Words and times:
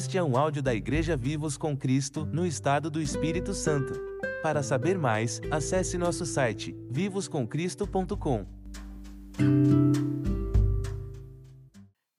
Este 0.00 0.16
é 0.16 0.22
um 0.22 0.34
áudio 0.34 0.62
da 0.62 0.74
Igreja 0.74 1.14
Vivos 1.14 1.58
com 1.58 1.76
Cristo, 1.76 2.24
no 2.24 2.46
estado 2.46 2.90
do 2.90 3.02
Espírito 3.02 3.52
Santo. 3.52 3.92
Para 4.42 4.62
saber 4.62 4.96
mais, 4.96 5.42
acesse 5.50 5.98
nosso 5.98 6.24
site 6.24 6.72
vivoscomcristo.com. 6.90 8.46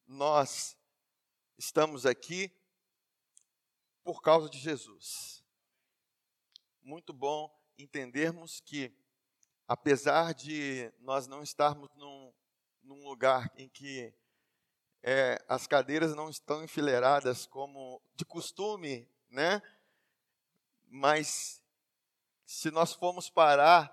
Nós 0.06 0.78
estamos 1.58 2.06
aqui 2.06 2.56
por 4.04 4.22
causa 4.22 4.48
de 4.48 4.60
Jesus. 4.60 5.44
Muito 6.84 7.12
bom 7.12 7.52
entendermos 7.80 8.60
que, 8.60 8.96
apesar 9.68 10.36
de 10.36 10.94
nós 11.00 11.26
não 11.26 11.42
estarmos 11.42 11.90
num, 11.96 12.32
num 12.84 13.04
lugar 13.04 13.52
em 13.58 13.68
que 13.68 14.14
é, 15.04 15.44
as 15.48 15.66
cadeiras 15.66 16.16
não 16.16 16.30
estão 16.30 16.64
enfileiradas 16.64 17.46
como 17.46 18.02
de 18.16 18.24
costume, 18.24 19.10
né? 19.30 19.62
Mas 20.88 21.62
se 22.46 22.70
nós 22.70 22.94
formos 22.94 23.30
parar, 23.30 23.92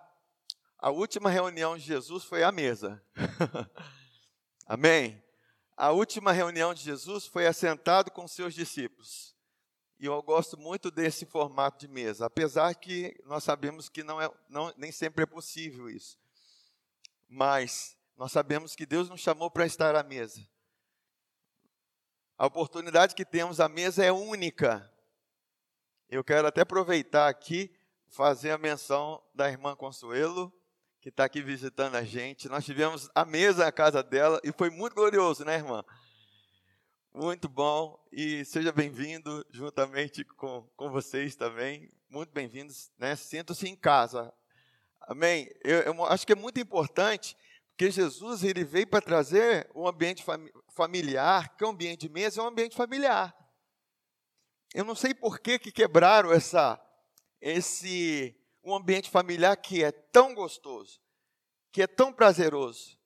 a 0.79 0.91
última 0.91 1.31
reunião 1.31 1.77
de 1.77 1.85
Jesus 1.85 2.25
foi 2.25 2.43
à 2.43 2.53
mesa. 2.53 3.03
Amém? 4.67 5.23
A 5.77 5.93
última 5.93 6.33
reunião 6.33 6.75
de 6.75 6.83
Jesus 6.83 7.27
foi 7.27 7.47
assentado 7.47 8.11
com 8.11 8.27
seus 8.29 8.53
discípulos. 8.53 9.37
E 9.99 10.07
eu 10.07 10.23
gosto 10.23 10.57
muito 10.57 10.91
desse 10.91 11.27
formato 11.27 11.79
de 11.79 11.89
mesa, 11.89 12.27
apesar 12.27 12.75
que 12.75 13.21
nós 13.25 13.43
sabemos 13.43 13.89
que 13.89 14.05
não 14.05 14.21
é, 14.21 14.31
não, 14.49 14.73
nem 14.77 14.93
sempre 14.93 15.25
é 15.25 15.27
possível 15.27 15.89
isso. 15.89 16.19
Mas 17.29 17.97
nós 18.17 18.31
sabemos 18.31 18.77
que 18.77 18.87
Deus 18.87 19.09
nos 19.09 19.21
chamou 19.21 19.51
para 19.51 19.67
estar 19.67 19.97
à 19.97 20.03
mesa. 20.03 20.47
A 22.39 22.47
oportunidade 22.47 23.17
que 23.17 23.25
temos 23.25 23.59
à 23.59 23.69
mesa 23.69 24.05
é 24.05 24.13
única. 24.13 24.89
Eu 26.09 26.23
quero 26.23 26.47
até 26.47 26.61
aproveitar 26.61 27.27
aqui, 27.27 27.69
fazer 28.07 28.53
a 28.53 28.59
menção 28.59 29.21
da 29.35 29.51
irmã 29.51 29.75
Consuelo, 29.75 30.53
que 31.01 31.09
está 31.09 31.25
aqui 31.25 31.43
visitando 31.43 31.97
a 31.97 32.05
gente. 32.05 32.49
Nós 32.49 32.65
tivemos 32.65 33.11
a 33.13 33.25
mesa 33.25 33.65
na 33.65 33.73
casa 33.73 34.05
dela 34.05 34.41
e 34.45 34.53
foi 34.53 34.71
muito 34.71 34.95
glorioso, 34.95 35.45
né, 35.45 35.57
irmã? 35.57 35.85
Muito 37.13 37.49
bom 37.49 37.99
e 38.13 38.45
seja 38.45 38.71
bem-vindo 38.71 39.45
juntamente 39.51 40.23
com, 40.23 40.63
com 40.77 40.93
vocês 40.93 41.35
também. 41.35 41.91
Muito 42.09 42.33
bem-vindos, 42.33 42.93
né? 42.97 43.17
Sintam-se 43.17 43.69
em 43.69 43.75
casa. 43.75 44.33
Amém? 45.01 45.51
Eu, 45.65 45.81
eu, 45.81 46.05
acho 46.05 46.25
que 46.25 46.35
é 46.35 46.37
muito 46.37 46.61
importante, 46.61 47.37
porque 47.71 47.91
Jesus 47.91 48.45
ele 48.45 48.63
veio 48.63 48.87
para 48.87 49.01
trazer 49.01 49.69
um 49.75 49.89
ambiente 49.89 50.23
fami 50.23 50.53
familiar, 50.79 51.57
que 51.57 51.65
é 51.65 51.67
um 51.67 51.71
ambiente 51.71 52.03
de 52.03 52.09
mesa, 52.09 52.41
é 52.41 52.45
um 52.45 52.47
ambiente 52.47 52.77
familiar. 52.77 53.37
Eu 54.73 54.85
não 54.85 54.95
sei 54.95 55.13
por 55.13 55.41
que, 55.41 55.59
que 55.59 55.73
quebraram 55.73 56.33
essa, 56.33 56.81
esse 57.41 58.37
um 58.63 58.73
ambiente 58.73 59.11
familiar 59.11 59.57
que 59.57 59.83
é 59.83 59.91
tão 59.91 60.35
gostoso, 60.35 61.01
que 61.73 61.83
é 61.83 61.87
tão 61.89 62.13
prazeroso. 62.13 62.97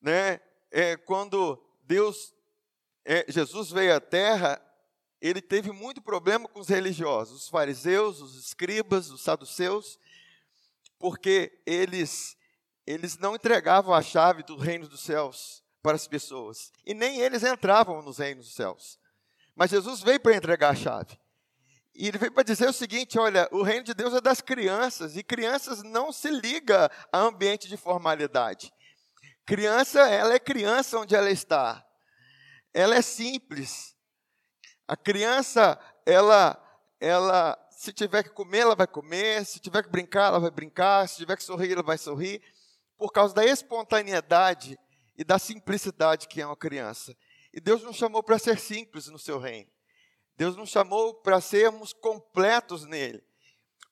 Né? 0.00 0.40
É, 0.70 0.96
quando 0.96 1.62
Deus 1.82 2.34
é, 3.04 3.26
Jesus 3.28 3.70
veio 3.70 3.94
à 3.94 4.00
terra, 4.00 4.58
ele 5.20 5.42
teve 5.42 5.70
muito 5.70 6.00
problema 6.00 6.48
com 6.48 6.60
os 6.60 6.68
religiosos, 6.68 7.42
os 7.42 7.48
fariseus, 7.50 8.22
os 8.22 8.38
escribas, 8.38 9.10
os 9.10 9.20
saduceus, 9.22 9.98
porque 10.98 11.60
eles, 11.66 12.38
eles 12.86 13.18
não 13.18 13.34
entregavam 13.34 13.92
a 13.92 14.00
chave 14.00 14.42
do 14.44 14.56
reino 14.56 14.88
dos 14.88 15.00
céus 15.00 15.67
para 15.82 15.96
as 15.96 16.06
pessoas, 16.06 16.72
e 16.84 16.94
nem 16.94 17.20
eles 17.20 17.44
entravam 17.44 18.02
nos 18.02 18.18
reinos 18.18 18.46
dos 18.46 18.54
céus. 18.54 18.98
Mas 19.54 19.70
Jesus 19.70 20.00
veio 20.02 20.20
para 20.20 20.36
entregar 20.36 20.70
a 20.70 20.74
chave. 20.74 21.18
E 21.94 22.08
ele 22.08 22.18
veio 22.18 22.32
para 22.32 22.44
dizer 22.44 22.68
o 22.68 22.72
seguinte: 22.72 23.18
olha, 23.18 23.48
o 23.50 23.62
reino 23.62 23.84
de 23.84 23.94
Deus 23.94 24.14
é 24.14 24.20
das 24.20 24.40
crianças, 24.40 25.16
e 25.16 25.22
crianças 25.22 25.82
não 25.82 26.12
se 26.12 26.30
liga 26.30 26.90
a 27.12 27.18
ambiente 27.18 27.68
de 27.68 27.76
formalidade. 27.76 28.72
Criança, 29.46 30.00
ela 30.08 30.34
é 30.34 30.38
criança 30.38 30.98
onde 30.98 31.14
ela 31.14 31.30
está 31.30 31.84
ela 32.72 32.94
é 32.94 33.02
simples. 33.02 33.96
A 34.86 34.96
criança, 34.96 35.78
ela, 36.06 36.56
ela, 37.00 37.58
se 37.70 37.92
tiver 37.92 38.22
que 38.22 38.30
comer, 38.30 38.60
ela 38.60 38.76
vai 38.76 38.86
comer, 38.86 39.44
se 39.44 39.58
tiver 39.58 39.82
que 39.82 39.90
brincar, 39.90 40.28
ela 40.28 40.40
vai 40.40 40.50
brincar, 40.50 41.08
se 41.08 41.16
tiver 41.16 41.36
que 41.36 41.42
sorrir, 41.42 41.72
ela 41.72 41.82
vai 41.82 41.98
sorrir, 41.98 42.40
por 42.96 43.12
causa 43.12 43.34
da 43.34 43.44
espontaneidade 43.44 44.78
e 45.18 45.24
da 45.24 45.38
simplicidade 45.38 46.28
que 46.28 46.40
é 46.40 46.46
uma 46.46 46.56
criança. 46.56 47.14
E 47.52 47.60
Deus 47.60 47.82
nos 47.82 47.96
chamou 47.96 48.22
para 48.22 48.38
ser 48.38 48.58
simples 48.58 49.08
no 49.08 49.18
seu 49.18 49.38
reino. 49.38 49.68
Deus 50.36 50.56
nos 50.56 50.70
chamou 50.70 51.12
para 51.12 51.40
sermos 51.40 51.92
completos 51.92 52.84
nele. 52.84 53.22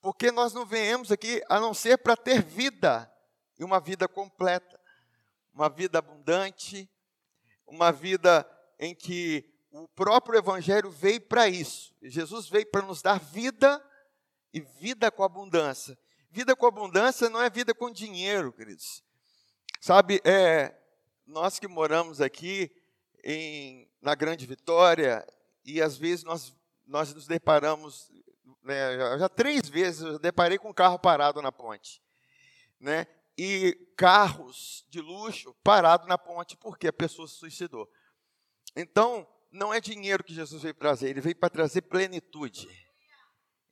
Porque 0.00 0.31
nós 0.31 0.54
não 0.54 0.65
viemos 0.65 1.10
aqui 1.10 1.42
a 1.48 1.59
não 1.59 1.75
ser 1.75 1.98
para 1.98 2.16
ter 2.16 2.41
vida, 2.41 3.12
e 3.59 3.65
uma 3.65 3.81
vida 3.81 4.06
completa, 4.06 4.78
uma 5.53 5.69
vida 5.69 5.98
abundante, 5.98 6.88
uma 7.66 7.91
vida 7.91 8.48
em 8.78 8.94
que 8.94 9.53
o 9.72 9.88
próprio 9.88 10.38
Evangelho 10.38 10.91
veio 10.91 11.20
para 11.22 11.48
isso. 11.48 11.92
Jesus 12.03 12.48
veio 12.48 12.66
para 12.70 12.82
nos 12.82 13.03
dar 13.03 13.19
vida 13.19 13.82
e 14.53 14.60
vida 14.60 15.10
com 15.10 15.25
abundância. 15.25 15.98
Vida 16.31 16.54
com 16.54 16.66
abundância 16.66 17.28
não 17.28 17.42
é 17.42 17.50
vida 17.50 17.75
com 17.75 17.91
dinheiro, 17.91 18.53
queridos. 18.53 19.03
Sabe, 19.81 20.20
é, 20.25 20.75
nós 21.26 21.59
que 21.59 21.66
moramos 21.66 22.20
aqui 22.20 22.70
em, 23.25 23.91
na 24.00 24.14
Grande 24.14 24.47
Vitória, 24.47 25.26
e 25.64 25.82
às 25.82 25.97
vezes 25.98 26.25
nós, 26.25 26.54
nós 26.87 27.12
nos 27.12 27.26
deparamos, 27.26 28.10
né, 28.62 28.97
já, 28.97 29.19
já, 29.19 29.28
três 29.28 29.69
vezes 29.69 30.03
eu 30.03 30.19
deparei 30.19 30.59
com 30.59 30.70
um 30.70 30.75
carro 30.75 30.98
parado 30.98 31.42
na 31.42 31.50
ponte. 31.50 32.00
Né, 32.78 33.06
e 33.36 33.75
carros 33.97 34.86
de 34.88 35.00
luxo 35.00 35.54
parados 35.62 36.06
na 36.06 36.16
ponte 36.16 36.56
porque 36.56 36.88
a 36.88 36.92
pessoa 36.92 37.26
se 37.26 37.34
suicidou. 37.34 37.91
Então, 38.75 39.26
não 39.50 39.72
é 39.72 39.81
dinheiro 39.81 40.22
que 40.22 40.34
Jesus 40.34 40.62
veio 40.62 40.75
trazer, 40.75 41.09
ele 41.09 41.20
veio 41.20 41.36
para 41.36 41.50
trazer 41.50 41.82
plenitude. 41.82 42.69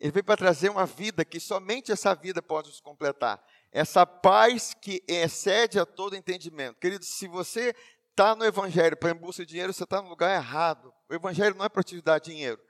Ele 0.00 0.10
veio 0.10 0.24
para 0.24 0.36
trazer 0.36 0.68
uma 0.68 0.84
vida 0.84 1.24
que 1.24 1.38
somente 1.38 1.92
essa 1.92 2.14
vida 2.14 2.42
pode 2.42 2.68
nos 2.68 2.80
completar. 2.80 3.42
Essa 3.74 4.06
paz 4.06 4.72
que 4.72 5.02
excede 5.08 5.80
a 5.80 5.84
todo 5.84 6.14
entendimento. 6.14 6.78
Querido, 6.78 7.04
se 7.04 7.26
você 7.26 7.74
está 8.08 8.36
no 8.36 8.44
Evangelho 8.44 8.96
para 8.96 9.10
em 9.10 9.14
busca 9.14 9.44
de 9.44 9.50
dinheiro, 9.50 9.72
você 9.72 9.82
está 9.82 10.00
no 10.00 10.08
lugar 10.08 10.32
errado. 10.32 10.94
O 11.10 11.14
Evangelho 11.14 11.56
não 11.56 11.64
é 11.64 11.68
para 11.68 11.82
te 11.82 12.00
dar 12.00 12.20
dinheiro. 12.20 12.60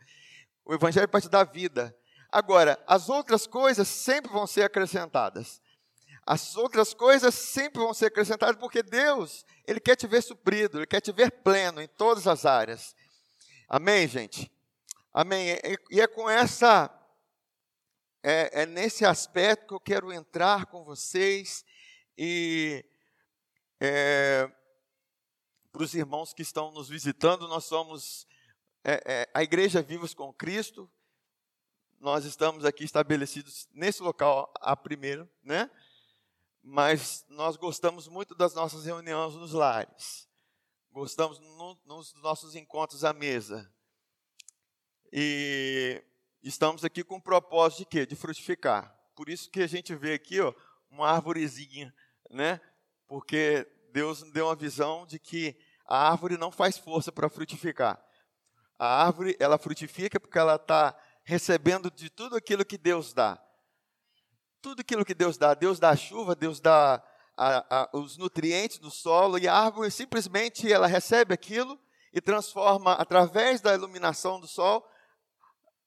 O 0.65 0.73
Evangelho 0.73 1.05
é 1.05 1.07
para 1.07 1.21
te 1.21 1.29
dar 1.29 1.45
vida. 1.45 1.95
Agora, 2.33 2.83
as 2.87 3.11
outras 3.11 3.47
coisas 3.47 3.87
sempre 3.87 4.33
vão 4.33 4.47
ser 4.47 4.63
acrescentadas. 4.63 5.61
As 6.27 6.57
outras 6.57 6.95
coisas 6.95 7.35
sempre 7.35 7.83
vão 7.83 7.93
ser 7.93 8.07
acrescentadas, 8.07 8.57
porque 8.57 8.83
Deus, 8.83 9.45
Ele 9.67 9.81
quer 9.81 9.97
te 9.97 10.07
ver 10.07 10.23
suprido, 10.23 10.79
Ele 10.79 10.87
quer 10.87 11.03
te 11.03 11.13
ver 11.13 11.31
pleno 11.31 11.83
em 11.83 11.87
todas 11.87 12.27
as 12.27 12.47
áreas. 12.47 12.97
Amém, 13.69 14.09
gente? 14.09 14.51
Amém. 15.13 15.59
E 15.91 16.01
é 16.01 16.07
com 16.07 16.31
essa, 16.31 16.91
é, 18.27 18.63
é 18.63 18.67
nesse 18.67 19.05
aspecto 19.05 19.67
que 19.67 19.75
eu 19.75 19.81
quero 19.81 20.11
entrar 20.11 20.65
com 20.65 20.83
vocês 20.83 21.63
e 22.17 22.83
é, 23.79 24.51
para 25.71 25.83
os 25.83 25.95
irmãos 25.95 26.33
que 26.33 26.41
estão 26.41 26.73
nos 26.73 26.89
visitando, 26.89 27.47
nós 27.47 27.65
somos 27.65 28.27
é, 28.83 29.03
é, 29.05 29.31
a 29.35 29.43
Igreja 29.43 29.83
Vivos 29.83 30.15
com 30.15 30.33
Cristo. 30.33 30.91
Nós 32.01 32.25
estamos 32.25 32.65
aqui 32.65 32.85
estabelecidos 32.85 33.69
nesse 33.71 34.03
local 34.03 34.51
a 34.59 34.75
primeiro, 34.75 35.29
né? 35.43 35.71
mas 36.63 37.27
nós 37.29 37.59
gostamos 37.59 38.09
muito 38.09 38.35
das 38.35 38.55
nossas 38.55 38.87
reuniões 38.87 39.35
nos 39.35 39.53
lares. 39.53 40.27
Gostamos 40.91 41.39
no, 41.41 41.79
nos 41.85 42.15
nossos 42.15 42.55
encontros 42.55 43.05
à 43.05 43.13
mesa. 43.13 43.71
E 45.13 46.03
estamos 46.49 46.85
aqui 46.85 47.03
com 47.03 47.17
o 47.17 47.23
propósito 47.23 47.79
de 47.81 47.87
quê? 47.87 48.07
De 48.07 48.15
frutificar. 48.15 48.95
Por 49.17 49.29
isso 49.29 49.51
que 49.51 49.63
a 49.63 49.67
gente 49.67 49.95
vê 49.95 50.15
aqui, 50.15 50.41
ó, 50.41 50.53
uma 50.91 51.11
árvorezinha, 51.11 51.95
né? 52.31 52.61
Porque 53.07 53.67
Deus 53.93 54.23
deu 54.33 54.47
uma 54.47 54.57
visão 54.57 55.07
de 55.07 55.19
que 55.19 55.57
a 55.87 56.11
árvore 56.11 56.37
não 56.37 56.51
faz 56.51 56.79
força 56.79 57.11
para 57.11 57.29
frutificar. 57.29 58.03
A 58.79 59.05
árvore, 59.05 59.37
ela 59.39 59.59
frutifica 59.59 60.21
porque 60.21 60.39
ela 60.39 60.57
está 60.57 60.97
recebendo 61.25 61.91
de 61.91 62.11
tudo 62.11 62.37
aquilo 62.37 62.65
que 62.65 62.77
Deus 62.79 63.13
dá 63.13 63.41
tudo 64.65 64.81
aquilo 64.81 65.05
que 65.05 65.13
Deus 65.13 65.37
dá. 65.37 65.53
Deus 65.53 65.79
dá 65.79 65.91
a 65.91 65.97
chuva, 65.97 66.35
Deus 66.35 66.59
dá 66.59 67.03
a, 67.37 67.83
a, 67.83 67.91
os 67.93 68.17
nutrientes 68.17 68.79
do 68.79 68.91
solo 68.91 69.39
e 69.39 69.47
a 69.47 69.55
árvore 69.55 69.91
simplesmente 69.91 70.73
ela 70.73 70.87
recebe 70.87 71.35
aquilo 71.35 71.79
e 72.15 72.21
transforma 72.21 72.95
através 72.95 73.61
da 73.61 73.75
iluminação 73.75 74.41
do 74.41 74.47
sol 74.47 74.89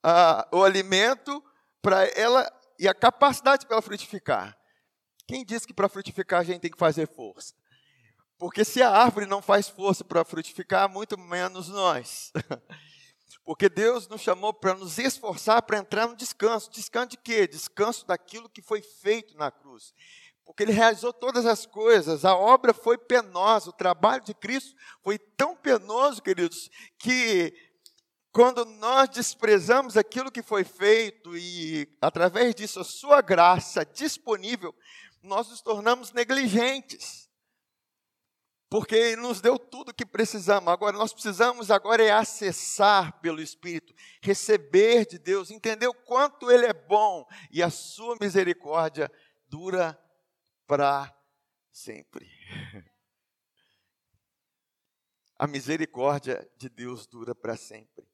a, 0.04 0.48
o 0.52 0.64
alimento 0.64 1.44
para 1.82 2.06
ela 2.06 2.52
e 2.80 2.88
a 2.88 2.94
capacidade 2.94 3.66
para 3.66 3.76
ela 3.76 3.82
frutificar. 3.82 4.58
Quem 5.28 5.44
disse 5.44 5.68
que 5.68 5.74
para 5.74 5.90
frutificar 5.90 6.42
a 6.42 6.44
gente 6.44 6.62
tem 6.62 6.72
que 6.72 6.78
fazer 6.78 7.08
força? 7.08 7.54
Porque 8.38 8.64
se 8.64 8.82
a 8.82 8.90
árvore 8.90 9.26
não 9.26 9.42
faz 9.42 9.68
força 9.68 10.04
para 10.04 10.24
frutificar, 10.24 10.88
muito 10.90 11.18
menos 11.18 11.70
nós. 11.70 12.32
Porque 13.44 13.70
Deus 13.70 14.08
nos 14.08 14.22
chamou 14.22 14.54
para 14.54 14.74
nos 14.74 14.98
esforçar 15.00 15.62
para 15.62 15.78
entrar 15.78 16.08
no 16.08 16.16
descanso. 16.16 16.70
Descanso 16.70 17.12
de 17.12 17.18
quê? 17.18 17.48
Descanso 17.48 18.06
daquilo 18.06 18.50
que 18.50 18.62
foi 18.62 18.82
feito 18.82 19.38
na 19.38 19.50
cruz. 19.50 19.94
Porque 20.46 20.64
ele 20.64 20.72
realizou 20.72 21.12
todas 21.12 21.46
as 21.46 21.66
coisas, 21.66 22.24
a 22.24 22.36
obra 22.36 22.74
foi 22.74 22.98
penosa, 22.98 23.70
o 23.70 23.74
trabalho 23.74 24.24
de 24.24 24.34
Cristo 24.34 24.74
foi 25.04 25.20
tão 25.20 25.58
penoso, 25.58 26.22
queridos, 26.22 26.70
que 26.98 27.54
quando 28.38 28.63
nós 28.66 29.10
desprezamos 29.10 29.98
aquilo 29.98 30.31
que 30.31 30.44
foi 30.44 30.63
feito 30.63 31.36
e, 31.36 31.89
através 32.00 32.54
disso, 32.54 32.80
a 32.80 32.84
sua 32.84 33.19
graça 33.19 33.84
disponível, 33.84 34.75
nós 35.24 35.50
nos 35.50 35.60
tornamos 35.60 36.12
negligentes. 36.12 37.28
Porque 38.69 38.94
Ele 38.94 39.16
nos 39.24 39.42
deu 39.42 39.57
tudo 39.57 39.89
o 39.89 39.94
que 39.94 40.06
precisamos. 40.06 40.72
Agora, 40.72 40.95
nós 40.95 41.12
precisamos 41.13 41.72
agora 41.72 42.04
é 42.04 42.12
acessar 42.12 43.19
pelo 43.22 43.42
Espírito, 43.42 43.92
receber 44.22 45.07
de 45.07 45.18
Deus, 45.18 45.50
entender 45.50 45.88
o 45.88 45.94
quanto 45.95 46.51
Ele 46.51 46.68
é 46.68 46.74
bom 46.74 47.28
e 47.50 47.63
a 47.63 47.72
sua 47.72 48.16
misericórdia 48.22 49.12
dura 49.50 50.00
para 50.68 51.12
sempre. 51.72 52.30
A 55.39 55.48
misericórdia 55.48 56.48
de 56.56 56.69
Deus 56.69 57.07
dura 57.07 57.34
para 57.34 57.57
sempre. 57.57 58.07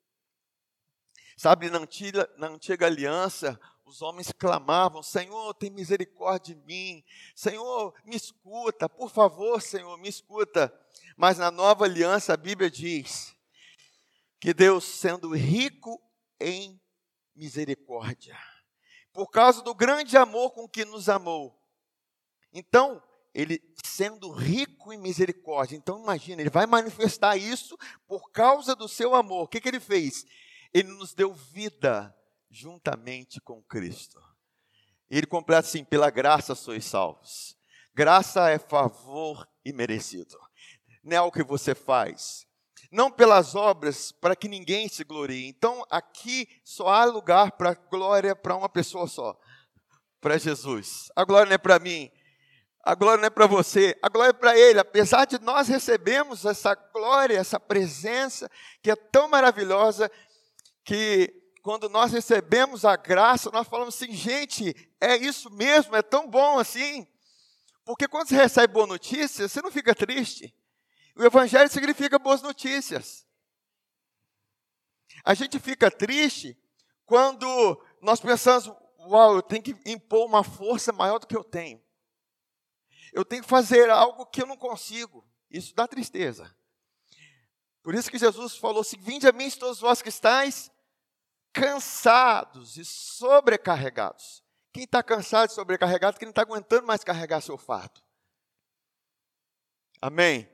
Sabe, 1.38 1.70
na 1.70 1.80
antiga, 1.80 2.30
na 2.38 2.48
antiga 2.48 2.86
aliança, 2.86 3.60
os 3.86 4.02
homens 4.02 4.32
clamavam: 4.32 5.02
Senhor, 5.02 5.54
tem 5.54 5.70
misericórdia 5.70 6.56
de 6.56 6.62
mim. 6.62 7.04
Senhor, 7.36 7.94
me 8.06 8.16
escuta, 8.16 8.88
por 8.88 9.10
favor, 9.10 9.62
Senhor, 9.62 9.98
me 9.98 10.10
escuta. 10.10 10.74
Mas 11.18 11.38
na 11.38 11.52
nova 11.52 11.86
aliança, 11.86 12.34
a 12.34 12.38
Bíblia 12.38 12.70
diz 12.70 13.36
que 14.40 14.54
Deus, 14.54 14.84
sendo 14.84 15.36
rico 15.36 16.02
em 16.40 16.80
misericórdia, 17.36 18.38
por 19.12 19.30
causa 19.30 19.62
do 19.62 19.74
grande 19.74 20.18
amor 20.18 20.52
com 20.52 20.68
que 20.68 20.86
nos 20.86 21.08
amou, 21.08 21.58
então, 22.54 23.02
ele 23.34 23.60
sendo 23.84 24.32
rico 24.32 24.94
em 24.94 24.98
misericórdia, 24.98 25.76
então 25.76 26.00
imagina, 26.00 26.42
ele 26.42 26.50
vai 26.50 26.68
manifestar 26.68 27.36
isso 27.36 27.78
por 28.08 28.32
causa 28.32 28.76
do 28.76 28.88
seu 28.88 29.16
amor. 29.16 29.44
O 29.44 29.48
que, 29.48 29.60
que 29.60 29.68
ele 29.68 29.80
fez? 29.80 30.26
Ele 30.74 30.90
nos 30.90 31.14
deu 31.14 31.34
vida 31.34 32.16
juntamente 32.50 33.40
com 33.40 33.62
Cristo. 33.64 34.22
Ele 35.10 35.28
completa 35.28 35.68
assim: 35.68 35.84
pela 35.84 36.10
graça 36.10 36.56
sois 36.56 36.86
salvos. 36.86 37.56
Graça 37.94 38.50
é 38.50 38.58
favor 38.58 39.48
imerecido. 39.64 40.38
Não 41.04 41.18
é 41.18 41.22
o 41.22 41.31
que 41.31 41.44
você 41.44 41.75
faz, 41.75 42.48
não 42.92 43.12
pelas 43.12 43.56
obras, 43.56 44.12
para 44.12 44.36
que 44.36 44.48
ninguém 44.48 44.88
se 44.88 45.04
glorie. 45.04 45.48
Então, 45.48 45.86
aqui 45.90 46.48
só 46.64 46.88
há 46.88 47.06
lugar 47.06 47.52
para 47.52 47.74
glória 47.74 48.36
para 48.36 48.56
uma 48.56 48.70
pessoa 48.70 49.06
só, 49.08 49.38
para 50.22 50.38
Jesus. 50.38 51.12
A 51.16 51.25
glória 51.25 51.48
não 51.48 51.56
é 51.56 51.58
para 51.58 51.78
mim, 51.78 52.10
a 52.84 52.96
glória 52.96 53.22
não 53.22 53.28
é 53.28 53.30
para 53.30 53.48
você, 53.48 53.98
a 54.02 54.10
glória 54.10 54.30
é 54.30 54.34
para 54.34 54.58
Ele. 54.58 54.80
Apesar 54.80 55.25
de 55.25 55.40
nós 55.40 55.68
recebermos 55.68 56.46
essa 56.46 56.75
glória, 56.75 57.38
essa 57.38 57.60
presença 57.60 58.50
que 58.81 58.92
é 58.92 58.96
tão 58.96 59.28
maravilhosa, 59.28 60.10
que 60.84 61.34
quando 61.62 61.88
nós 61.88 62.12
recebemos 62.12 62.84
a 62.84 62.96
graça, 62.96 63.50
nós 63.52 63.68
falamos 63.68 63.96
assim, 63.96 64.12
gente, 64.12 64.76
é 65.00 65.16
isso 65.16 65.50
mesmo, 65.50 65.96
é 65.96 66.02
tão 66.02 66.30
bom 66.30 66.60
assim. 66.60 67.08
Porque 67.86 68.08
quando 68.08 68.28
você 68.28 68.36
recebe 68.36 68.74
boa 68.74 68.86
notícia, 68.86 69.48
você 69.48 69.62
não 69.62 69.72
fica 69.72 69.96
triste. 69.96 70.54
O 71.16 71.24
Evangelho 71.24 71.70
significa 71.70 72.20
boas 72.20 72.42
notícias. 72.42 73.26
A 75.24 75.34
gente 75.34 75.58
fica 75.60 75.90
triste 75.90 76.58
quando 77.06 77.82
nós 78.02 78.20
pensamos, 78.20 78.70
uau, 79.00 79.36
eu 79.36 79.42
tenho 79.42 79.64
que 79.64 79.78
impor 79.86 80.26
uma 80.26 80.44
força 80.44 80.92
maior 80.92 81.20
do 81.20 81.28
que 81.28 81.36
eu 81.36 81.44
tenho. 81.44 81.82
Eu 83.14 83.24
tenho 83.24 83.44
que 83.44 83.50
fazer 83.50 83.90
algo 83.90 84.26
que 84.26 84.42
eu 84.42 84.48
não 84.48 84.58
consigo. 84.58 85.26
Isso 85.50 85.74
dá 85.76 85.88
tristeza. 85.88 86.54
Por 87.84 87.94
isso 87.94 88.10
que 88.10 88.18
Jesus 88.18 88.58
falou 88.58 88.82
assim: 88.82 88.98
Vinde 88.98 89.28
a 89.28 89.32
mim, 89.32 89.50
todos 89.52 89.80
vós 89.80 90.02
que 90.02 90.10
estáis 90.10 90.72
cansados 91.54 92.78
e 92.78 92.84
sobrecarregados. 92.84 94.44
Quem 94.74 94.84
está 94.86 95.04
cansado 95.04 95.52
e 95.52 95.54
sobrecarregado, 95.54 96.18
quem 96.18 96.26
não 96.26 96.32
está 96.32 96.42
aguentando 96.42 96.88
mais 96.88 97.04
carregar 97.04 97.42
seu 97.42 97.58
fardo. 97.58 98.02
Amém? 100.02 100.50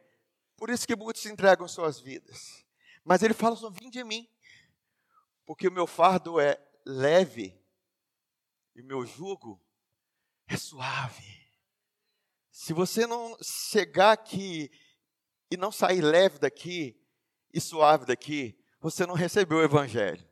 Por 0.57 0.69
isso 0.69 0.85
que 0.85 0.95
muitos 0.95 1.25
entregam 1.25 1.67
suas 1.67 2.01
vidas. 2.01 2.65
Mas 3.03 3.23
ele 3.23 3.33
fala 3.33 3.55
assim: 3.55 3.71
vinde 3.71 3.91
de 3.91 4.03
mim, 4.03 4.29
porque 5.45 5.69
o 5.69 5.71
meu 5.71 5.87
fardo 5.87 6.39
é 6.39 6.61
leve 6.85 7.57
e 8.75 8.81
o 8.81 8.85
meu 8.85 9.05
jugo 9.05 9.63
é 10.47 10.57
suave. 10.57 11.39
Se 12.51 12.73
você 12.73 13.07
não 13.07 13.37
chegar 13.41 14.11
aqui 14.11 14.69
e 15.49 15.55
não 15.55 15.71
sair 15.71 16.01
leve 16.01 16.39
daqui 16.39 17.01
e 17.53 17.61
suave 17.61 18.05
daqui, 18.05 18.61
você 18.81 19.05
não 19.05 19.15
recebeu 19.15 19.59
o 19.59 19.63
evangelho 19.63 20.28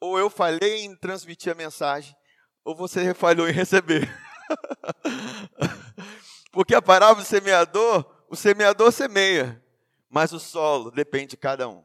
ou 0.00 0.18
eu 0.18 0.30
falhei 0.30 0.84
em 0.84 0.96
transmitir 0.96 1.52
a 1.52 1.54
mensagem, 1.54 2.16
ou 2.64 2.74
você 2.74 3.12
falhou 3.12 3.48
em 3.48 3.52
receber. 3.52 4.08
Porque 6.50 6.74
a 6.74 6.82
parábola 6.82 7.22
do 7.22 7.28
semeador, 7.28 8.04
o 8.28 8.34
semeador 8.34 8.90
semeia, 8.90 9.62
mas 10.08 10.32
o 10.32 10.40
solo 10.40 10.90
depende 10.90 11.28
de 11.28 11.36
cada 11.36 11.68
um. 11.68 11.84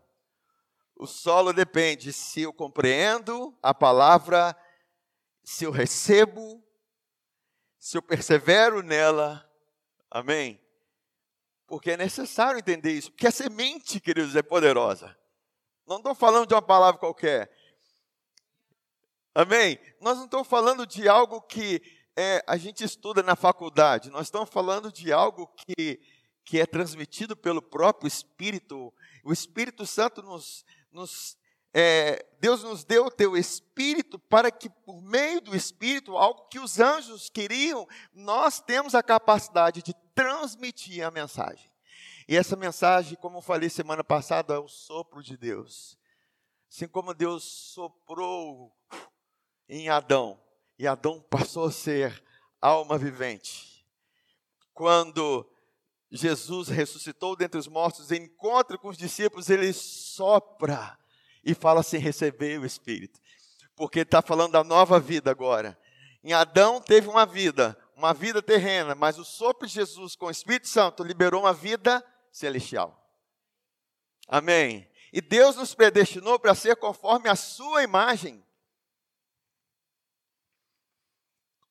O 0.96 1.06
solo 1.06 1.52
depende 1.52 2.14
se 2.14 2.42
eu 2.42 2.54
compreendo 2.54 3.56
a 3.62 3.74
palavra, 3.74 4.56
se 5.44 5.66
eu 5.66 5.72
recebo, 5.72 6.64
se 7.78 7.98
eu 7.98 8.02
persevero 8.02 8.82
nela. 8.82 9.48
Amém? 10.10 10.60
Porque 11.68 11.92
é 11.92 11.98
necessário 11.98 12.60
entender 12.60 12.94
isso. 12.94 13.12
Porque 13.12 13.28
a 13.28 13.32
semente, 13.32 14.00
queridos, 14.00 14.36
é 14.36 14.42
poderosa. 14.42 15.16
Não 15.86 15.98
estou 15.98 16.16
falando 16.16 16.48
de 16.48 16.54
uma 16.54 16.62
palavra 16.62 17.00
qualquer. 17.00 17.52
Amém? 19.36 19.78
Nós 20.00 20.18
não 20.18 20.24
estamos 20.24 20.48
falando 20.48 20.88
de 20.88 21.10
algo 21.10 21.42
que 21.42 21.82
é, 22.16 22.42
a 22.48 22.56
gente 22.56 22.86
estuda 22.86 23.22
na 23.22 23.36
faculdade, 23.36 24.10
nós 24.10 24.28
estamos 24.28 24.50
falando 24.50 24.90
de 24.90 25.12
algo 25.12 25.46
que, 25.58 26.00
que 26.46 26.58
é 26.58 26.66
transmitido 26.66 27.36
pelo 27.36 27.62
próprio 27.62 28.08
Espírito. 28.08 28.94
O 29.26 29.34
Espírito 29.34 29.86
Santo 29.86 30.22
nos. 30.22 30.64
nos 30.90 31.38
é, 31.74 32.26
Deus 32.40 32.64
nos 32.64 32.86
deu 32.86 33.08
o 33.08 33.12
teu 33.12 33.36
Espírito 33.36 34.18
para 34.18 34.50
que, 34.50 34.70
por 34.70 35.02
meio 35.02 35.42
do 35.42 35.54
Espírito, 35.54 36.16
algo 36.16 36.48
que 36.48 36.58
os 36.58 36.80
anjos 36.80 37.30
queriam, 37.30 37.86
nós 38.14 38.62
temos 38.62 38.96
a 38.96 39.04
capacidade 39.04 39.82
de 39.82 39.94
transmitir 40.14 41.06
a 41.06 41.12
mensagem. 41.12 41.70
E 42.26 42.38
essa 42.38 42.56
mensagem, 42.56 43.18
como 43.18 43.40
eu 43.40 43.42
falei 43.42 43.68
semana 43.68 44.06
passada, 44.06 44.54
é 44.54 44.60
o 44.60 44.70
sopro 44.70 45.22
de 45.22 45.36
Deus. 45.36 45.98
Assim 46.72 46.88
como 46.88 47.14
Deus 47.14 47.44
soprou 47.44 48.74
em 49.68 49.90
Adão, 49.90 50.40
e 50.78 50.88
Adão 50.88 51.22
passou 51.30 51.66
a 51.66 51.72
ser 51.72 52.24
alma 52.62 52.98
vivente. 52.98 53.86
Quando 54.74 55.50
Jesus 56.12 56.68
ressuscitou 56.68 57.36
dentre 57.36 57.60
os 57.60 57.68
mortos, 57.68 58.12
encontra 58.12 58.78
com 58.78 58.90
os 58.90 58.98
discípulos, 58.98 59.50
ele 59.50 59.72
sopra 59.74 60.98
e 61.44 61.54
fala 61.54 61.82
assim: 61.82 61.98
receber 61.98 62.60
o 62.60 62.66
Espírito, 62.66 63.20
porque 63.76 64.02
está 64.02 64.22
falando 64.22 64.54
da 64.54 64.64
nova 64.64 65.00
vida 65.00 65.32
agora. 65.32 65.80
Em 66.24 66.34
Adão 66.34 66.82
teve 66.82 67.08
uma 67.08 67.26
vida, 67.26 67.78
uma 67.96 68.14
vida 68.14 68.42
terrena, 68.42 68.96
mas 68.96 69.20
o 69.20 69.24
sopro 69.24 69.68
de 69.68 69.74
Jesus 69.74 70.16
com 70.16 70.26
o 70.26 70.32
Espírito 70.32 70.68
Santo 70.68 71.04
liberou 71.04 71.44
uma 71.44 71.54
vida 71.54 72.04
celestial. 72.32 73.02
Amém. 74.28 74.90
E 75.14 75.22
Deus 75.22 75.56
nos 75.56 75.74
predestinou 75.74 76.40
para 76.40 76.56
ser 76.56 76.76
conforme 76.78 77.30
a 77.30 77.36
sua 77.36 77.84
imagem. 77.84 78.44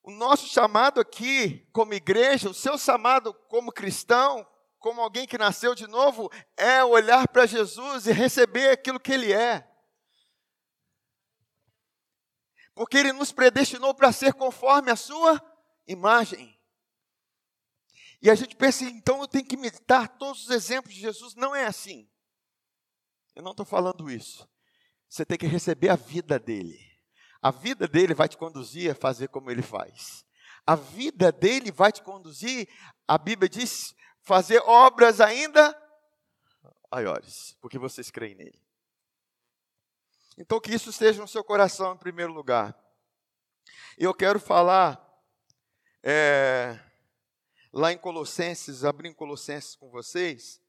O 0.05 0.11
nosso 0.11 0.47
chamado 0.47 1.01
aqui, 1.01 1.67
como 1.73 1.95
igreja, 1.95 2.51
o 2.51 2.55
seu 2.55 2.77
chamado 2.77 3.33
como 3.49 3.73
cristão, 3.73 4.47
como 4.79 5.01
alguém 5.01 5.27
que 5.27 5.39
nasceu 5.39 5.75
de 5.75 5.87
novo, 5.87 6.31
é 6.59 6.85
olhar 6.85 7.27
para 7.27 7.47
Jesus 7.47 8.07
e 8.07 8.13
receber 8.13 8.69
aquilo 8.69 9.01
que 9.01 9.11
Ele 9.11 9.33
é. 9.33 9.67
Porque 12.75 12.99
Ele 12.99 13.15
nos 13.15 13.33
predestinou 13.33 13.95
para 13.95 14.13
ser 14.13 14.35
conforme 14.35 14.91
a 14.91 14.97
Sua 14.97 15.43
imagem. 15.87 16.55
E 18.21 18.29
a 18.29 18.35
gente 18.35 18.55
pensa, 18.57 18.85
então 18.85 19.23
eu 19.23 19.29
tenho 19.29 19.47
que 19.47 19.55
imitar 19.55 20.19
todos 20.19 20.45
os 20.45 20.51
exemplos 20.51 20.93
de 20.93 21.01
Jesus. 21.01 21.35
Não 21.35 21.57
é 21.57 21.65
assim. 21.65 22.07
Eu 23.35 23.43
não 23.43 23.53
estou 23.53 23.65
falando 23.65 24.11
isso. 24.11 24.47
Você 25.09 25.25
tem 25.25 25.39
que 25.39 25.47
receber 25.47 25.89
a 25.89 25.97
vida 25.97 26.39
dele. 26.39 26.94
A 27.45 27.51
vida 27.51 27.87
dele 27.87 28.15
vai 28.15 28.27
te 28.27 28.39
conduzir 28.39 28.91
a 28.91 28.95
fazer 28.95 29.29
como 29.29 29.51
ele 29.51 29.61
faz. 29.61 30.25
A 30.67 30.75
vida 30.75 31.31
dele 31.31 31.71
vai 31.71 31.93
te 31.93 32.03
conduzir, 32.03 32.67
a 33.07 33.19
Bíblia 33.19 33.51
diz, 33.51 33.95
fazer 34.23 34.61
obras 34.61 35.21
ainda 35.21 35.79
maiores, 36.91 37.55
porque 37.61 37.79
vocês 37.79 38.11
creem 38.11 38.35
nele. 38.35 38.59
Então, 40.39 40.59
que 40.59 40.73
isso 40.73 40.89
esteja 40.89 41.21
no 41.21 41.29
seu 41.29 41.45
coração 41.45 41.93
em 41.93 41.99
primeiro 41.99 42.33
lugar. 42.33 42.75
Eu 43.99 44.15
quero 44.15 44.41
falar 44.41 44.99
é, 46.03 46.81
lá 47.71 47.93
em 47.93 47.99
Colossenses, 47.99 48.87
abrir 48.87 49.13
Colossenses 49.15 49.77
com 49.77 49.91
vocês, 49.91 50.63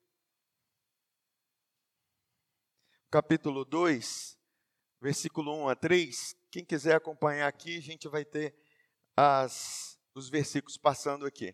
capítulo 3.09 3.63
2, 3.63 4.37
versículo 4.99 5.55
1 5.63 5.69
a 5.69 5.75
3. 5.77 6.44
Quem 6.55 6.63
quiser 6.63 6.95
acompanhar 6.95 7.49
aqui, 7.49 7.77
a 7.77 7.81
gente 7.81 8.07
vai 8.07 8.23
ter 8.23 8.55
as, 9.13 9.99
os 10.13 10.29
versículos 10.29 10.77
passando 10.77 11.25
aqui. 11.25 11.53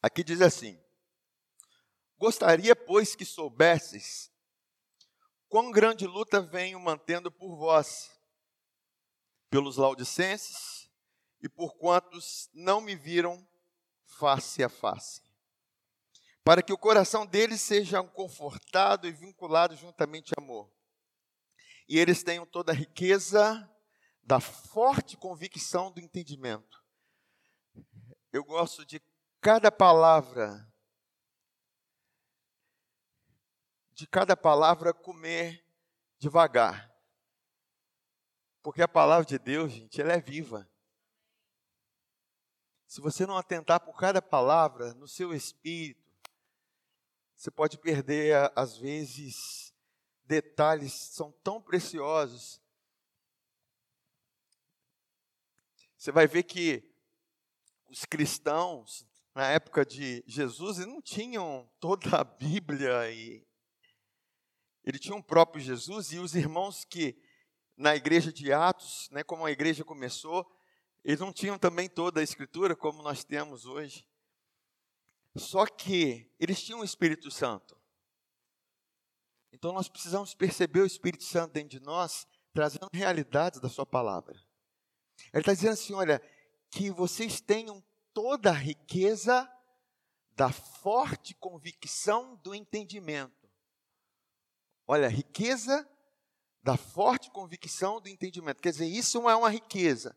Aqui 0.00 0.22
diz 0.22 0.40
assim: 0.40 0.80
Gostaria, 2.16 2.76
pois, 2.76 3.16
que 3.16 3.24
soubesses 3.24 4.30
quão 5.48 5.72
grande 5.72 6.06
luta 6.06 6.40
venho 6.40 6.78
mantendo 6.78 7.32
por 7.32 7.56
vós, 7.56 8.08
pelos 9.50 9.76
laudicenses 9.76 10.88
e 11.42 11.48
por 11.48 11.76
quantos 11.78 12.48
não 12.54 12.80
me 12.80 12.94
viram 12.94 13.44
face 14.04 14.62
a 14.62 14.68
face, 14.68 15.20
para 16.44 16.62
que 16.62 16.72
o 16.72 16.78
coração 16.78 17.26
deles 17.26 17.60
seja 17.60 18.00
confortado 18.04 19.08
e 19.08 19.10
vinculado 19.10 19.74
juntamente 19.74 20.32
a 20.38 20.40
amor, 20.40 20.70
e 21.90 21.98
eles 21.98 22.22
tenham 22.22 22.46
toda 22.46 22.70
a 22.70 22.74
riqueza 22.74 23.68
da 24.22 24.38
forte 24.38 25.16
convicção 25.16 25.90
do 25.90 26.00
entendimento. 26.00 26.80
Eu 28.32 28.44
gosto 28.44 28.86
de 28.86 29.02
cada 29.40 29.72
palavra 29.72 30.64
de 33.92 34.06
cada 34.06 34.34
palavra 34.34 34.94
comer 34.94 35.66
devagar. 36.16 36.90
Porque 38.62 38.80
a 38.80 38.88
palavra 38.88 39.26
de 39.26 39.38
Deus, 39.38 39.72
gente, 39.72 40.00
ela 40.00 40.12
é 40.12 40.20
viva. 40.20 40.70
Se 42.86 43.00
você 43.00 43.26
não 43.26 43.36
atentar 43.36 43.80
por 43.80 43.98
cada 43.98 44.22
palavra 44.22 44.94
no 44.94 45.06
seu 45.06 45.34
espírito, 45.34 46.00
você 47.34 47.50
pode 47.50 47.76
perder, 47.78 48.50
às 48.56 48.78
vezes, 48.78 49.59
detalhes 50.30 50.92
são 50.92 51.32
tão 51.42 51.60
preciosos. 51.60 52.62
Você 55.98 56.12
vai 56.12 56.28
ver 56.28 56.44
que 56.44 56.88
os 57.88 58.04
cristãos, 58.04 59.04
na 59.34 59.48
época 59.48 59.84
de 59.84 60.22
Jesus, 60.28 60.78
não 60.78 61.02
tinham 61.02 61.68
toda 61.80 62.20
a 62.20 62.22
Bíblia 62.22 63.10
e 63.10 63.44
ele 64.84 65.00
tinha 65.00 65.16
um 65.16 65.22
próprio 65.22 65.60
Jesus 65.60 66.12
e 66.12 66.18
os 66.18 66.36
irmãos 66.36 66.84
que 66.84 67.20
na 67.76 67.96
igreja 67.96 68.32
de 68.32 68.52
Atos, 68.52 69.08
né, 69.10 69.24
como 69.24 69.44
a 69.44 69.50
igreja 69.50 69.84
começou, 69.84 70.48
eles 71.04 71.18
não 71.18 71.32
tinham 71.32 71.58
também 71.58 71.88
toda 71.88 72.20
a 72.20 72.22
escritura 72.22 72.76
como 72.76 73.02
nós 73.02 73.24
temos 73.24 73.66
hoje. 73.66 74.06
Só 75.34 75.66
que 75.66 76.30
eles 76.38 76.62
tinham 76.62 76.80
o 76.80 76.84
Espírito 76.84 77.32
Santo. 77.32 77.79
Então 79.52 79.72
nós 79.72 79.88
precisamos 79.88 80.34
perceber 80.34 80.80
o 80.80 80.86
Espírito 80.86 81.24
Santo 81.24 81.52
dentro 81.52 81.78
de 81.78 81.80
nós, 81.80 82.26
trazendo 82.52 82.88
realidades 82.92 83.60
da 83.60 83.68
sua 83.68 83.86
palavra. 83.86 84.34
Ele 85.32 85.40
está 85.40 85.52
dizendo 85.52 85.72
assim: 85.72 85.94
olha, 85.94 86.22
que 86.70 86.90
vocês 86.90 87.40
tenham 87.40 87.82
toda 88.12 88.50
a 88.50 88.54
riqueza 88.54 89.50
da 90.36 90.50
forte 90.50 91.34
convicção 91.34 92.36
do 92.36 92.54
entendimento 92.54 93.40
Olha, 94.92 95.06
riqueza 95.06 95.88
da 96.64 96.76
forte 96.76 97.30
convicção 97.30 98.00
do 98.00 98.08
entendimento. 98.08 98.60
Quer 98.60 98.72
dizer, 98.72 98.86
isso 98.86 99.30
é 99.30 99.36
uma 99.36 99.48
riqueza. 99.48 100.16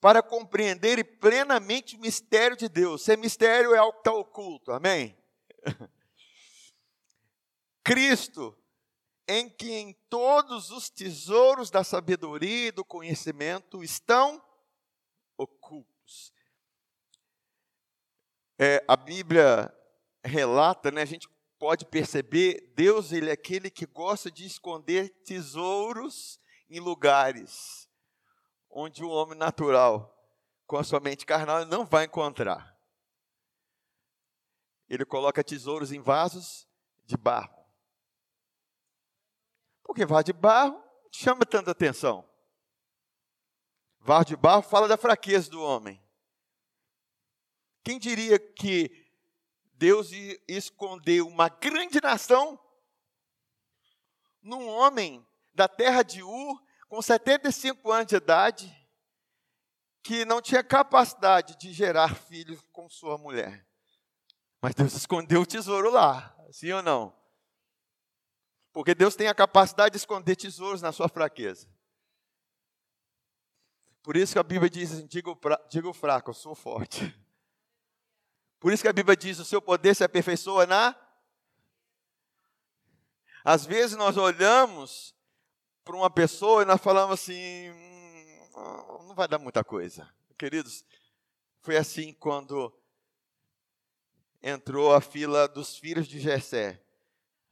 Para 0.00 0.22
compreender 0.22 1.18
plenamente 1.18 1.94
o 1.94 2.00
mistério 2.00 2.56
de 2.56 2.70
Deus. 2.70 3.04
Ser 3.04 3.18
mistério 3.18 3.74
é 3.74 3.76
algo 3.76 3.92
que 3.92 3.98
está 3.98 4.14
oculto. 4.14 4.72
Amém? 4.72 5.14
Cristo, 7.84 8.56
em 9.28 9.48
que 9.48 9.70
em 9.70 9.92
todos 10.08 10.70
os 10.70 10.90
tesouros 10.90 11.70
da 11.70 11.84
sabedoria 11.84 12.68
e 12.68 12.72
do 12.72 12.84
conhecimento 12.84 13.84
estão 13.84 14.42
ocultos. 15.36 16.32
É, 18.58 18.84
a 18.88 18.96
Bíblia 18.96 19.72
relata, 20.24 20.90
né, 20.90 21.02
a 21.02 21.06
gente 21.06 21.28
pode 21.58 21.84
perceber, 21.84 22.72
Deus 22.74 23.12
ele 23.12 23.30
é 23.30 23.32
aquele 23.32 23.70
que 23.70 23.86
gosta 23.86 24.30
de 24.30 24.46
esconder 24.46 25.10
tesouros 25.24 26.40
em 26.68 26.80
lugares 26.80 27.88
onde 28.74 29.04
o 29.04 29.08
homem 29.08 29.38
natural, 29.38 30.12
com 30.66 30.76
a 30.76 30.82
sua 30.82 30.98
mente 30.98 31.24
carnal, 31.24 31.64
não 31.64 31.86
vai 31.86 32.04
encontrar. 32.04 32.76
Ele 34.88 35.04
coloca 35.04 35.44
tesouros 35.44 35.92
em 35.92 36.00
vasos 36.00 36.66
de 37.06 37.16
barro. 37.16 37.63
Porque 39.84 40.04
vaso 40.04 40.24
de 40.24 40.32
barro 40.32 40.82
chama 41.12 41.46
tanta 41.46 41.70
atenção. 41.70 42.28
Vaso 44.00 44.24
de 44.24 44.36
barro 44.36 44.62
fala 44.62 44.88
da 44.88 44.96
fraqueza 44.96 45.48
do 45.50 45.62
homem. 45.62 46.02
Quem 47.84 47.98
diria 47.98 48.38
que 48.38 49.06
Deus 49.74 50.10
escondeu 50.48 51.28
uma 51.28 51.48
grande 51.48 52.00
nação 52.00 52.58
num 54.42 54.66
homem 54.68 55.26
da 55.54 55.68
terra 55.68 56.02
de 56.02 56.22
Ur, 56.22 56.62
com 56.88 57.00
75 57.00 57.92
anos 57.92 58.06
de 58.06 58.16
idade, 58.16 58.88
que 60.02 60.24
não 60.24 60.40
tinha 60.40 60.62
capacidade 60.62 61.56
de 61.56 61.72
gerar 61.72 62.14
filhos 62.14 62.60
com 62.72 62.88
sua 62.88 63.16
mulher. 63.16 63.66
Mas 64.60 64.74
Deus 64.74 64.94
escondeu 64.94 65.42
o 65.42 65.46
tesouro 65.46 65.90
lá, 65.90 66.34
sim 66.50 66.72
ou 66.72 66.82
não? 66.82 67.14
Porque 68.74 68.92
Deus 68.92 69.14
tem 69.14 69.28
a 69.28 69.34
capacidade 69.34 69.92
de 69.92 69.98
esconder 69.98 70.34
tesouros 70.34 70.82
na 70.82 70.90
sua 70.90 71.08
fraqueza. 71.08 71.68
Por 74.02 74.16
isso 74.16 74.32
que 74.32 74.38
a 74.38 74.42
Bíblia 74.42 74.68
diz 74.68 74.92
assim: 74.92 75.06
diga 75.06 75.30
o, 75.30 75.94
fraco, 75.94 76.30
eu 76.30 76.34
sou 76.34 76.56
forte. 76.56 77.16
Por 78.58 78.72
isso 78.72 78.82
que 78.82 78.88
a 78.88 78.92
Bíblia 78.92 79.16
diz: 79.16 79.38
o 79.38 79.44
seu 79.44 79.62
poder 79.62 79.94
se 79.94 80.02
aperfeiçoa 80.02 80.66
na. 80.66 80.96
Às 83.44 83.64
vezes 83.64 83.96
nós 83.96 84.16
olhamos 84.16 85.14
para 85.84 85.94
uma 85.94 86.10
pessoa 86.10 86.62
e 86.62 86.66
nós 86.66 86.80
falamos 86.80 87.20
assim: 87.20 87.70
hum, 87.70 89.06
não 89.06 89.14
vai 89.14 89.28
dar 89.28 89.38
muita 89.38 89.62
coisa. 89.62 90.12
Queridos, 90.36 90.84
foi 91.60 91.76
assim 91.76 92.12
quando 92.12 92.76
entrou 94.42 94.92
a 94.92 95.00
fila 95.00 95.46
dos 95.46 95.78
filhos 95.78 96.08
de 96.08 96.18
Jessé. 96.18 96.84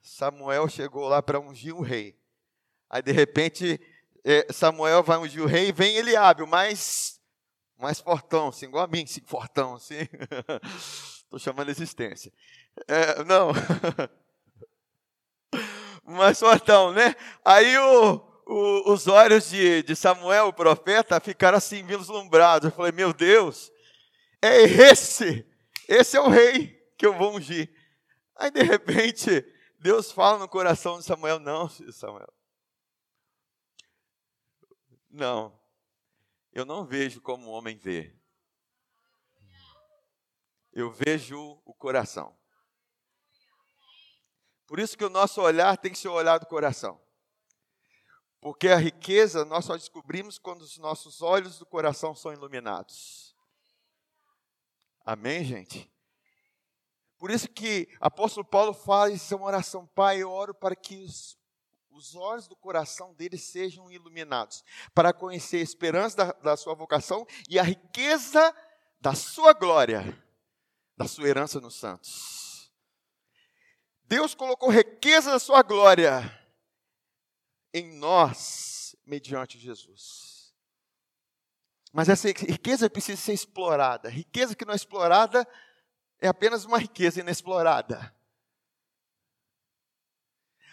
Samuel 0.03 0.69
chegou 0.69 1.09
lá 1.09 1.23
para 1.23 1.41
ungir 1.41 1.75
o 1.75 1.81
rei. 1.81 2.19
Aí 2.91 3.01
de 3.01 3.13
repente 3.13 3.81
eh, 4.25 4.47
Samuel 4.51 5.03
vai 5.03 5.19
ungir 5.19 5.43
o 5.43 5.47
rei 5.47 5.69
e 5.69 5.73
vem 5.73 5.97
Eliabe, 5.97 6.47
mas 6.47 7.21
mais 7.79 8.01
fortão, 8.01 8.49
assim, 8.49 8.67
igual 8.67 8.85
a 8.85 8.87
mim, 8.87 9.03
assim, 9.03 9.21
fortão, 9.27 9.75
assim. 9.75 9.97
Estou 11.25 11.39
chamando 11.39 11.71
existência. 11.71 12.33
É, 12.87 13.25
não. 13.25 13.51
mais 16.05 16.39
fortão, 16.39 16.93
né? 16.93 17.17
Aí 17.45 17.77
o, 17.79 18.23
o, 18.47 18.93
os 18.93 19.09
olhos 19.09 19.51
de, 19.51 19.83
de 19.83 19.97
Samuel, 19.97 20.49
o 20.49 20.53
profeta, 20.53 21.19
ficaram 21.19 21.59
assim, 21.59 21.83
vislumbrados. 21.83 22.71
Eu 22.71 22.77
falei, 22.77 22.93
meu 22.93 23.13
Deus, 23.13 23.73
é 24.41 24.63
esse, 24.63 25.45
esse 25.89 26.17
é 26.17 26.21
o 26.21 26.29
rei 26.29 26.81
que 26.97 27.05
eu 27.05 27.15
vou 27.15 27.37
ungir. 27.37 27.69
Aí, 28.37 28.51
de 28.51 28.63
repente, 28.63 29.45
Deus 29.83 30.13
fala 30.13 30.39
no 30.39 30.49
coração 30.49 31.01
de 31.01 31.05
Samuel, 31.05 31.41
não, 31.41 31.69
Samuel. 31.69 32.33
Não, 35.11 35.61
eu 36.53 36.65
não 36.65 36.87
vejo 36.87 37.21
como 37.21 37.49
o 37.49 37.51
homem 37.51 37.77
vê. 37.77 38.17
Eu 40.73 40.93
vejo 40.93 41.61
o 41.65 41.75
coração. 41.75 42.39
Por 44.69 44.79
isso 44.79 44.97
que 44.97 45.05
o 45.05 45.11
nosso 45.11 45.43
olhar 45.43 45.77
tem 45.77 45.91
que 45.91 45.99
ser 45.99 46.09
o 46.09 46.15
olhar 46.15 46.39
do 46.39 46.47
coração. 46.47 47.03
Porque 48.41 48.69
a 48.69 48.77
riqueza 48.77 49.45
nós 49.45 49.65
só 49.65 49.77
descobrimos 49.77 50.39
quando 50.39 50.63
os 50.63 50.79
nossos 50.79 51.23
olhos 51.23 51.59
do 51.59 51.67
coração 51.67 52.15
são 52.15 52.33
iluminados. 52.33 53.37
Amém, 55.05 55.45
gente? 55.45 55.92
Por 57.23 57.31
isso 57.31 57.49
que 57.49 57.89
apóstolo 58.01 58.45
Paulo 58.45 58.75
faz 58.75 59.31
uma 59.31 59.47
oração, 59.47 59.87
Pai, 59.87 60.21
eu 60.21 60.29
oro 60.29 60.53
para 60.53 60.75
que 60.75 61.05
os 61.05 61.39
os 61.93 62.17
olhos 62.17 62.49
do 62.49 62.57
coração 62.57 63.15
deles 63.15 63.45
sejam 63.45 63.89
iluminados, 63.93 64.65
para 64.93 65.13
conhecer 65.13 65.59
a 65.59 65.63
esperança 65.63 66.17
da, 66.17 66.33
da 66.33 66.57
sua 66.57 66.75
vocação 66.75 67.25
e 67.49 67.61
a 67.61 67.63
riqueza 67.63 68.53
da 69.01 69.15
sua 69.15 69.53
glória, 69.53 70.21
da 70.97 71.07
sua 71.07 71.29
herança 71.29 71.61
nos 71.61 71.77
santos. 71.77 72.73
Deus 74.03 74.35
colocou 74.35 74.69
riqueza 74.69 75.31
da 75.31 75.39
sua 75.39 75.63
glória 75.63 76.23
em 77.73 77.99
nós, 77.99 78.97
mediante 79.07 79.61
Jesus. 79.61 80.53
Mas 81.93 82.09
essa 82.09 82.27
riqueza 82.27 82.91
precisa 82.91 83.21
ser 83.21 83.35
explorada. 83.35 84.09
Riqueza 84.09 84.57
que 84.57 84.65
não 84.65 84.73
é 84.73 84.77
explorada 84.77 85.47
é 86.23 86.29
apenas 86.29 86.65
uma 86.65 86.79
riqueza 86.79 87.21
inexplorada. 87.21 88.15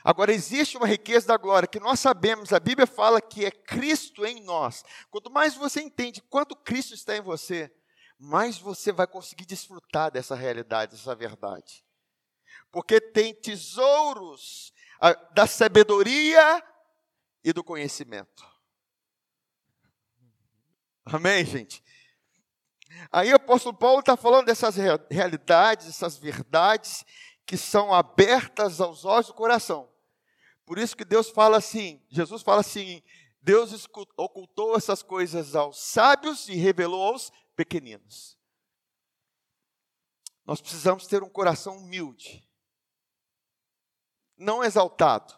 Agora, 0.03 0.31
existe 0.31 0.77
uma 0.77 0.87
riqueza 0.87 1.27
da 1.27 1.37
glória 1.37 1.67
que 1.67 1.79
nós 1.79 1.99
sabemos, 1.99 2.53
a 2.53 2.59
Bíblia 2.59 2.85
fala 2.85 3.19
que 3.19 3.43
é 3.43 3.51
Cristo 3.51 4.25
em 4.25 4.41
nós. 4.43 4.83
Quanto 5.09 5.31
mais 5.31 5.55
você 5.55 5.81
entende 5.81 6.21
quanto 6.21 6.55
Cristo 6.55 6.93
está 6.93 7.17
em 7.17 7.21
você, 7.21 7.73
mais 8.17 8.59
você 8.59 8.91
vai 8.91 9.07
conseguir 9.07 9.45
desfrutar 9.45 10.11
dessa 10.11 10.35
realidade, 10.35 10.91
dessa 10.91 11.15
verdade. 11.15 11.83
Porque 12.71 13.01
tem 13.01 13.33
tesouros 13.33 14.71
da 15.33 15.47
sabedoria 15.47 16.63
e 17.43 17.51
do 17.51 17.63
conhecimento. 17.63 18.47
Amém, 21.05 21.43
gente? 21.43 21.83
Aí 23.11 23.31
o 23.31 23.35
apóstolo 23.35 23.75
Paulo 23.75 23.99
está 23.99 24.17
falando 24.17 24.45
dessas 24.45 24.75
realidades, 25.09 25.87
essas 25.87 26.17
verdades 26.17 27.05
que 27.45 27.57
são 27.57 27.93
abertas 27.93 28.79
aos 28.79 29.05
olhos 29.05 29.27
do 29.27 29.33
coração. 29.33 29.89
Por 30.65 30.77
isso 30.77 30.95
que 30.95 31.03
Deus 31.03 31.29
fala 31.29 31.57
assim, 31.57 31.99
Jesus 32.09 32.43
fala 32.43 32.61
assim, 32.61 33.01
Deus 33.41 33.87
ocultou 34.15 34.75
essas 34.75 35.01
coisas 35.01 35.55
aos 35.55 35.79
sábios 35.79 36.47
e 36.47 36.55
revelou 36.55 37.01
aos 37.01 37.31
pequeninos. 37.55 38.37
Nós 40.45 40.61
precisamos 40.61 41.07
ter 41.07 41.23
um 41.23 41.29
coração 41.29 41.77
humilde, 41.77 42.47
não 44.37 44.63
exaltado, 44.63 45.33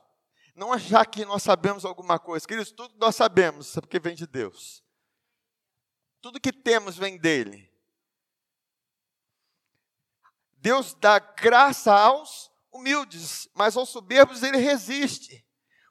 não 0.55 0.73
achar 0.73 1.05
que 1.05 1.25
nós 1.25 1.43
sabemos 1.43 1.85
alguma 1.85 2.19
coisa. 2.19 2.47
Queridos, 2.47 2.71
tudo 2.71 2.93
nós 2.97 3.15
sabemos, 3.15 3.73
porque 3.75 3.99
vem 3.99 4.15
de 4.15 4.27
Deus. 4.27 4.83
Tudo 6.21 6.39
que 6.39 6.53
temos 6.53 6.97
vem 6.97 7.17
dele. 7.17 7.71
Deus 10.57 10.93
dá 10.93 11.17
graça 11.17 11.91
aos 11.91 12.51
humildes, 12.71 13.49
mas 13.55 13.75
aos 13.75 13.89
soberbos 13.89 14.43
ele 14.43 14.57
resiste. 14.57 15.45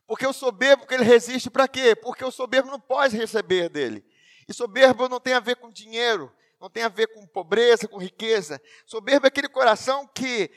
Porque 0.07 0.27
o 0.27 0.33
soberbo 0.33 0.87
que 0.87 0.95
ele 0.95 1.05
resiste 1.05 1.51
para 1.51 1.69
quê? 1.69 1.95
Porque 1.95 2.25
o 2.25 2.31
soberbo 2.31 2.71
não 2.71 2.81
pode 2.81 3.17
receber 3.17 3.69
dele. 3.69 4.05
E 4.49 4.55
soberbo 4.55 5.09
não 5.09 5.21
tem 5.21 5.35
a 5.35 5.41
ver 5.41 5.57
com 5.57 5.71
dinheiro, 5.71 6.35
não 6.61 6.69
tem 6.69 6.83
a 6.83 6.89
ver 6.89 7.07
com 7.09 7.25
pobreza, 7.27 7.87
com 7.87 7.97
riqueza. 7.97 8.61
Soberbo 8.87 9.27
é 9.27 9.29
aquele 9.29 9.49
coração 9.49 10.09
que 10.09 10.51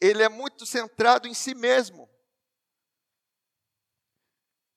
ele 0.00 0.22
é 0.22 0.28
muito 0.28 0.64
centrado 0.64 1.28
em 1.28 1.34
si 1.34 1.54
mesmo. 1.54 2.08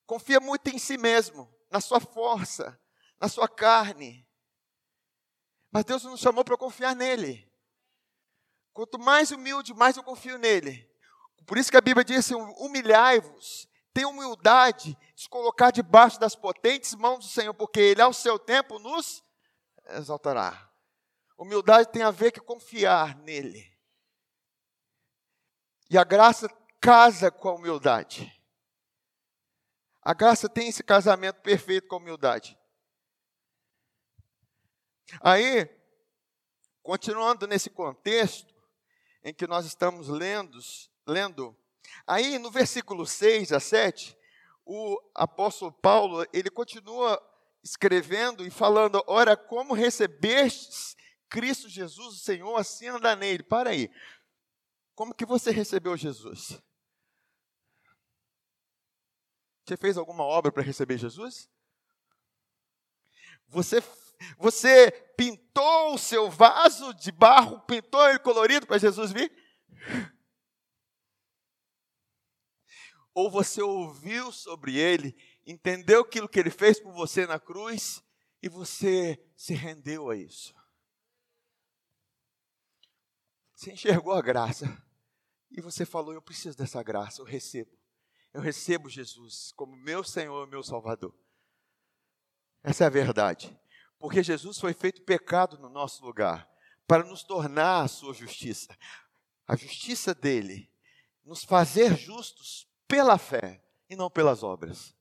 Confia 0.05 0.41
muito 0.41 0.67
em 0.69 0.77
si 0.77 0.97
mesmo, 0.97 1.49
na 1.71 1.79
sua 1.79 2.01
força, 2.01 2.77
na 3.19 3.29
sua 3.29 3.47
carne. 3.47 4.26
Mas 5.77 5.85
Deus 5.85 6.03
nos 6.05 6.19
chamou 6.19 6.43
para 6.43 6.57
confiar 6.57 6.95
nele. 6.95 7.47
Quanto 8.73 8.97
mais 8.97 9.29
humilde, 9.29 9.75
mais 9.75 9.95
eu 9.95 10.01
confio 10.01 10.35
nele. 10.39 10.89
Por 11.45 11.55
isso 11.55 11.69
que 11.69 11.77
a 11.77 11.81
Bíblia 11.81 12.03
diz 12.03 12.17
assim: 12.17 12.33
humilhai-vos, 12.33 13.69
tenha 13.93 14.07
humildade 14.07 14.97
de 15.13 15.21
se 15.21 15.29
colocar 15.29 15.69
debaixo 15.69 16.19
das 16.19 16.35
potentes 16.35 16.95
mãos 16.95 17.19
do 17.19 17.29
Senhor, 17.29 17.53
porque 17.53 17.79
Ele, 17.79 18.01
ao 18.01 18.11
seu 18.11 18.39
tempo, 18.39 18.79
nos 18.79 19.23
exaltará. 19.89 20.67
Humildade 21.37 21.91
tem 21.91 22.01
a 22.01 22.09
ver 22.09 22.31
com 22.31 22.55
confiar 22.55 23.15
nele. 23.17 23.71
E 25.91 25.95
a 25.95 26.03
graça 26.03 26.49
casa 26.81 27.29
com 27.29 27.49
a 27.49 27.53
humildade. 27.53 28.35
A 30.01 30.15
graça 30.15 30.49
tem 30.49 30.69
esse 30.69 30.81
casamento 30.81 31.39
perfeito 31.41 31.87
com 31.87 31.97
a 31.97 31.99
humildade. 31.99 32.56
Aí, 35.21 35.69
continuando 36.83 37.47
nesse 37.47 37.69
contexto, 37.69 38.53
em 39.23 39.33
que 39.33 39.47
nós 39.47 39.65
estamos 39.65 40.07
lendo, 40.07 40.57
lendo. 41.05 41.57
Aí 42.05 42.37
no 42.39 42.51
versículo 42.51 43.05
6 43.05 43.51
a 43.51 43.59
7, 43.59 44.17
o 44.65 44.99
apóstolo 45.15 45.71
Paulo, 45.71 46.25
ele 46.33 46.49
continua 46.49 47.21
escrevendo 47.63 48.45
e 48.45 48.49
falando: 48.49 49.03
Ora, 49.07 49.35
como 49.35 49.73
recebestes 49.73 50.95
Cristo 51.29 51.67
Jesus, 51.67 52.15
o 52.15 52.19
Senhor, 52.19 52.55
assim 52.55 52.87
anda 52.87 53.15
nele. 53.15 53.43
Para 53.43 53.71
aí. 53.71 53.89
Como 54.95 55.13
que 55.13 55.25
você 55.25 55.51
recebeu 55.51 55.95
Jesus? 55.95 56.61
Você 59.65 59.77
fez 59.77 59.97
alguma 59.97 60.23
obra 60.23 60.51
para 60.51 60.63
receber 60.63 60.97
Jesus? 60.97 61.49
Você 63.47 63.81
você 64.37 64.91
pintou 65.17 65.93
o 65.93 65.97
seu 65.97 66.29
vaso 66.29 66.93
de 66.93 67.11
barro, 67.11 67.59
pintou 67.61 68.07
ele 68.09 68.19
colorido 68.19 68.65
para 68.65 68.77
Jesus 68.77 69.11
vir? 69.11 69.31
Ou 73.13 73.31
você 73.31 73.61
ouviu 73.61 74.31
sobre 74.31 74.77
ele, 74.77 75.15
entendeu 75.45 76.01
aquilo 76.01 76.29
que 76.29 76.39
ele 76.39 76.51
fez 76.51 76.79
por 76.79 76.93
você 76.93 77.25
na 77.25 77.39
cruz 77.39 78.03
e 78.43 78.47
você 78.47 79.19
se 79.35 79.53
rendeu 79.53 80.09
a 80.09 80.15
isso? 80.15 80.53
Você 83.55 83.71
enxergou 83.71 84.13
a 84.13 84.21
graça 84.21 84.65
e 85.49 85.59
você 85.61 85.83
falou: 85.83 86.13
Eu 86.13 86.21
preciso 86.21 86.55
dessa 86.55 86.83
graça, 86.83 87.21
eu 87.21 87.25
recebo. 87.25 87.75
Eu 88.31 88.41
recebo 88.41 88.87
Jesus 88.87 89.51
como 89.53 89.75
meu 89.75 90.03
Senhor 90.03 90.45
e 90.45 90.49
meu 90.51 90.61
Salvador. 90.61 91.11
Essa 92.61 92.83
é 92.83 92.87
a 92.87 92.91
verdade. 92.91 93.57
Porque 93.99 94.21
Jesus 94.21 94.59
foi 94.59 94.73
feito 94.73 95.01
pecado 95.01 95.57
no 95.57 95.69
nosso 95.69 96.05
lugar, 96.05 96.47
para 96.87 97.03
nos 97.03 97.23
tornar 97.23 97.81
a 97.81 97.87
sua 97.87 98.13
justiça. 98.13 98.75
A 99.47 99.55
justiça 99.55 100.13
dele, 100.13 100.69
nos 101.25 101.43
fazer 101.43 101.97
justos 101.97 102.67
pela 102.87 103.17
fé 103.17 103.63
e 103.89 103.95
não 103.95 104.09
pelas 104.09 104.43
obras. 104.43 104.95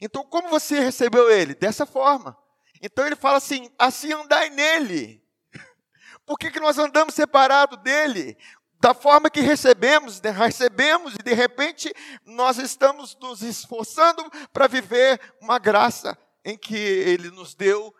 Então, 0.00 0.24
como 0.24 0.48
você 0.48 0.80
recebeu 0.80 1.30
ele? 1.30 1.54
Dessa 1.54 1.86
forma. 1.86 2.36
Então 2.82 3.06
ele 3.06 3.14
fala 3.14 3.38
assim: 3.38 3.70
assim 3.78 4.12
andai 4.12 4.50
nele. 4.50 5.22
Por 6.26 6.36
que, 6.36 6.50
que 6.50 6.60
nós 6.60 6.78
andamos 6.78 7.14
separados 7.14 7.78
dele? 7.78 8.36
Da 8.80 8.92
forma 8.92 9.30
que 9.30 9.40
recebemos, 9.40 10.18
recebemos 10.18 11.14
e 11.14 11.22
de 11.22 11.32
repente 11.32 11.94
nós 12.26 12.58
estamos 12.58 13.16
nos 13.20 13.40
esforçando 13.40 14.28
para 14.52 14.66
viver 14.66 15.20
uma 15.40 15.56
graça 15.56 16.18
em 16.44 16.58
que 16.58 16.74
ele 16.74 17.30
nos 17.30 17.54
deu 17.54 17.94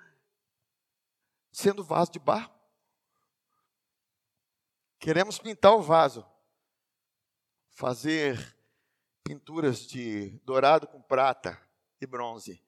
sendo 1.53 1.85
vaso 1.85 2.11
de 2.11 2.19
barro. 2.19 2.51
Queremos 4.99 5.39
pintar 5.39 5.75
o 5.75 5.83
vaso, 5.83 6.27
fazer 7.71 8.57
pinturas 9.23 9.87
de 9.87 10.31
dourado 10.45 10.87
com 10.87 11.01
prata 11.01 11.61
e 12.01 12.07
bronze. 12.07 12.65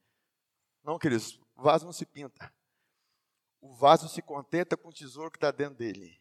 Não, 0.83 0.99
queridos, 0.99 1.41
o 1.57 1.63
vaso 1.63 1.87
não 1.87 1.93
se 1.93 2.05
pinta. 2.05 2.53
O 3.61 3.73
vaso 3.73 4.09
se 4.09 4.21
contenta 4.21 4.77
com 4.77 4.89
o 4.89 4.93
tesouro 4.93 5.31
que 5.31 5.39
está 5.39 5.51
dentro 5.51 5.77
dele. 5.77 6.21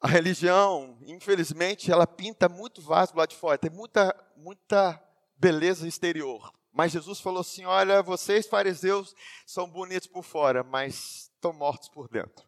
A 0.00 0.06
religião, 0.06 0.98
infelizmente, 1.02 1.90
ela 1.90 2.06
pinta 2.06 2.48
muito 2.48 2.82
vaso 2.82 3.16
lá 3.16 3.24
de 3.24 3.34
fora, 3.34 3.56
tem 3.56 3.70
muita, 3.70 4.14
muita 4.36 5.02
beleza 5.36 5.88
exterior. 5.88 6.52
Mas 6.74 6.90
Jesus 6.90 7.20
falou 7.20 7.40
assim: 7.40 7.64
Olha, 7.64 8.02
vocês 8.02 8.48
fariseus 8.48 9.14
são 9.46 9.70
bonitos 9.70 10.08
por 10.08 10.24
fora, 10.24 10.64
mas 10.64 11.30
estão 11.32 11.52
mortos 11.52 11.88
por 11.88 12.08
dentro. 12.08 12.44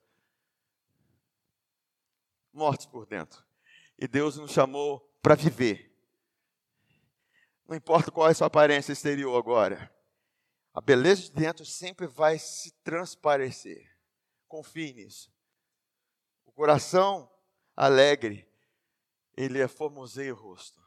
Mortos 2.52 2.86
por 2.86 3.06
dentro. 3.06 3.44
E 3.96 4.08
Deus 4.08 4.36
nos 4.36 4.50
chamou 4.50 4.98
para 5.22 5.36
viver. 5.36 5.94
Não 7.68 7.76
importa 7.76 8.10
qual 8.10 8.26
é 8.26 8.32
a 8.32 8.34
sua 8.34 8.48
aparência 8.48 8.92
exterior 8.92 9.38
agora. 9.38 9.94
A 10.74 10.80
beleza 10.80 11.22
de 11.22 11.30
dentro 11.30 11.64
sempre 11.64 12.06
vai 12.06 12.38
se 12.38 12.72
transparecer. 12.82 13.96
Confie 14.48 14.92
nisso. 14.92 15.32
O 16.44 16.52
coração 16.52 17.30
alegre, 17.76 18.48
ele 19.36 19.60
é 19.60 19.68
formoseia 19.68 20.34
o 20.34 20.36
rosto. 20.36 20.85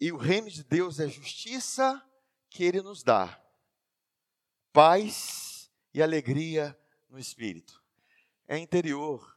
E 0.00 0.10
o 0.10 0.16
reino 0.16 0.48
de 0.48 0.64
Deus 0.64 0.98
é 0.98 1.06
justiça 1.06 2.02
que 2.48 2.64
ele 2.64 2.80
nos 2.80 3.02
dá, 3.02 3.40
paz 4.72 5.70
e 5.92 6.02
alegria 6.02 6.76
no 7.08 7.18
espírito. 7.18 7.82
É 8.48 8.56
interior. 8.58 9.36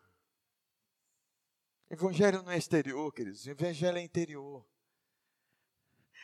Evangelho 1.90 2.42
não 2.42 2.52
é 2.52 2.58
exterior, 2.58 3.12
queridos. 3.14 3.46
Evangelho 3.46 3.98
é 3.98 4.02
interior. 4.02 4.66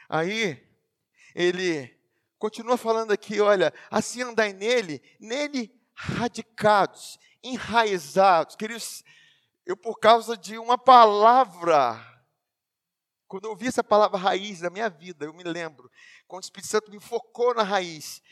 Aí, 0.08 0.65
ele 1.36 1.95
continua 2.39 2.78
falando 2.78 3.12
aqui, 3.12 3.39
olha, 3.39 3.71
assim 3.91 4.23
andai 4.23 4.54
nele, 4.54 5.02
nele 5.19 5.71
radicados, 5.93 7.19
enraizados. 7.43 8.56
Queridos, 8.56 9.04
eu 9.65 9.78
por 9.78 9.99
causa 9.99 10.36
de 10.36 10.58
uma 10.58 10.78
palavra, 10.78 12.18
quando 13.30 13.46
eu 13.46 13.52
ouvi 13.52 13.68
essa 13.68 13.84
palavra 13.84 14.18
raiz 14.18 14.62
na 14.62 14.72
minha 14.72 14.89
vida, 14.89 15.26
eu 15.26 15.34
me 15.34 15.44
lembro, 15.44 15.89
quando 16.28 16.42
o 16.42 16.46
Espírito 16.46 16.68
Santo 16.68 16.89
me 16.89 17.00
focou 17.00 17.54
na 17.54 17.62
raiz, 17.62 18.24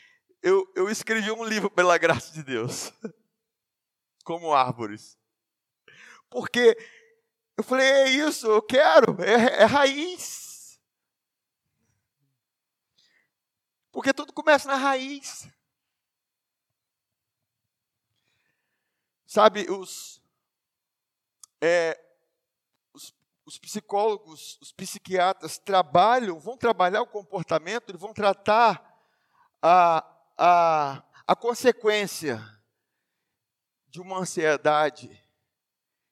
eu, 0.42 0.70
eu 0.74 0.90
escrevi 0.90 1.30
um 1.30 1.44
livro 1.44 1.70
pela 1.70 1.96
graça 1.96 2.32
de 2.32 2.42
Deus, 2.42 2.92
como 4.24 4.52
árvores. 4.52 5.16
Porque 6.28 6.76
eu 7.56 7.62
falei, 7.62 7.86
é 7.86 8.08
isso, 8.08 8.48
eu 8.48 8.60
quero, 8.60 9.22
é, 9.22 9.62
é 9.62 9.64
raiz. 9.64 10.80
Porque 13.92 14.12
tudo 14.12 14.32
começa 14.32 14.66
na 14.66 14.76
raiz. 14.76 15.48
Sabe, 19.24 19.70
os, 19.70 20.20
é, 21.60 22.07
os, 23.48 23.54
os, 23.54 23.58
psicólogos, 23.58 24.58
os 24.60 24.72
psiquiatras 24.72 25.58
trabalham, 25.58 26.38
vão 26.38 26.56
trabalhar 26.56 27.00
o 27.00 27.06
comportamento, 27.06 27.88
eles 27.88 28.00
vão 28.00 28.12
tratar 28.12 28.84
a, 29.62 30.04
a, 30.36 31.02
a 31.26 31.34
consequência 31.34 32.40
de 33.88 34.00
uma 34.00 34.18
ansiedade, 34.18 35.10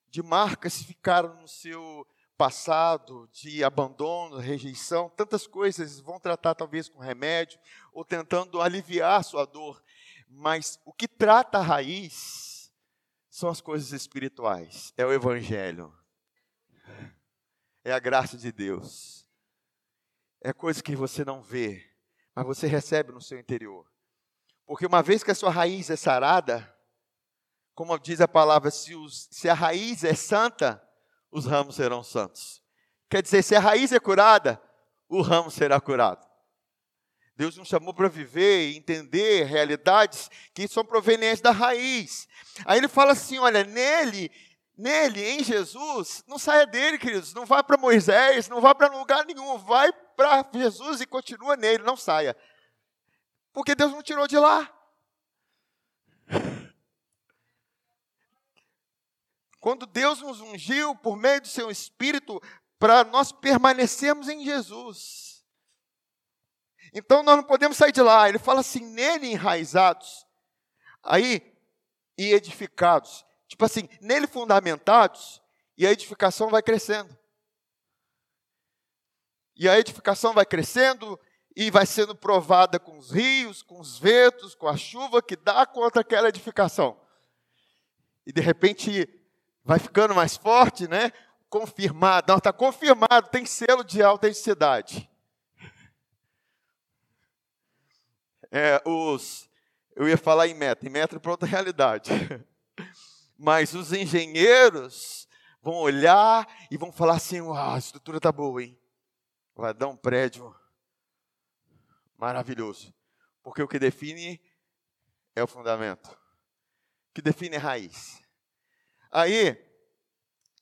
de 0.08 0.22
marcas 0.22 0.78
que 0.78 0.84
ficaram 0.84 1.34
no 1.40 1.48
seu 1.48 2.06
passado, 2.38 3.28
de 3.32 3.62
abandono, 3.62 4.38
rejeição, 4.38 5.10
tantas 5.10 5.46
coisas, 5.46 6.00
vão 6.00 6.18
tratar 6.18 6.54
talvez 6.54 6.88
com 6.88 6.98
remédio, 6.98 7.58
ou 7.92 8.04
tentando 8.04 8.60
aliviar 8.60 9.22
sua 9.24 9.44
dor. 9.44 9.82
Mas 10.28 10.80
o 10.84 10.92
que 10.92 11.06
trata 11.06 11.58
a 11.58 11.62
raiz 11.62 12.72
são 13.30 13.50
as 13.50 13.60
coisas 13.60 13.92
espirituais, 13.92 14.92
é 14.96 15.04
o 15.04 15.12
Evangelho, 15.12 15.92
é 17.86 17.92
a 17.92 18.00
graça 18.00 18.36
de 18.36 18.50
Deus, 18.50 19.24
é 20.42 20.52
coisa 20.52 20.82
que 20.82 20.96
você 20.96 21.24
não 21.24 21.40
vê, 21.40 21.88
mas 22.34 22.44
você 22.44 22.66
recebe 22.66 23.12
no 23.12 23.22
seu 23.22 23.38
interior. 23.38 23.86
Porque 24.66 24.84
uma 24.84 25.04
vez 25.04 25.22
que 25.22 25.30
a 25.30 25.34
sua 25.36 25.50
raiz 25.50 25.88
é 25.88 25.94
sarada, 25.94 26.68
como 27.76 27.96
diz 27.96 28.20
a 28.20 28.26
palavra, 28.26 28.72
se, 28.72 28.96
os, 28.96 29.28
se 29.30 29.48
a 29.48 29.54
raiz 29.54 30.02
é 30.02 30.14
santa, 30.14 30.82
os 31.30 31.46
ramos 31.46 31.76
serão 31.76 32.02
santos. 32.02 32.60
Quer 33.08 33.22
dizer, 33.22 33.44
se 33.44 33.54
a 33.54 33.60
raiz 33.60 33.92
é 33.92 34.00
curada, 34.00 34.60
o 35.08 35.22
ramo 35.22 35.48
será 35.48 35.80
curado. 35.80 36.26
Deus 37.36 37.56
nos 37.56 37.68
chamou 37.68 37.94
para 37.94 38.08
viver 38.08 38.70
e 38.70 38.76
entender 38.78 39.44
realidades 39.44 40.28
que 40.52 40.66
são 40.66 40.84
provenientes 40.84 41.40
da 41.40 41.52
raiz. 41.52 42.26
Aí 42.64 42.78
ele 42.78 42.88
fala 42.88 43.12
assim: 43.12 43.38
olha, 43.38 43.62
nele, 43.62 44.28
nele, 44.76 45.24
em 45.24 45.42
Jesus, 45.42 46.22
não 46.26 46.38
saia 46.38 46.66
dele, 46.66 46.98
queridos, 46.98 47.32
não 47.32 47.46
vá 47.46 47.62
para 47.62 47.76
Moisés, 47.76 48.48
não 48.48 48.60
vá 48.60 48.74
para 48.74 48.88
lugar 48.88 49.24
nenhum, 49.24 49.56
vai 49.58 49.92
para 49.92 50.48
Jesus 50.52 51.00
e 51.00 51.06
continua 51.06 51.56
nele, 51.56 51.82
não 51.82 51.96
saia. 51.96 52.36
Porque 53.52 53.74
Deus 53.74 53.92
não 53.92 54.02
tirou 54.02 54.26
de 54.26 54.38
lá. 54.38 54.70
Quando 59.58 59.86
Deus 59.86 60.20
nos 60.20 60.40
ungiu 60.40 60.94
por 60.94 61.16
meio 61.16 61.40
do 61.40 61.48
seu 61.48 61.70
Espírito 61.70 62.40
para 62.78 63.02
nós 63.02 63.32
permanecermos 63.32 64.28
em 64.28 64.44
Jesus. 64.44 65.44
Então 66.92 67.22
nós 67.22 67.36
não 67.36 67.42
podemos 67.44 67.76
sair 67.76 67.92
de 67.92 68.00
lá. 68.00 68.28
Ele 68.28 68.38
fala 68.38 68.60
assim: 68.60 68.80
nele 68.80 69.26
enraizados, 69.26 70.24
aí, 71.02 71.52
e 72.16 72.32
edificados. 72.32 73.25
Tipo 73.48 73.64
assim, 73.64 73.88
nele 74.00 74.26
fundamentados, 74.26 75.40
e 75.76 75.86
a 75.86 75.92
edificação 75.92 76.48
vai 76.48 76.62
crescendo. 76.62 77.16
E 79.54 79.68
a 79.68 79.78
edificação 79.78 80.32
vai 80.32 80.44
crescendo 80.44 81.18
e 81.54 81.70
vai 81.70 81.86
sendo 81.86 82.14
provada 82.14 82.78
com 82.78 82.98
os 82.98 83.10
rios, 83.10 83.62
com 83.62 83.80
os 83.80 83.98
ventos, 83.98 84.54
com 84.54 84.68
a 84.68 84.76
chuva 84.76 85.22
que 85.22 85.36
dá 85.36 85.64
contra 85.64 86.02
aquela 86.02 86.28
edificação. 86.28 87.00
E 88.26 88.32
de 88.32 88.40
repente 88.40 89.08
vai 89.64 89.78
ficando 89.78 90.14
mais 90.14 90.36
forte, 90.36 90.86
né? 90.88 91.12
Confirmado, 91.48 92.30
não, 92.30 92.38
está 92.38 92.52
confirmado, 92.52 93.28
tem 93.30 93.46
selo 93.46 93.84
de 93.84 94.02
autenticidade. 94.02 95.08
é, 98.50 98.80
os. 98.84 99.48
Eu 99.94 100.08
ia 100.08 100.16
falar 100.16 100.46
em 100.46 100.54
metro, 100.54 100.86
em 100.86 100.90
metro 100.90 101.20
para 101.20 101.30
outra 101.30 101.48
realidade. 101.48 102.10
Mas 103.38 103.74
os 103.74 103.92
engenheiros 103.92 105.28
vão 105.60 105.74
olhar 105.74 106.46
e 106.70 106.76
vão 106.76 106.90
falar 106.90 107.16
assim: 107.16 107.40
Uau, 107.40 107.74
a 107.74 107.78
estrutura 107.78 108.18
está 108.18 108.32
boa, 108.32 108.62
hein? 108.62 108.78
Vai 109.54 109.72
dar 109.74 109.88
um 109.88 109.96
prédio 109.96 110.54
maravilhoso. 112.16 112.94
Porque 113.42 113.62
o 113.62 113.68
que 113.68 113.78
define 113.78 114.40
é 115.34 115.42
o 115.42 115.46
fundamento. 115.46 116.10
O 117.10 117.14
que 117.14 117.22
define 117.22 117.56
é 117.56 117.58
a 117.58 117.62
raiz. 117.62 118.22
Aí, 119.10 119.56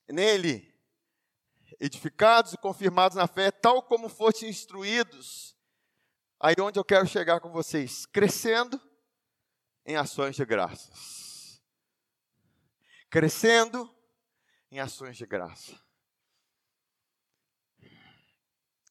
nele, 0.07 0.73
edificados 1.79 2.53
e 2.53 2.57
confirmados 2.57 3.17
na 3.17 3.27
fé, 3.27 3.51
tal 3.51 3.81
como 3.83 4.07
fossem 4.07 4.49
instruídos 4.49 5.55
Aí 6.39 6.53
onde 6.59 6.77
eu 6.77 6.83
quero 6.83 7.07
chegar 7.07 7.39
com 7.39 7.49
vocês? 7.49 8.05
Crescendo 8.05 8.79
em 9.85 9.95
ações 9.95 10.35
de 10.35 10.45
graças. 10.45 11.24
Crescendo 13.15 13.89
em 14.69 14.77
ações 14.81 15.15
de 15.15 15.25
graça. 15.25 15.81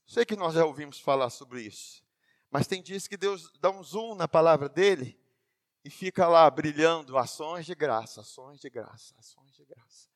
Sei 0.06 0.24
que 0.24 0.34
nós 0.34 0.54
já 0.54 0.64
ouvimos 0.64 0.98
falar 0.98 1.28
sobre 1.28 1.60
isso, 1.60 2.02
mas 2.50 2.66
tem 2.66 2.82
dias 2.82 3.06
que 3.06 3.18
Deus 3.18 3.52
dá 3.60 3.68
um 3.68 3.82
zoom 3.82 4.14
na 4.14 4.26
palavra 4.26 4.66
dele 4.66 5.20
e 5.84 5.90
fica 5.90 6.26
lá 6.26 6.48
brilhando 6.48 7.18
ações 7.18 7.66
de 7.66 7.74
graça, 7.74 8.22
ações 8.22 8.58
de 8.60 8.70
graça, 8.70 9.14
ações 9.18 9.52
de 9.52 9.62
graça, 9.66 10.08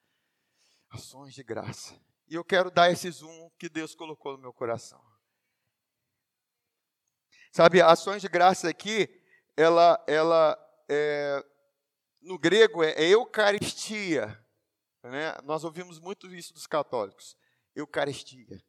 ações 0.88 1.34
de 1.34 1.42
graça. 1.42 2.00
E 2.28 2.34
eu 2.34 2.42
quero 2.42 2.70
dar 2.70 2.90
esse 2.90 3.10
zoom 3.10 3.50
que 3.58 3.68
Deus 3.68 3.94
colocou 3.94 4.32
no 4.32 4.38
meu 4.38 4.54
coração. 4.54 5.04
Sabe, 7.52 7.82
ações 7.82 8.22
de 8.22 8.28
graça 8.28 8.70
aqui, 8.70 9.06
ela, 9.54 10.02
ela 10.08 10.58
é, 10.88 11.44
no 12.20 12.38
grego 12.38 12.82
é, 12.82 12.92
é 12.92 13.08
Eucaristia. 13.08 14.44
Né? 15.02 15.36
Nós 15.44 15.64
ouvimos 15.64 15.98
muito 15.98 16.34
isso 16.34 16.52
dos 16.52 16.66
católicos. 16.66 17.36
Eucaristia. 17.74 18.62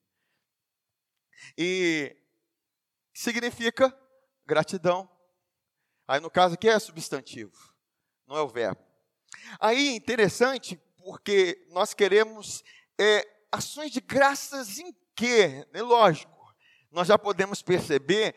E 1.57 2.15
significa 3.13 3.95
gratidão. 4.45 5.09
Aí 6.07 6.19
no 6.19 6.29
caso 6.29 6.55
aqui 6.55 6.67
é 6.67 6.79
substantivo, 6.79 7.55
não 8.25 8.35
é 8.35 8.41
o 8.41 8.47
verbo. 8.47 8.81
Aí 9.59 9.95
interessante, 9.95 10.75
porque 10.97 11.65
nós 11.69 11.93
queremos 11.93 12.63
é, 12.99 13.25
ações 13.51 13.91
de 13.91 14.01
graças 14.01 14.79
em 14.79 14.91
quê? 15.15 15.67
É 15.71 15.81
lógico, 15.81 16.55
nós 16.91 17.07
já 17.07 17.17
podemos 17.17 17.61
perceber 17.61 18.35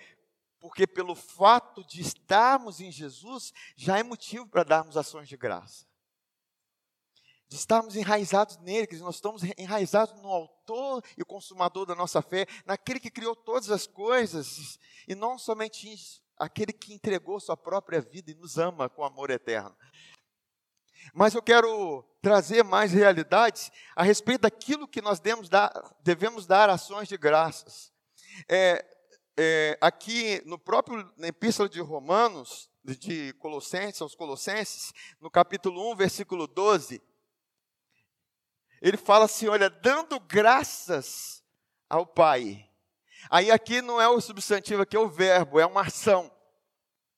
porque 0.63 0.87
pelo 0.87 1.17
fato 1.17 1.85
de 1.85 2.01
estarmos 2.01 2.81
em 2.81 2.93
Jesus, 2.93 3.53
já 3.75 3.99
é 3.99 4.03
motivo 4.05 4.47
para 4.47 4.63
darmos 4.63 4.97
ações 4.97 5.29
de 5.29 5.37
graça. 5.37 5.85
De 7.49 7.57
estarmos 7.57 7.97
enraizados 7.97 8.59
nele, 8.59 8.87
que 8.87 8.97
nós 8.99 9.17
estamos 9.17 9.43
enraizados 9.59 10.15
no 10.23 10.29
autor 10.29 11.03
e 11.19 11.25
consumador 11.25 11.85
da 11.85 11.97
nossa 11.97 12.23
fé, 12.23 12.47
naquele 12.65 13.01
que 13.01 13.11
criou 13.11 13.35
todas 13.35 13.71
as 13.73 13.89
coisas, 13.89 14.79
e 15.09 15.17
não 15.17 15.37
somente 15.37 15.93
isso, 15.93 16.23
aquele 16.39 16.73
que 16.73 16.95
entregou 16.95 17.41
sua 17.41 17.57
própria 17.57 18.01
vida 18.01 18.31
e 18.31 18.37
nos 18.37 18.57
ama 18.57 18.89
com 18.89 19.05
amor 19.05 19.31
eterno. 19.31 19.77
Mas 21.13 21.35
eu 21.35 21.43
quero 21.43 22.05
trazer 22.23 22.63
mais 22.63 22.93
realidades 22.93 23.73
a 23.97 24.05
respeito 24.05 24.43
daquilo 24.43 24.87
que 24.87 25.03
nós 25.03 25.19
devemos 25.19 25.49
dar, 25.49 25.73
devemos 26.05 26.47
dar 26.47 26.71
ações 26.71 27.09
de 27.09 27.17
graças. 27.17 27.93
É, 28.49 28.92
é, 29.37 29.79
aqui 29.81 30.43
no 30.45 30.59
próprio 30.59 31.11
na 31.17 31.29
Epístola 31.29 31.69
de 31.69 31.81
Romanos, 31.81 32.71
de 32.85 33.33
Colossenses, 33.35 34.03
aos 34.03 34.15
Colossenses, 34.15 34.93
no 35.21 35.31
capítulo 35.31 35.93
1, 35.93 35.97
versículo 35.97 36.47
12, 36.47 37.01
ele 38.81 38.97
fala 38.97 39.27
assim: 39.27 39.47
olha, 39.49 39.71
dando 39.71 40.19
graças 40.19 41.43
ao 41.89 42.07
Pai. 42.07 42.69
Aí 43.31 43.51
aqui 43.51 43.81
não 43.81 44.01
é 44.01 44.09
o 44.09 44.21
substantivo, 44.21 44.83
aqui 44.83 44.97
é 44.97 45.01
o 45.01 45.09
verbo, 45.09 45.61
é 45.61 45.65
uma 45.65 45.83
ação 45.83 46.31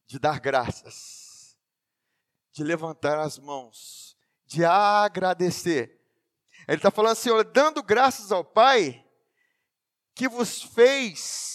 de 0.06 0.18
dar 0.18 0.38
graças, 0.38 1.56
de 2.52 2.62
levantar 2.62 3.18
as 3.18 3.38
mãos, 3.38 4.16
de 4.44 4.64
agradecer. 4.64 5.98
Ele 6.68 6.76
está 6.76 6.90
falando 6.90 7.12
assim: 7.12 7.30
olha, 7.30 7.44
dando 7.44 7.82
graças 7.82 8.30
ao 8.30 8.44
Pai, 8.44 9.02
que 10.14 10.28
vos 10.28 10.62
fez 10.62 11.53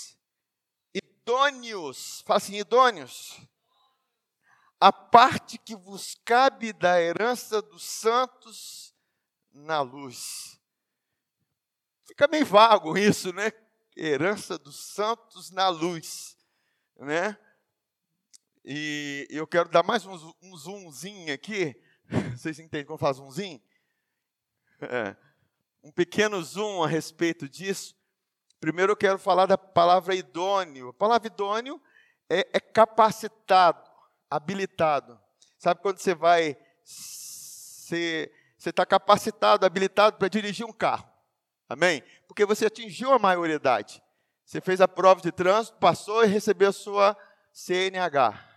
idôneos, 1.20 2.22
fala 2.26 2.38
assim, 2.38 2.56
idôneos, 2.56 3.40
a 4.80 4.92
parte 4.92 5.58
que 5.58 5.76
vos 5.76 6.16
cabe 6.24 6.72
da 6.72 7.02
herança 7.02 7.62
dos 7.62 7.84
santos 7.84 8.94
na 9.52 9.82
luz. 9.82 10.60
Fica 12.06 12.28
meio 12.28 12.46
vago 12.46 12.98
isso, 12.98 13.34
né? 13.34 13.52
Herança 13.96 14.58
dos 14.58 14.78
santos 14.78 15.52
na 15.52 15.68
luz, 15.68 16.38
né? 16.98 17.38
E 18.64 19.28
eu 19.30 19.46
quero 19.46 19.70
dar 19.70 19.84
mais 19.84 20.06
um, 20.06 20.34
um 20.42 20.56
zoomzinho 20.56 21.34
aqui. 21.34 21.76
Vocês 22.38 22.60
entendem 22.60 22.86
como 22.86 22.98
faz 22.98 23.20
um 23.20 23.30
zoom? 23.30 23.60
É, 24.82 25.16
um 25.84 25.92
pequeno 25.92 26.42
zoom 26.42 26.82
a 26.82 26.88
respeito 26.88 27.50
disso. 27.50 27.99
Primeiro 28.60 28.92
eu 28.92 28.98
quero 28.98 29.18
falar 29.18 29.46
da 29.46 29.58
palavra 29.58 30.14
idôneo. 30.14 30.90
A 30.90 30.94
palavra 30.94 31.28
idôneo 31.28 31.82
é, 32.30 32.48
é 32.54 32.60
capacitado, 32.60 33.90
habilitado. 34.30 35.20
Sabe 35.58 35.82
quando 35.82 35.98
você 35.98 36.14
vai 36.14 36.58
ser, 36.84 38.32
você 38.58 38.70
está 38.70 38.86
capacitado, 38.86 39.66
habilitado 39.66 40.18
para 40.18 40.28
dirigir 40.28 40.66
um 40.66 40.74
carro. 40.74 41.10
Amém? 41.68 42.04
Porque 42.28 42.46
você 42.46 42.66
atingiu 42.66 43.14
a 43.14 43.20
maioridade. 43.20 44.02
Você 44.46 44.60
fez 44.60 44.82
a 44.82 44.88
prova 44.88 45.22
de 45.22 45.32
trânsito, 45.32 45.78
passou 45.78 46.24
e 46.24 46.28
recebeu 46.28 46.70
a 46.70 46.74
sua 46.74 47.18
CNH. 47.54 48.50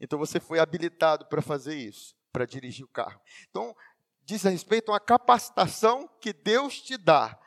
Então 0.00 0.18
você 0.18 0.40
foi 0.40 0.58
habilitado 0.58 1.26
para 1.26 1.42
fazer 1.42 1.74
isso, 1.74 2.14
para 2.32 2.46
dirigir 2.46 2.84
o 2.84 2.88
carro. 2.88 3.20
Então, 3.50 3.74
diz 4.22 4.44
a 4.46 4.50
respeito 4.50 4.88
a 4.88 4.94
uma 4.94 5.00
capacitação 5.00 6.08
que 6.20 6.32
Deus 6.32 6.80
te 6.80 6.96
dá, 6.96 7.38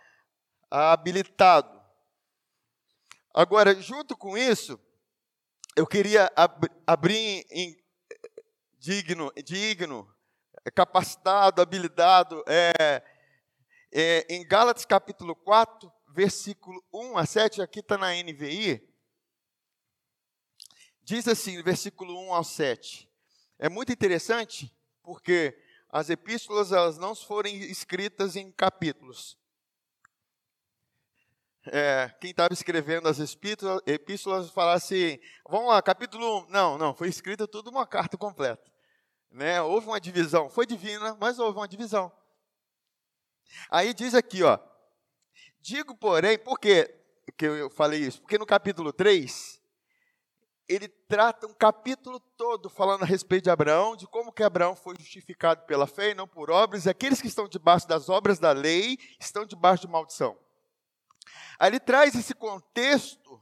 habilitado. 0.70 1.79
Agora, 3.34 3.80
junto 3.82 4.18
com 4.18 4.38
isso, 4.38 4.80
eu 5.76 5.86
queria 5.86 6.32
ab 6.36 6.68
abrir 6.86 7.46
em 7.50 7.78
digno, 8.78 9.32
digno, 9.44 10.12
capacitado, 10.74 11.62
habilitado, 11.62 12.44
é, 12.48 13.04
é, 13.92 14.26
em 14.30 14.48
Gálatas 14.48 14.86
capítulo 14.86 15.36
4, 15.36 15.92
versículo 16.14 16.84
1 16.94 17.18
a 17.18 17.26
7, 17.26 17.62
aqui 17.62 17.80
está 17.80 17.98
na 17.98 18.14
NVI, 18.14 18.90
Diz 21.10 21.28
assim, 21.28 21.60
versículo 21.64 22.16
1 22.28 22.34
ao 22.36 22.44
7. 22.44 23.10
É 23.58 23.68
muito 23.68 23.92
interessante 23.92 24.72
porque 25.02 25.60
as 25.90 26.08
epístolas 26.08 26.72
elas 26.72 27.00
não 27.00 27.16
foram 27.16 27.50
escritas 27.50 28.36
em 28.36 28.52
capítulos. 28.52 29.36
É, 31.72 32.10
quem 32.20 32.32
estava 32.32 32.54
escrevendo 32.54 33.08
as 33.08 33.20
epístolas, 33.20 34.50
falava 34.50 34.78
assim, 34.78 35.20
vamos 35.48 35.68
lá, 35.68 35.82
capítulo 35.82 36.46
1. 36.46 36.50
Não, 36.50 36.78
não, 36.78 36.94
foi 36.94 37.10
escrita 37.10 37.48
tudo 37.48 37.70
uma 37.70 37.86
carta 37.86 38.18
completa. 38.18 38.64
Né? 39.32 39.62
Houve 39.62 39.88
uma 39.88 40.00
divisão, 40.00 40.50
foi 40.50 40.66
divina, 40.66 41.16
mas 41.20 41.38
houve 41.38 41.60
uma 41.60 41.68
divisão. 41.68 42.12
Aí 43.70 43.94
diz 43.94 44.16
aqui, 44.16 44.44
ó, 44.44 44.60
digo 45.60 45.96
porém, 45.96 46.38
por 46.38 46.60
que 46.60 46.92
eu 47.40 47.70
falei 47.70 48.00
isso? 48.02 48.22
Porque 48.22 48.38
no 48.38 48.46
capítulo 48.46 48.92
3, 48.92 49.62
ele 50.68 50.88
trata 50.88 51.48
um 51.48 51.54
capítulo 51.54 52.20
todo 52.38 52.70
falando 52.70 53.04
a 53.04 53.06
respeito 53.06 53.46
de 53.46 53.50
Abraão, 53.50 53.96
de 53.96 54.08
como 54.08 54.32
que 54.32 54.44
Abraão 54.44 54.76
foi 54.76 54.96
justificado 54.98 55.66
pela 55.66 55.88
fé 55.88 56.12
e 56.12 56.16
não 56.16 56.28
por 56.28 56.50
obras, 56.50 56.86
e 56.86 56.90
aqueles 56.90 57.22
que 57.22 57.28
estão 57.28 57.48
debaixo 57.48 57.88
das 57.88 58.10
obras 58.10 58.40
da 58.40 58.52
lei 58.52 58.98
estão 59.20 59.46
debaixo 59.46 59.86
de 59.86 59.92
maldição. 59.92 60.38
Ele 61.62 61.80
traz 61.80 62.16
esse 62.16 62.34
contexto 62.34 63.42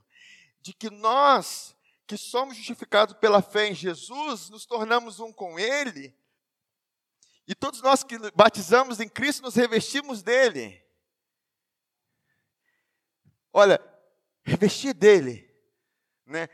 de 0.60 0.74
que 0.74 0.90
nós, 0.90 1.76
que 2.06 2.18
somos 2.18 2.56
justificados 2.56 3.16
pela 3.16 3.42
fé 3.42 3.68
em 3.68 3.76
Jesus, 3.76 4.50
nos 4.50 4.66
tornamos 4.66 5.20
um 5.20 5.32
com 5.32 5.60
Ele, 5.60 6.16
e 7.48 7.56
todos 7.56 7.82
nós 7.82 8.04
que 8.04 8.18
batizamos 8.36 9.00
em 9.00 9.08
Cristo 9.08 9.44
nos 9.44 9.56
revestimos 9.56 10.22
dele. 10.22 10.84
Olha, 13.54 13.82
revestir 14.44 14.94
dele, 14.94 15.50
né? 16.26 16.50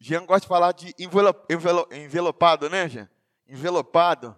Jean 0.00 0.26
gosta 0.26 0.40
de 0.40 0.48
falar 0.48 0.72
de 0.72 0.94
envelopado, 0.98 2.68
né, 2.68 2.88
Jean? 2.88 3.08
Envelopado. 3.46 4.36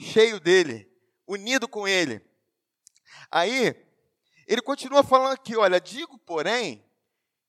Cheio 0.00 0.38
dele, 0.38 0.88
unido 1.26 1.68
com 1.68 1.86
ele. 1.86 2.24
Aí, 3.30 3.74
ele 4.48 4.62
continua 4.62 5.04
falando 5.04 5.34
aqui: 5.34 5.54
olha, 5.56 5.78
digo, 5.78 6.18
porém, 6.18 6.82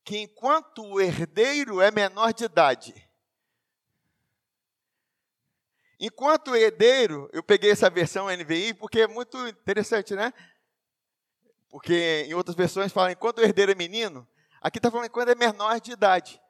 que 0.04 0.18
enquanto 0.18 0.84
o 0.84 1.00
herdeiro 1.00 1.80
é 1.80 1.90
menor 1.90 2.34
de 2.34 2.44
idade, 2.44 3.10
enquanto 5.98 6.50
o 6.50 6.56
herdeiro, 6.56 7.28
eu 7.32 7.42
peguei 7.42 7.70
essa 7.70 7.88
versão 7.88 8.28
NVI 8.28 8.74
porque 8.74 9.00
é 9.00 9.08
muito 9.08 9.48
interessante, 9.48 10.14
né? 10.14 10.32
Porque 11.70 12.24
em 12.26 12.34
outras 12.34 12.54
versões 12.54 12.92
fala 12.92 13.12
enquanto 13.12 13.38
o 13.38 13.42
herdeiro 13.42 13.72
é 13.72 13.74
menino, 13.74 14.28
aqui 14.60 14.78
está 14.78 14.90
falando 14.90 15.06
enquanto 15.06 15.30
é 15.30 15.34
menor 15.34 15.80
de 15.80 15.92
idade 15.92 16.40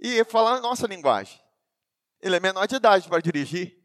e 0.00 0.24
falar 0.24 0.56
a 0.56 0.60
nossa 0.60 0.86
linguagem. 0.86 1.40
Ele 2.20 2.36
é 2.36 2.40
menor 2.40 2.66
de 2.66 2.76
idade 2.76 3.08
para 3.08 3.20
dirigir. 3.20 3.78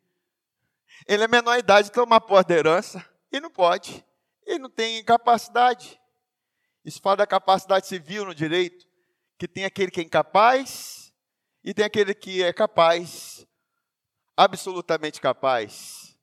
Ele 1.06 1.24
é 1.24 1.28
menor 1.28 1.54
de 1.54 1.60
idade 1.60 1.92
para 1.92 2.02
tomar 2.02 2.22
posse 2.22 2.48
da 2.48 2.56
herança. 2.56 3.06
E 3.32 3.40
não 3.40 3.52
pode. 3.52 4.04
Ele 4.50 4.60
não 4.60 4.70
tem 4.70 5.04
capacidade. 5.04 6.00
Isso 6.84 7.02
fala 7.02 7.18
da 7.18 7.28
capacidade 7.28 7.88
civil 7.88 8.26
no 8.26 8.34
direito, 8.34 8.86
que 9.38 9.48
tem 9.48 9.66
aquele 9.66 9.92
que 9.92 10.00
é 10.00 10.04
incapaz 10.04 11.14
e 11.64 11.74
tem 11.74 11.86
aquele 11.86 12.14
que 12.14 12.44
é 12.44 12.52
capaz, 12.52 13.46
absolutamente 14.36 15.22
capaz. 15.22 16.18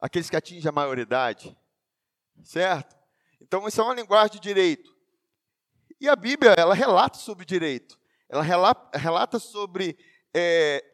Aqueles 0.00 0.28
que 0.28 0.36
atingem 0.36 0.68
a 0.68 0.72
maioridade. 0.72 1.56
Certo? 2.42 2.96
Então, 3.40 3.66
isso 3.66 3.80
é 3.80 3.84
uma 3.84 3.94
linguagem 3.94 4.32
de 4.32 4.40
direito. 4.40 4.94
E 6.00 6.08
a 6.08 6.16
Bíblia, 6.16 6.54
ela 6.56 6.74
relata 6.74 7.18
sobre 7.18 7.44
direito 7.44 7.98
ela 8.28 8.42
relata 8.94 9.38
sobre 9.38 9.98
é, 10.34 10.84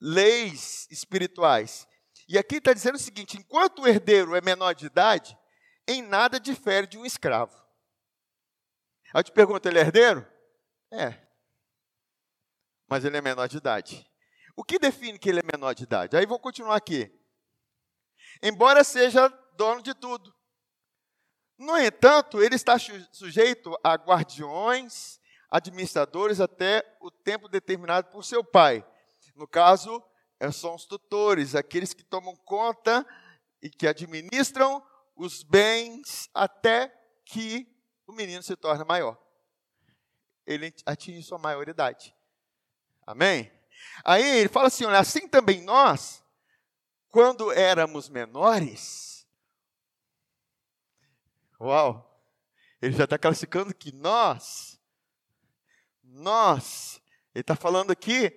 leis 0.00 0.88
espirituais. 0.90 1.86
E 2.26 2.38
aqui 2.38 2.56
está 2.56 2.72
dizendo 2.72 2.96
o 2.96 3.00
seguinte: 3.00 3.36
enquanto 3.36 3.82
o 3.82 3.86
herdeiro 3.86 4.34
é 4.34 4.40
menor 4.40 4.74
de 4.74 4.86
idade, 4.86 5.36
em 5.88 6.02
nada 6.02 6.38
difere 6.38 6.86
de 6.86 6.98
um 6.98 7.06
escravo. 7.06 7.56
Aí 9.12 9.20
eu 9.20 9.24
te 9.24 9.32
pergunto, 9.32 9.66
ele 9.66 9.78
é 9.78 9.80
herdeiro? 9.80 10.24
É. 10.92 11.26
Mas 12.86 13.04
ele 13.04 13.16
é 13.16 13.22
menor 13.22 13.48
de 13.48 13.56
idade. 13.56 14.08
O 14.54 14.62
que 14.62 14.78
define 14.78 15.18
que 15.18 15.30
ele 15.30 15.40
é 15.40 15.56
menor 15.56 15.74
de 15.74 15.84
idade? 15.84 16.16
Aí 16.16 16.26
vou 16.26 16.38
continuar 16.38 16.76
aqui. 16.76 17.10
Embora 18.42 18.84
seja 18.84 19.28
dono 19.56 19.82
de 19.82 19.94
tudo. 19.94 20.34
No 21.56 21.76
entanto, 21.76 22.42
ele 22.42 22.54
está 22.54 22.76
sujeito 23.10 23.76
a 23.82 23.94
guardiões, 23.94 25.18
administradores 25.50 26.40
até 26.40 26.84
o 27.00 27.10
tempo 27.10 27.48
determinado 27.48 28.10
por 28.10 28.24
seu 28.24 28.44
pai. 28.44 28.86
No 29.34 29.48
caso, 29.48 30.02
é, 30.38 30.52
são 30.52 30.74
os 30.74 30.84
tutores, 30.84 31.54
aqueles 31.54 31.94
que 31.94 32.04
tomam 32.04 32.36
conta 32.36 33.06
e 33.62 33.70
que 33.70 33.88
administram 33.88 34.84
os 35.18 35.42
bens 35.42 36.30
até 36.32 36.88
que 37.26 37.70
o 38.06 38.12
menino 38.12 38.42
se 38.42 38.56
torne 38.56 38.84
maior. 38.84 39.18
Ele 40.46 40.72
atinge 40.86 41.22
sua 41.22 41.38
maioridade. 41.38 42.16
Amém? 43.06 43.52
Aí 44.02 44.38
ele 44.38 44.48
fala 44.48 44.68
assim: 44.68 44.86
olha, 44.86 44.98
assim 44.98 45.28
também 45.28 45.60
nós, 45.60 46.24
quando 47.10 47.52
éramos 47.52 48.08
menores. 48.08 49.26
Uau! 51.60 52.06
Ele 52.80 52.96
já 52.96 53.04
está 53.04 53.18
classificando 53.18 53.74
que 53.74 53.92
nós 53.92 54.78
nós. 56.18 57.00
Ele 57.34 57.42
está 57.42 57.54
falando 57.54 57.90
aqui 57.90 58.32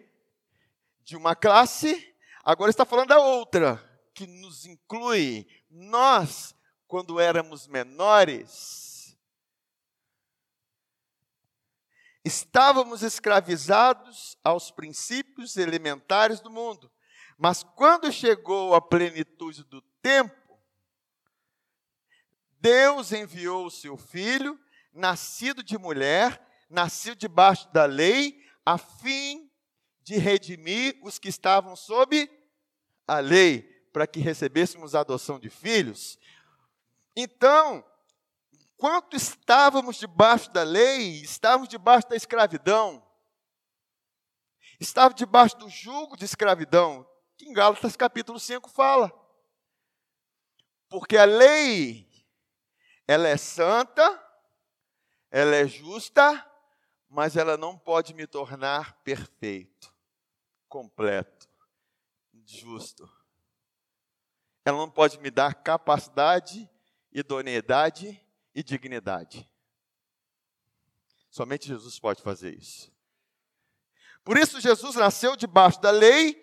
de 1.04 1.16
uma 1.16 1.36
classe, 1.36 2.16
agora 2.44 2.70
está 2.70 2.86
falando 2.86 3.10
da 3.10 3.20
outra, 3.20 3.82
que 4.14 4.28
nos 4.28 4.66
inclui. 4.66 5.48
Nós, 5.70 6.56
quando 6.92 7.22
éramos 7.22 7.68
menores, 7.68 9.18
estávamos 12.22 13.02
escravizados 13.02 14.38
aos 14.44 14.72
princípios 14.72 15.56
elementares 15.56 16.42
do 16.42 16.52
mundo. 16.52 16.92
Mas 17.38 17.64
quando 17.64 18.12
chegou 18.12 18.76
a 18.76 18.82
plenitude 18.82 19.64
do 19.64 19.82
tempo, 20.02 20.36
Deus 22.60 23.14
enviou 23.14 23.68
o 23.68 23.72
seu 23.72 23.96
filho, 23.96 24.60
nascido 24.92 25.64
de 25.64 25.78
mulher, 25.78 26.46
nasceu 26.70 27.16
debaixo 27.16 27.72
da 27.72 27.86
lei, 27.86 28.46
a 28.66 28.78
fim 28.78 29.50
de 30.04 30.18
redimir 30.18 31.00
os 31.02 31.18
que 31.18 31.30
estavam 31.30 31.74
sob 31.74 32.30
a 33.08 33.20
lei, 33.20 33.62
para 33.94 34.06
que 34.06 34.20
recebêssemos 34.20 34.94
a 34.94 35.00
adoção 35.00 35.40
de 35.40 35.50
filhos. 35.50 36.20
Então, 37.16 37.86
enquanto 38.54 39.16
estávamos 39.16 39.98
debaixo 39.98 40.52
da 40.52 40.64
lei, 40.64 41.22
estávamos 41.22 41.68
debaixo 41.68 42.08
da 42.08 42.16
escravidão, 42.16 43.06
estava 44.80 45.14
debaixo 45.14 45.58
do 45.58 45.70
jugo 45.70 46.18
de 46.18 46.26
escravidão, 46.26 47.08
que 47.38 47.46
em 47.46 47.54
Gálatas 47.54 47.96
capítulo 47.96 48.40
5 48.40 48.70
fala. 48.70 49.12
Porque 50.90 51.18
a 51.18 51.26
lei, 51.26 52.10
ela 53.08 53.28
é 53.28 53.38
santa, 53.38 54.04
ela 55.30 55.56
é 55.56 55.68
justa, 55.68 56.46
mas 57.08 57.36
ela 57.36 57.58
não 57.58 57.78
pode 57.78 58.14
me 58.14 58.26
tornar 58.26 59.02
perfeito, 59.04 59.94
completo, 60.68 61.50
justo. 62.46 63.10
Ela 64.66 64.78
não 64.78 64.90
pode 64.90 65.20
me 65.20 65.30
dar 65.30 65.56
capacidade, 65.56 66.70
idoneidade 67.12 68.20
e 68.54 68.64
dignidade. 68.64 69.50
Somente 71.30 71.68
Jesus 71.68 72.00
pode 72.00 72.22
fazer 72.22 72.54
isso. 72.54 72.92
Por 74.24 74.38
isso, 74.38 74.60
Jesus 74.60 74.96
nasceu 74.96 75.36
debaixo 75.36 75.82
da 75.82 75.90
lei, 75.90 76.36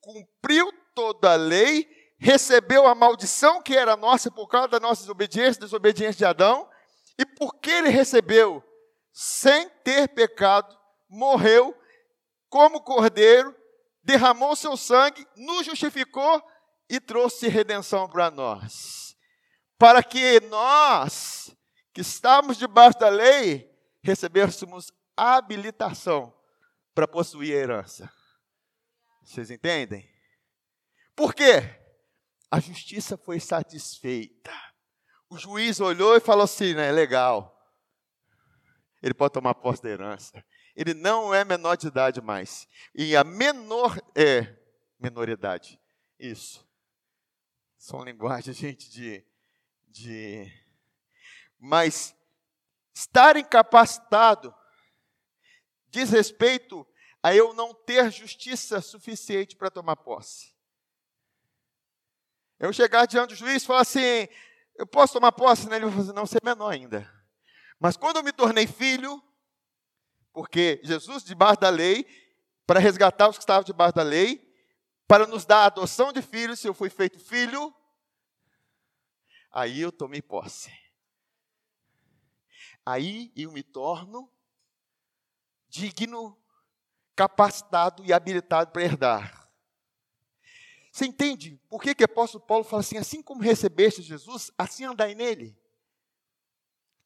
cumpriu 0.00 0.70
toda 0.94 1.32
a 1.32 1.36
lei, 1.36 1.88
recebeu 2.18 2.86
a 2.86 2.94
maldição 2.94 3.62
que 3.62 3.76
era 3.76 3.96
nossa 3.96 4.30
por 4.30 4.46
causa 4.46 4.68
da 4.68 4.80
nossa 4.80 5.02
desobediência, 5.02 5.60
desobediência 5.60 6.18
de 6.18 6.24
Adão, 6.24 6.68
e 7.18 7.26
porque 7.26 7.70
ele 7.70 7.88
recebeu 7.88 8.62
sem 9.12 9.68
ter 9.82 10.08
pecado, 10.08 10.76
morreu 11.08 11.76
como 12.48 12.80
cordeiro, 12.80 13.54
derramou 14.02 14.54
seu 14.54 14.76
sangue, 14.76 15.26
nos 15.36 15.66
justificou 15.66 16.42
e 16.88 17.00
trouxe 17.00 17.48
redenção 17.48 18.08
para 18.08 18.30
nós. 18.30 19.03
Para 19.84 20.02
que 20.02 20.40
nós, 20.40 21.54
que 21.92 22.00
estamos 22.00 22.56
debaixo 22.56 22.98
da 22.98 23.10
lei, 23.10 23.70
recebêssemos 24.02 24.90
habilitação 25.14 26.34
para 26.94 27.06
possuir 27.06 27.54
a 27.54 27.60
herança. 27.60 28.10
Vocês 29.22 29.50
entendem? 29.50 30.10
Por 31.14 31.34
quê? 31.34 31.60
A 32.50 32.60
justiça 32.60 33.18
foi 33.18 33.38
satisfeita. 33.38 34.50
O 35.28 35.36
juiz 35.36 35.78
olhou 35.80 36.16
e 36.16 36.20
falou 36.20 36.44
assim, 36.44 36.72
né, 36.72 36.90
legal. 36.90 37.54
Ele 39.02 39.12
pode 39.12 39.34
tomar 39.34 39.52
posse 39.52 39.82
da 39.82 39.90
herança. 39.90 40.42
Ele 40.74 40.94
não 40.94 41.34
é 41.34 41.44
menor 41.44 41.76
de 41.76 41.88
idade 41.88 42.22
mais. 42.22 42.66
E 42.94 43.14
a 43.14 43.22
menor 43.22 44.00
é 44.14 44.56
menoridade. 44.98 45.78
Isso. 46.18 46.66
São 47.76 48.02
linguagens, 48.02 48.56
gente, 48.56 48.90
de, 48.90 49.22
de. 49.94 50.52
Mas 51.58 52.14
estar 52.92 53.36
incapacitado 53.36 54.54
diz 55.88 56.10
respeito 56.10 56.86
a 57.22 57.34
eu 57.34 57.54
não 57.54 57.72
ter 57.72 58.10
justiça 58.10 58.80
suficiente 58.80 59.56
para 59.56 59.70
tomar 59.70 59.96
posse. 59.96 60.52
Eu 62.58 62.72
chegar 62.72 63.06
diante 63.06 63.30
do 63.30 63.36
juiz 63.36 63.62
e 63.62 63.66
falar 63.66 63.82
assim: 63.82 64.28
eu 64.76 64.86
posso 64.86 65.14
tomar 65.14 65.32
posse? 65.32 65.72
Ele 65.72 65.86
vai 65.86 66.00
assim, 66.00 66.12
não, 66.12 66.26
você 66.26 66.38
é 66.38 66.44
menor 66.44 66.72
ainda. 66.72 67.10
Mas 67.78 67.96
quando 67.96 68.16
eu 68.16 68.24
me 68.24 68.32
tornei 68.32 68.66
filho, 68.66 69.22
porque 70.32 70.80
Jesus, 70.82 71.22
debaixo 71.22 71.60
da 71.60 71.70
lei, 71.70 72.04
para 72.66 72.80
resgatar 72.80 73.28
os 73.28 73.36
que 73.36 73.42
estavam 73.42 73.64
debaixo 73.64 73.94
da 73.94 74.02
lei, 74.02 74.42
para 75.06 75.26
nos 75.26 75.44
dar 75.44 75.58
a 75.58 75.66
adoção 75.66 76.12
de 76.12 76.20
filhos, 76.20 76.58
se 76.58 76.66
eu 76.66 76.74
fui 76.74 76.90
feito 76.90 77.18
filho, 77.18 77.72
aí 79.54 79.80
eu 79.80 79.92
tomei 79.92 80.20
posse. 80.20 80.72
Aí 82.84 83.32
eu 83.36 83.52
me 83.52 83.62
torno 83.62 84.28
digno, 85.68 86.36
capacitado 87.16 88.04
e 88.04 88.12
habilitado 88.12 88.72
para 88.72 88.82
herdar. 88.82 89.48
Você 90.92 91.06
entende 91.06 91.60
por 91.68 91.80
que, 91.80 91.94
que 91.94 92.02
o 92.02 92.04
apóstolo 92.04 92.44
Paulo 92.44 92.64
fala 92.64 92.80
assim: 92.80 92.98
assim 92.98 93.22
como 93.22 93.42
recebeste 93.42 94.02
Jesus, 94.02 94.50
assim 94.58 94.84
andai 94.84 95.14
nele? 95.14 95.56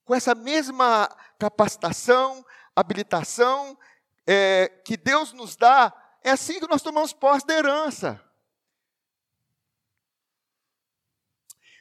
Com 0.04 0.14
essa 0.14 0.34
mesma 0.34 1.06
capacitação, 1.38 2.44
habilitação 2.74 3.78
é, 4.26 4.68
que 4.84 4.96
Deus 4.96 5.32
nos 5.32 5.54
dá, 5.54 5.92
é 6.22 6.30
assim 6.30 6.58
que 6.58 6.66
nós 6.66 6.82
tomamos 6.82 7.12
posse 7.12 7.46
da 7.46 7.54
herança. 7.54 8.22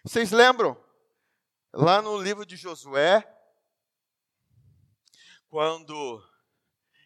Vocês 0.08 0.32
lembram? 0.32 0.82
Lá 1.74 2.02
no 2.02 2.18
livro 2.18 2.46
de 2.46 2.56
Josué, 2.56 3.30
quando 5.50 6.24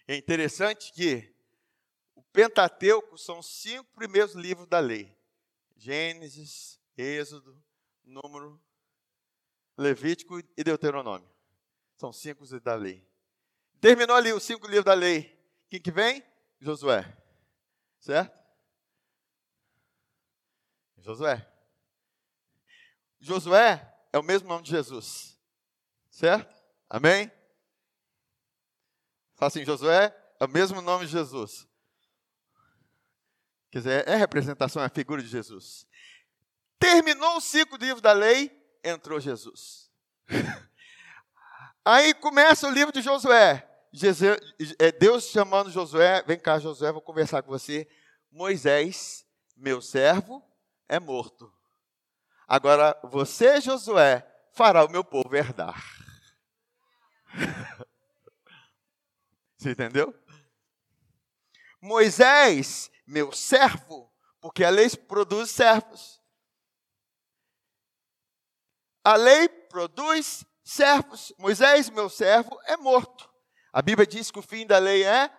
é 0.07 0.15
interessante 0.15 0.93
que 0.93 1.35
o 2.13 2.21
Pentateuco 2.21 3.17
são 3.17 3.39
os 3.39 3.47
cinco 3.59 3.91
primeiros 3.95 4.35
livros 4.35 4.67
da 4.67 4.77
lei: 4.77 5.17
Gênesis, 5.75 6.79
Êxodo, 6.95 7.59
Número, 8.03 8.61
Levítico 9.75 10.37
e 10.55 10.63
Deuteronômio. 10.63 11.27
São 11.97 12.13
cinco 12.13 12.45
da 12.59 12.75
lei. 12.75 13.03
Terminou 13.79 14.15
ali 14.15 14.31
os 14.31 14.43
cinco 14.43 14.67
livros 14.67 14.85
da 14.85 14.93
lei. 14.93 15.43
Quem 15.71 15.81
que 15.81 15.89
vem? 15.89 16.23
Josué. 16.59 17.17
Certo? 17.99 18.39
Josué. 20.99 21.51
Josué 23.21 23.95
é 24.11 24.17
o 24.17 24.23
mesmo 24.23 24.49
nome 24.49 24.63
de 24.63 24.71
Jesus. 24.71 25.39
Certo? 26.09 26.53
Amém? 26.89 27.31
Fala 29.35 29.47
assim, 29.47 29.63
Josué 29.63 30.13
é 30.39 30.45
o 30.45 30.49
mesmo 30.49 30.81
nome 30.81 31.05
de 31.05 31.11
Jesus. 31.11 31.67
Quer 33.69 33.77
dizer, 33.77 34.07
é 34.07 34.15
representação, 34.15 34.81
é 34.81 34.87
a 34.87 34.89
figura 34.89 35.21
de 35.21 35.29
Jesus. 35.29 35.87
Terminou 36.77 37.37
os 37.37 37.43
cinco 37.45 37.77
livros 37.77 38.01
da 38.01 38.11
lei, 38.11 38.51
entrou 38.83 39.19
Jesus. 39.19 39.89
Aí 41.85 42.13
começa 42.15 42.67
o 42.67 42.71
livro 42.71 42.91
de 42.91 43.01
Josué. 43.01 43.67
É 44.79 44.91
Deus 44.91 45.25
chamando 45.25 45.69
Josué, 45.69 46.23
vem 46.23 46.39
cá, 46.39 46.59
Josué, 46.59 46.91
vou 46.91 47.01
conversar 47.01 47.43
com 47.43 47.51
você. 47.51 47.87
Moisés, 48.31 49.25
meu 49.55 49.81
servo, 49.81 50.43
é 50.89 50.99
morto. 50.99 51.53
Agora 52.53 52.99
você, 53.01 53.61
Josué, 53.61 54.29
fará 54.51 54.83
o 54.83 54.91
meu 54.91 55.05
povo 55.05 55.33
herdar. 55.33 55.81
Você 59.55 59.71
entendeu? 59.71 60.13
Moisés, 61.79 62.91
meu 63.07 63.31
servo, 63.31 64.13
porque 64.41 64.65
a 64.65 64.69
lei 64.69 64.89
produz 64.89 65.49
servos. 65.49 66.21
A 69.01 69.15
lei 69.15 69.47
produz 69.47 70.43
servos. 70.61 71.33
Moisés, 71.37 71.89
meu 71.89 72.09
servo, 72.09 72.59
é 72.65 72.75
morto. 72.75 73.31
A 73.71 73.81
Bíblia 73.81 74.05
diz 74.05 74.29
que 74.29 74.39
o 74.39 74.43
fim 74.43 74.67
da 74.67 74.77
lei 74.77 75.05
é 75.05 75.31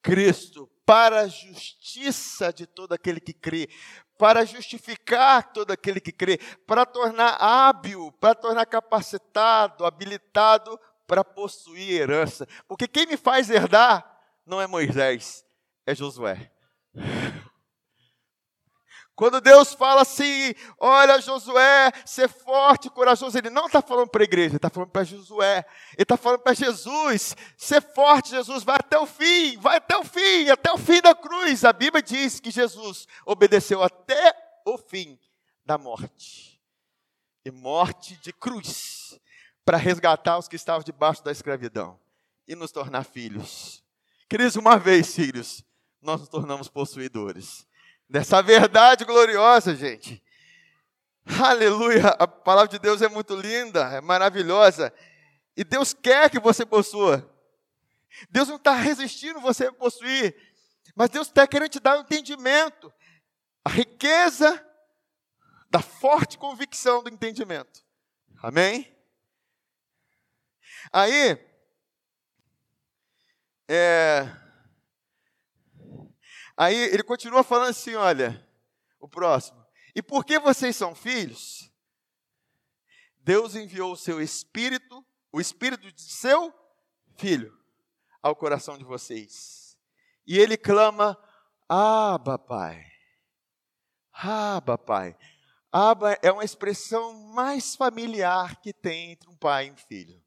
Cristo, 0.00 0.70
para 0.86 1.22
a 1.22 1.28
justiça 1.28 2.52
de 2.52 2.66
todo 2.66 2.92
aquele 2.92 3.18
que 3.18 3.32
crê, 3.32 3.68
para 4.18 4.44
justificar 4.44 5.52
todo 5.52 5.70
aquele 5.70 6.00
que 6.00 6.12
crê, 6.12 6.38
para 6.66 6.86
tornar 6.86 7.36
hábil, 7.40 8.12
para 8.20 8.34
tornar 8.34 8.66
capacitado, 8.66 9.84
habilitado 9.84 10.78
para 11.06 11.24
possuir 11.24 12.00
herança. 12.00 12.46
Porque 12.66 12.88
quem 12.88 13.06
me 13.06 13.16
faz 13.16 13.50
herdar 13.50 14.04
não 14.46 14.60
é 14.60 14.66
Moisés, 14.66 15.44
é 15.86 15.94
Josué. 15.94 16.50
Quando 19.16 19.40
Deus 19.40 19.72
fala 19.72 20.02
assim, 20.02 20.54
olha 20.78 21.20
Josué, 21.20 21.92
ser 22.04 22.28
forte, 22.28 22.90
corajoso, 22.90 23.38
Ele 23.38 23.48
não 23.48 23.66
está 23.66 23.80
falando 23.80 24.08
para 24.08 24.22
a 24.22 24.24
igreja, 24.24 24.48
Ele 24.50 24.56
está 24.56 24.68
falando 24.68 24.90
para 24.90 25.04
Josué, 25.04 25.64
Ele 25.92 26.02
está 26.02 26.16
falando 26.16 26.40
para 26.40 26.52
Jesus, 26.52 27.36
ser 27.56 27.80
forte, 27.80 28.30
Jesus, 28.30 28.64
vai 28.64 28.76
até 28.76 28.98
o 28.98 29.06
fim, 29.06 29.56
vai 29.58 29.76
até 29.76 29.96
o 29.96 30.04
fim, 30.04 30.48
até 30.50 30.72
o 30.72 30.78
fim 30.78 31.00
da 31.00 31.14
cruz. 31.14 31.64
A 31.64 31.72
Bíblia 31.72 32.02
diz 32.02 32.40
que 32.40 32.50
Jesus 32.50 33.06
obedeceu 33.24 33.84
até 33.84 34.34
o 34.66 34.76
fim 34.76 35.16
da 35.64 35.78
morte, 35.78 36.60
e 37.44 37.52
morte 37.52 38.16
de 38.16 38.32
cruz 38.32 39.16
para 39.64 39.76
resgatar 39.76 40.38
os 40.38 40.48
que 40.48 40.56
estavam 40.56 40.82
debaixo 40.82 41.22
da 41.22 41.30
escravidão 41.30 42.00
e 42.48 42.56
nos 42.56 42.72
tornar 42.72 43.04
filhos. 43.04 43.82
Queridos, 44.28 44.56
uma 44.56 44.76
vez, 44.76 45.14
filhos, 45.14 45.64
nós 46.02 46.18
nos 46.18 46.28
tornamos 46.28 46.68
possuidores 46.68 47.64
dessa 48.14 48.40
verdade 48.40 49.04
gloriosa, 49.04 49.74
gente. 49.74 50.22
Aleluia! 51.42 52.10
A 52.10 52.28
palavra 52.28 52.68
de 52.68 52.78
Deus 52.78 53.02
é 53.02 53.08
muito 53.08 53.34
linda, 53.34 53.88
é 53.88 54.00
maravilhosa. 54.00 54.94
E 55.56 55.64
Deus 55.64 55.92
quer 55.92 56.30
que 56.30 56.38
você 56.38 56.64
possua. 56.64 57.28
Deus 58.30 58.46
não 58.46 58.54
está 58.54 58.72
resistindo 58.72 59.40
você 59.40 59.72
possuir, 59.72 60.32
mas 60.94 61.10
Deus 61.10 61.26
está 61.26 61.44
querendo 61.44 61.70
te 61.70 61.80
dar 61.80 61.96
o 61.96 61.98
um 61.98 62.02
entendimento, 62.02 62.94
a 63.64 63.70
riqueza 63.70 64.64
da 65.68 65.80
forte 65.80 66.38
convicção 66.38 67.02
do 67.02 67.10
entendimento. 67.10 67.84
Amém? 68.40 68.96
Aí, 70.92 71.36
é, 73.66 74.28
Aí 76.56 76.76
ele 76.76 77.02
continua 77.02 77.42
falando 77.42 77.70
assim: 77.70 77.94
olha, 77.94 78.46
o 79.00 79.08
próximo. 79.08 79.64
E 79.94 80.02
porque 80.02 80.38
vocês 80.38 80.74
são 80.76 80.94
filhos, 80.94 81.70
Deus 83.18 83.54
enviou 83.54 83.92
o 83.92 83.96
seu 83.96 84.20
espírito, 84.20 85.04
o 85.32 85.40
espírito 85.40 85.90
de 85.92 86.02
seu 86.02 86.52
filho, 87.16 87.56
ao 88.22 88.36
coração 88.36 88.76
de 88.76 88.84
vocês. 88.84 89.78
E 90.26 90.38
ele 90.38 90.56
clama: 90.56 91.18
Abba, 91.68 92.38
Pai. 92.38 92.84
Abba, 94.12 94.78
Pai. 94.78 95.16
Abba 95.72 96.16
é 96.22 96.30
uma 96.30 96.44
expressão 96.44 97.12
mais 97.34 97.74
familiar 97.74 98.60
que 98.60 98.72
tem 98.72 99.10
entre 99.10 99.28
um 99.28 99.36
pai 99.36 99.66
e 99.66 99.72
um 99.72 99.76
filho. 99.76 100.22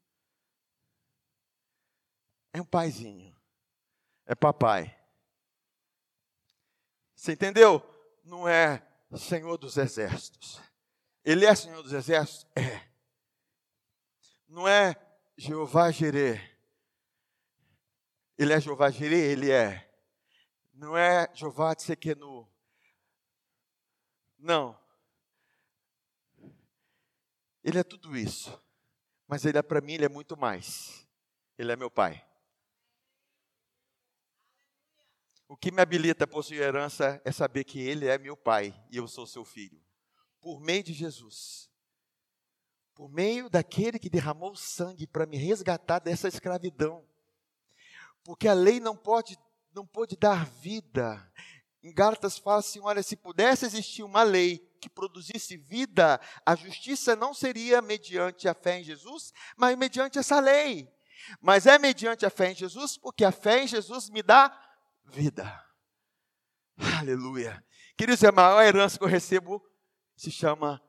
É 2.52 2.60
um 2.60 2.66
paizinho. 2.66 3.34
É 4.26 4.34
papai. 4.34 4.97
Você 7.18 7.32
entendeu? 7.32 7.82
Não 8.22 8.48
é 8.48 8.80
Senhor 9.16 9.58
dos 9.58 9.76
Exércitos. 9.76 10.62
Ele 11.24 11.44
é 11.44 11.52
Senhor 11.52 11.82
dos 11.82 11.92
Exércitos? 11.92 12.46
É. 12.54 12.88
Não 14.46 14.68
é 14.68 14.94
Jeová 15.36 15.90
Jireh. 15.90 16.40
Ele 18.38 18.52
é 18.52 18.60
Jeová 18.60 18.88
Jireh? 18.88 19.32
Ele 19.32 19.50
é. 19.50 19.92
Não 20.72 20.96
é 20.96 21.28
Jeová 21.34 21.74
de 21.74 21.82
Sequenu. 21.82 22.48
Não. 24.38 24.78
Ele 27.64 27.80
é 27.80 27.82
tudo 27.82 28.16
isso. 28.16 28.56
Mas 29.26 29.44
ele 29.44 29.58
é 29.58 29.62
para 29.62 29.80
mim, 29.80 29.94
ele 29.94 30.04
é 30.04 30.08
muito 30.08 30.36
mais. 30.36 31.04
Ele 31.58 31.72
é 31.72 31.76
meu 31.76 31.90
pai. 31.90 32.24
O 35.48 35.56
que 35.56 35.72
me 35.72 35.80
habilita 35.80 36.24
a 36.24 36.28
possuir 36.28 36.60
herança 36.60 37.20
é 37.24 37.32
saber 37.32 37.64
que 37.64 37.80
ele 37.80 38.06
é 38.06 38.18
meu 38.18 38.36
pai 38.36 38.78
e 38.90 38.98
eu 38.98 39.08
sou 39.08 39.26
seu 39.26 39.46
filho. 39.46 39.80
Por 40.42 40.60
meio 40.60 40.82
de 40.82 40.92
Jesus. 40.92 41.70
Por 42.94 43.08
meio 43.08 43.48
daquele 43.48 43.98
que 43.98 44.10
derramou 44.10 44.54
sangue 44.54 45.06
para 45.06 45.24
me 45.24 45.38
resgatar 45.38 46.00
dessa 46.00 46.28
escravidão. 46.28 47.02
Porque 48.22 48.46
a 48.46 48.52
lei 48.52 48.78
não 48.78 48.94
pode 48.94 49.38
não 49.74 49.86
pode 49.86 50.16
dar 50.16 50.44
vida. 50.44 51.32
Em 51.82 51.94
Gálatas 51.94 52.36
fala 52.36 52.58
assim: 52.58 52.80
olha, 52.80 53.02
se 53.02 53.16
pudesse 53.16 53.64
existir 53.64 54.02
uma 54.02 54.22
lei 54.22 54.58
que 54.80 54.90
produzisse 54.90 55.56
vida, 55.56 56.20
a 56.44 56.54
justiça 56.54 57.16
não 57.16 57.32
seria 57.32 57.80
mediante 57.80 58.48
a 58.48 58.54
fé 58.54 58.80
em 58.80 58.84
Jesus, 58.84 59.32
mas 59.56 59.78
mediante 59.78 60.18
essa 60.18 60.40
lei. 60.40 60.92
Mas 61.40 61.66
é 61.66 61.78
mediante 61.78 62.26
a 62.26 62.30
fé 62.30 62.52
em 62.52 62.54
Jesus, 62.54 62.96
porque 62.96 63.24
a 63.24 63.32
fé 63.32 63.64
em 63.64 63.66
Jesus 63.66 64.10
me 64.10 64.22
dá 64.22 64.67
vida. 65.08 65.64
Aleluia. 66.98 67.64
Queridos, 67.96 68.22
a 68.22 68.32
maior 68.32 68.62
herança 68.62 68.98
que 68.98 69.04
eu 69.04 69.08
recebo 69.08 69.64
se 70.16 70.30
chama 70.30 70.82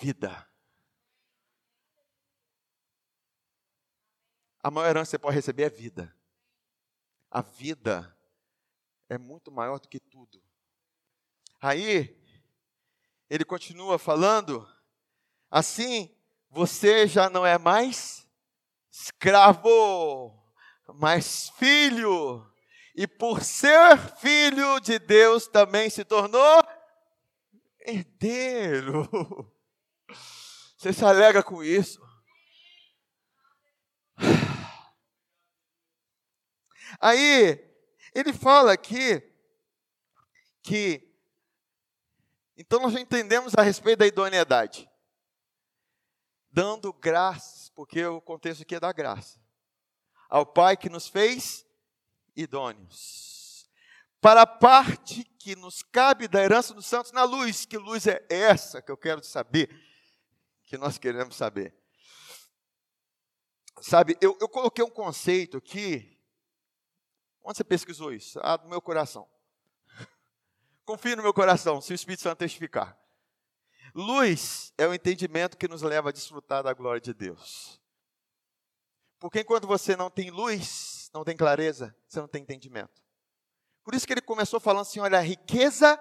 vida. 0.00 0.48
A 4.62 4.70
maior 4.70 4.88
herança 4.88 5.08
que 5.08 5.10
você 5.10 5.18
pode 5.18 5.36
receber 5.36 5.64
é 5.64 5.70
vida. 5.70 6.16
A 7.30 7.42
vida 7.42 8.16
é 9.08 9.18
muito 9.18 9.52
maior 9.52 9.78
do 9.78 9.88
que 9.88 10.00
tudo. 10.00 10.42
Aí, 11.60 12.18
ele 13.28 13.44
continua 13.44 13.98
falando, 13.98 14.66
assim, 15.50 16.14
você 16.48 17.06
já 17.06 17.28
não 17.28 17.44
é 17.44 17.58
mais 17.58 18.28
escravo, 18.90 20.32
mas 20.94 21.50
filho. 21.50 22.53
E 22.94 23.06
por 23.06 23.42
ser 23.42 23.98
filho 24.18 24.78
de 24.80 24.98
Deus 24.98 25.46
também 25.48 25.90
se 25.90 26.04
tornou 26.04 26.62
herdeiro. 27.80 29.08
Você 30.78 30.92
se 30.92 31.04
alegra 31.04 31.42
com 31.42 31.62
isso? 31.62 32.00
Aí, 37.00 37.58
ele 38.14 38.32
fala 38.32 38.72
aqui 38.72 39.20
que 40.62 41.14
então 42.56 42.80
nós 42.80 42.92
já 42.92 43.00
entendemos 43.00 43.54
a 43.56 43.62
respeito 43.62 43.98
da 43.98 44.06
idoneidade. 44.06 44.88
Dando 46.50 46.92
graças, 46.92 47.68
porque 47.70 48.04
o 48.06 48.20
contexto 48.20 48.62
aqui 48.62 48.76
é 48.76 48.80
da 48.80 48.92
graça. 48.92 49.40
Ao 50.28 50.46
Pai 50.46 50.76
que 50.76 50.88
nos 50.88 51.08
fez 51.08 51.66
idôneos. 52.36 53.68
Para 54.20 54.42
a 54.42 54.46
parte 54.46 55.24
que 55.38 55.54
nos 55.54 55.82
cabe 55.82 56.26
da 56.26 56.42
herança 56.42 56.72
dos 56.72 56.86
santos 56.86 57.12
na 57.12 57.24
luz, 57.24 57.66
que 57.66 57.76
luz 57.76 58.06
é 58.06 58.24
essa 58.30 58.80
que 58.80 58.90
eu 58.90 58.96
quero 58.96 59.22
saber, 59.22 59.68
que 60.64 60.78
nós 60.78 60.96
queremos 60.96 61.36
saber. 61.36 61.74
Sabe, 63.82 64.16
eu, 64.20 64.36
eu 64.40 64.48
coloquei 64.48 64.82
um 64.84 64.90
conceito 64.90 65.58
aqui. 65.58 66.18
Onde 67.42 67.58
você 67.58 67.64
pesquisou 67.64 68.12
isso? 68.12 68.40
Ah, 68.42 68.56
do 68.56 68.68
meu 68.68 68.80
coração. 68.80 69.28
Confie 70.86 71.14
no 71.14 71.22
meu 71.22 71.34
coração, 71.34 71.80
se 71.80 71.92
o 71.92 71.94
Espírito 71.94 72.22
Santo 72.22 72.38
testificar. 72.38 72.98
Luz 73.94 74.72
é 74.78 74.88
o 74.88 74.94
entendimento 74.94 75.56
que 75.56 75.68
nos 75.68 75.82
leva 75.82 76.08
a 76.08 76.12
desfrutar 76.12 76.62
da 76.62 76.72
glória 76.72 77.00
de 77.00 77.12
Deus. 77.12 77.80
Porque 79.20 79.40
enquanto 79.40 79.66
você 79.66 79.94
não 79.96 80.10
tem 80.10 80.30
luz, 80.30 80.93
não 81.14 81.24
tem 81.24 81.36
clareza, 81.36 81.96
você 82.06 82.20
não 82.20 82.26
tem 82.26 82.42
entendimento. 82.42 83.02
Por 83.84 83.94
isso 83.94 84.06
que 84.06 84.12
ele 84.12 84.20
começou 84.20 84.58
falando 84.58 84.82
assim: 84.82 84.98
olha, 84.98 85.18
a 85.18 85.22
riqueza 85.22 85.98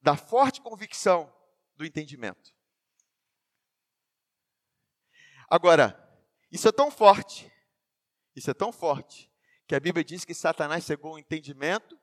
da 0.00 0.16
forte 0.16 0.60
convicção 0.62 1.32
do 1.74 1.84
entendimento. 1.84 2.54
Agora, 5.48 6.02
isso 6.50 6.66
é 6.66 6.72
tão 6.72 6.90
forte, 6.90 7.52
isso 8.34 8.50
é 8.50 8.54
tão 8.54 8.72
forte, 8.72 9.30
que 9.66 9.74
a 9.74 9.80
Bíblia 9.80 10.04
diz 10.04 10.24
que 10.24 10.34
Satanás 10.34 10.84
cegou 10.84 11.14
o 11.14 11.18
entendimento 11.18 11.98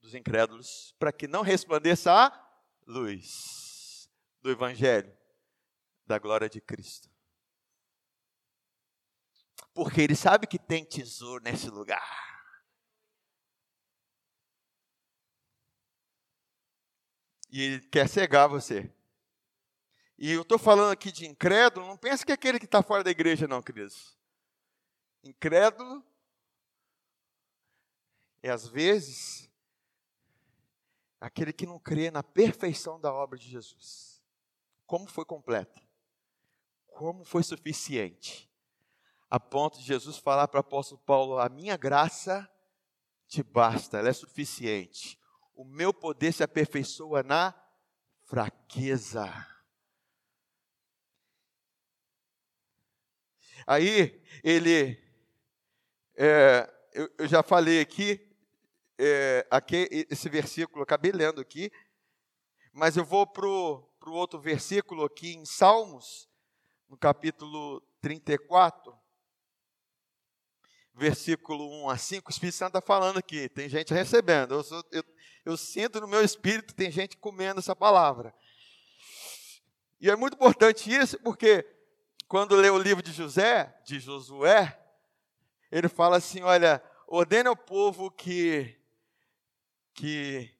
dos 0.00 0.14
incrédulos, 0.14 0.94
para 0.98 1.12
que 1.12 1.26
não 1.26 1.42
resplandeça 1.42 2.12
a 2.12 2.60
luz 2.86 4.10
do 4.40 4.50
Evangelho 4.50 5.16
da 6.04 6.18
glória 6.18 6.48
de 6.48 6.60
Cristo. 6.60 7.15
Porque 9.76 10.00
ele 10.00 10.16
sabe 10.16 10.46
que 10.46 10.58
tem 10.58 10.86
tesouro 10.86 11.44
nesse 11.44 11.68
lugar. 11.68 12.02
E 17.50 17.60
ele 17.60 17.80
quer 17.88 18.08
cegar 18.08 18.48
você. 18.48 18.90
E 20.16 20.32
eu 20.32 20.40
estou 20.40 20.58
falando 20.58 20.92
aqui 20.92 21.12
de 21.12 21.26
incrédulo, 21.26 21.86
não 21.86 21.98
pense 21.98 22.24
que 22.24 22.32
é 22.32 22.34
aquele 22.34 22.58
que 22.58 22.64
está 22.64 22.82
fora 22.82 23.04
da 23.04 23.10
igreja, 23.10 23.46
não, 23.46 23.60
queridos. 23.60 24.16
Incrédulo 25.22 26.02
é 28.42 28.48
às 28.48 28.66
vezes 28.66 29.46
aquele 31.20 31.52
que 31.52 31.66
não 31.66 31.78
crê 31.78 32.10
na 32.10 32.22
perfeição 32.22 32.98
da 32.98 33.12
obra 33.12 33.38
de 33.38 33.46
Jesus. 33.46 34.22
Como 34.86 35.06
foi 35.06 35.26
completa? 35.26 35.86
Como 36.86 37.26
foi 37.26 37.42
suficiente? 37.42 38.50
A 39.28 39.40
ponto 39.40 39.78
de 39.78 39.84
Jesus 39.84 40.18
falar 40.18 40.46
para 40.48 40.58
o 40.58 40.60
apóstolo 40.60 41.00
Paulo: 41.04 41.38
A 41.38 41.48
minha 41.48 41.76
graça 41.76 42.48
te 43.26 43.42
basta, 43.42 43.98
ela 43.98 44.08
é 44.08 44.12
suficiente. 44.12 45.18
O 45.54 45.64
meu 45.64 45.92
poder 45.92 46.32
se 46.32 46.42
aperfeiçoa 46.42 47.22
na 47.22 47.54
fraqueza. 48.24 49.32
Aí 53.66 54.22
ele, 54.44 54.96
é, 56.14 56.72
eu, 56.92 57.10
eu 57.18 57.26
já 57.26 57.42
falei 57.42 57.80
aqui, 57.80 58.20
é, 58.96 59.44
aqui, 59.50 59.88
esse 60.08 60.28
versículo, 60.28 60.84
acabei 60.84 61.10
lendo 61.10 61.40
aqui, 61.40 61.72
mas 62.72 62.96
eu 62.96 63.04
vou 63.04 63.26
para 63.26 63.44
o 63.44 63.88
outro 64.12 64.38
versículo 64.38 65.04
aqui 65.04 65.34
em 65.34 65.44
Salmos, 65.44 66.28
no 66.88 66.96
capítulo 66.96 67.82
34, 68.00 68.96
versículo 70.96 71.68
1 71.84 71.90
a 71.90 71.98
5, 71.98 72.28
o 72.28 72.32
Espírito 72.32 72.56
Santo 72.56 72.78
está 72.78 72.80
falando 72.80 73.18
aqui, 73.18 73.48
tem 73.50 73.68
gente 73.68 73.92
recebendo, 73.92 74.54
eu, 74.54 74.62
sou, 74.62 74.82
eu, 74.90 75.04
eu 75.44 75.56
sinto 75.56 76.00
no 76.00 76.08
meu 76.08 76.24
espírito 76.24 76.74
tem 76.74 76.90
gente 76.90 77.16
comendo 77.16 77.60
essa 77.60 77.76
palavra. 77.76 78.34
E 80.00 80.10
é 80.10 80.16
muito 80.16 80.34
importante 80.34 80.90
isso, 80.90 81.18
porque 81.20 81.64
quando 82.26 82.56
lê 82.56 82.70
o 82.70 82.78
livro 82.78 83.02
de 83.02 83.12
José, 83.12 83.78
de 83.84 84.00
Josué, 84.00 84.78
ele 85.70 85.88
fala 85.88 86.16
assim: 86.16 86.42
olha, 86.42 86.82
ordene 87.06 87.48
ao 87.48 87.56
povo 87.56 88.10
que 88.10 88.76
que 89.94 90.50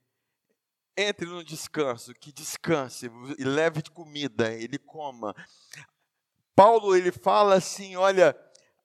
entre 0.96 1.26
no 1.26 1.44
descanso, 1.44 2.14
que 2.14 2.32
descanse 2.32 3.10
e 3.38 3.44
leve 3.44 3.82
de 3.82 3.90
comida, 3.90 4.50
ele 4.52 4.78
coma. 4.78 5.34
Paulo 6.54 6.96
ele 6.96 7.12
fala 7.12 7.56
assim, 7.56 7.96
olha, 7.96 8.34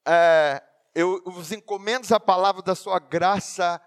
é, 0.06 0.62
eu 0.94 1.22
vos 1.26 1.52
encomendo 1.52 2.14
a 2.14 2.20
palavra 2.20 2.62
da 2.62 2.76
sua 2.76 3.00
graça 3.00 3.82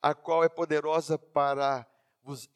a 0.00 0.14
qual 0.14 0.44
é 0.44 0.48
poderosa 0.48 1.18
para 1.18 1.86
vos 2.22 2.48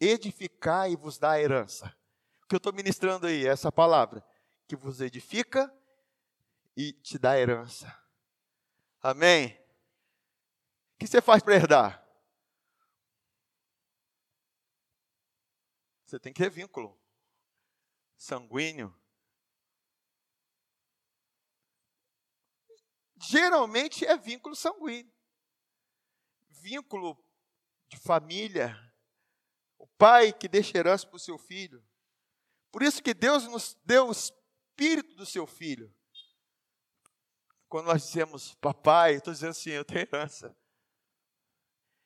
edificar 0.00 0.90
e 0.90 0.96
vos 0.96 1.18
dar 1.18 1.32
a 1.32 1.40
herança. 1.40 1.94
O 2.42 2.46
que 2.46 2.54
eu 2.54 2.58
estou 2.58 2.72
ministrando 2.72 3.26
aí, 3.26 3.46
é 3.46 3.50
essa 3.50 3.70
palavra, 3.70 4.24
que 4.66 4.74
vos 4.74 5.00
edifica 5.00 5.72
e 6.76 6.92
te 6.92 7.18
dá 7.18 7.32
a 7.32 7.38
herança. 7.38 7.94
Amém? 9.02 9.58
O 10.94 10.98
que 10.98 11.06
você 11.06 11.20
faz 11.20 11.42
para 11.42 11.54
herdar? 11.54 12.06
Você 16.04 16.18
tem 16.18 16.32
que 16.32 16.42
ter 16.42 16.50
vínculo 16.50 16.98
sanguíneo. 18.16 18.94
Geralmente 23.20 24.06
é 24.06 24.16
vínculo 24.16 24.56
sanguíneo. 24.56 25.12
Vínculo 26.48 27.22
de 27.88 27.98
família. 27.98 28.78
O 29.78 29.86
pai 29.86 30.32
que 30.32 30.48
deixa 30.48 30.78
herança 30.78 31.06
para 31.06 31.16
o 31.16 31.20
seu 31.20 31.36
filho. 31.36 31.84
Por 32.72 32.82
isso 32.82 33.02
que 33.02 33.12
Deus 33.12 33.44
nos 33.44 33.76
deu 33.84 34.08
o 34.08 34.12
espírito 34.12 35.14
do 35.16 35.26
seu 35.26 35.46
filho. 35.46 35.94
Quando 37.68 37.86
nós 37.86 38.02
dizemos, 38.02 38.54
papai, 38.54 39.14
estou 39.14 39.32
dizendo 39.32 39.50
assim, 39.50 39.70
eu 39.70 39.84
tenho 39.84 40.00
herança. 40.00 40.56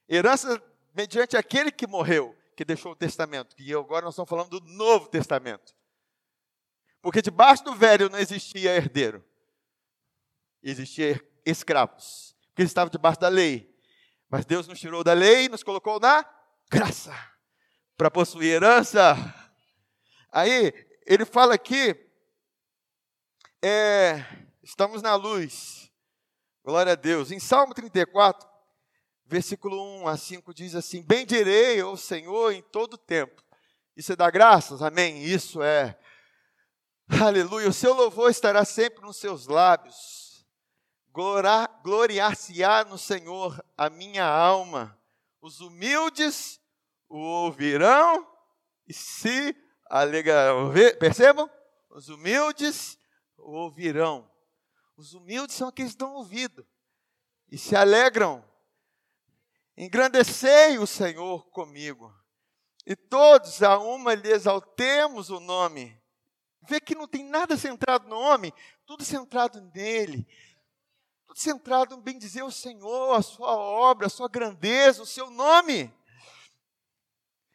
Herança 0.08 0.62
mediante 0.92 1.36
aquele 1.36 1.70
que 1.70 1.86
morreu, 1.86 2.36
que 2.56 2.64
deixou 2.64 2.92
o 2.92 2.96
testamento. 2.96 3.54
E 3.58 3.72
agora 3.72 4.04
nós 4.04 4.14
estamos 4.14 4.28
falando 4.28 4.60
do 4.60 4.66
Novo 4.66 5.08
Testamento. 5.08 5.74
Porque 7.00 7.22
debaixo 7.22 7.62
do 7.64 7.74
velho 7.74 8.08
não 8.08 8.18
existia 8.18 8.74
herdeiro. 8.74 9.24
Existia 10.64 11.20
escravos. 11.46 12.34
Porque 12.48 12.62
eles 12.62 12.70
estavam 12.70 12.90
debaixo 12.90 13.20
da 13.20 13.28
lei. 13.28 13.72
Mas 14.28 14.44
Deus 14.44 14.66
nos 14.66 14.80
tirou 14.80 15.04
da 15.04 15.12
lei 15.12 15.44
e 15.44 15.48
nos 15.48 15.62
colocou 15.62 16.00
na 16.00 16.24
graça. 16.68 17.14
Para 17.96 18.10
possuir 18.10 18.54
herança. 18.54 19.14
Aí, 20.32 20.72
ele 21.06 21.24
fala 21.24 21.54
aqui, 21.54 21.94
é, 23.62 24.24
Estamos 24.64 25.02
na 25.02 25.14
luz. 25.14 25.90
Glória 26.64 26.92
a 26.92 26.94
Deus. 26.94 27.30
Em 27.30 27.38
Salmo 27.38 27.74
34, 27.74 28.48
versículo 29.26 30.00
1 30.00 30.08
a 30.08 30.16
5 30.16 30.54
diz 30.54 30.74
assim: 30.74 31.02
Bendirei 31.02 31.80
ao 31.80 31.98
Senhor 31.98 32.50
em 32.50 32.62
todo 32.62 32.96
tempo. 32.96 33.44
Isso 33.94 34.14
é 34.14 34.16
dar 34.16 34.30
graças, 34.30 34.80
amém? 34.80 35.22
Isso 35.22 35.62
é. 35.62 35.98
Aleluia. 37.22 37.68
O 37.68 37.74
seu 37.74 37.92
louvor 37.92 38.30
estará 38.30 38.64
sempre 38.64 39.02
nos 39.02 39.18
seus 39.18 39.46
lábios. 39.46 40.23
Gloriar-se-á 41.82 42.84
no 42.84 42.98
Senhor 42.98 43.64
a 43.76 43.88
minha 43.88 44.26
alma. 44.26 44.98
Os 45.40 45.60
humildes 45.60 46.60
o 47.08 47.18
ouvirão 47.18 48.26
e 48.86 48.92
se 48.92 49.56
alegrarão. 49.88 50.72
Percebam? 50.98 51.48
Os 51.90 52.08
humildes 52.08 52.98
o 53.38 53.52
ouvirão 53.52 54.28
os 54.96 55.12
humildes 55.14 55.56
são 55.56 55.68
aqueles 55.68 55.92
que 55.92 55.98
dão 55.98 56.14
ouvido 56.14 56.66
e 57.50 57.58
se 57.58 57.74
alegram. 57.74 58.44
Engrandecei 59.76 60.78
o 60.78 60.86
Senhor 60.86 61.46
comigo. 61.50 62.14
E 62.86 62.94
todos 62.94 63.62
a 63.62 63.78
uma 63.78 64.14
lhe 64.14 64.30
exaltemos 64.30 65.30
o 65.30 65.40
nome. 65.40 66.00
Vê 66.62 66.80
que 66.80 66.94
não 66.94 67.08
tem 67.08 67.24
nada 67.24 67.56
centrado 67.56 68.08
no 68.08 68.16
homem, 68.16 68.52
tudo 68.86 69.04
centrado 69.04 69.60
nele. 69.74 70.26
Centrado 71.34 71.96
em 71.96 72.00
bem 72.00 72.16
dizer 72.16 72.44
o 72.44 72.50
Senhor, 72.50 73.14
a 73.14 73.20
sua 73.20 73.56
obra, 73.56 74.06
a 74.06 74.10
sua 74.10 74.28
grandeza, 74.28 75.02
o 75.02 75.06
seu 75.06 75.28
nome. 75.30 75.92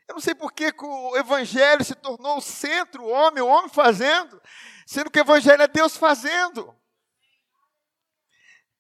Eu 0.06 0.16
não 0.16 0.20
sei 0.20 0.36
por 0.36 0.52
que 0.52 0.74
o 0.78 1.16
evangelho 1.16 1.86
se 1.86 1.96
tornou 1.96 2.38
o 2.38 2.42
centro, 2.42 3.06
o 3.06 3.10
homem, 3.10 3.42
o 3.42 3.48
homem 3.48 3.70
fazendo, 3.70 4.42
sendo 4.86 5.10
que 5.10 5.18
o 5.18 5.22
evangelho 5.22 5.62
é 5.62 5.68
Deus 5.68 5.96
fazendo. 5.96 6.76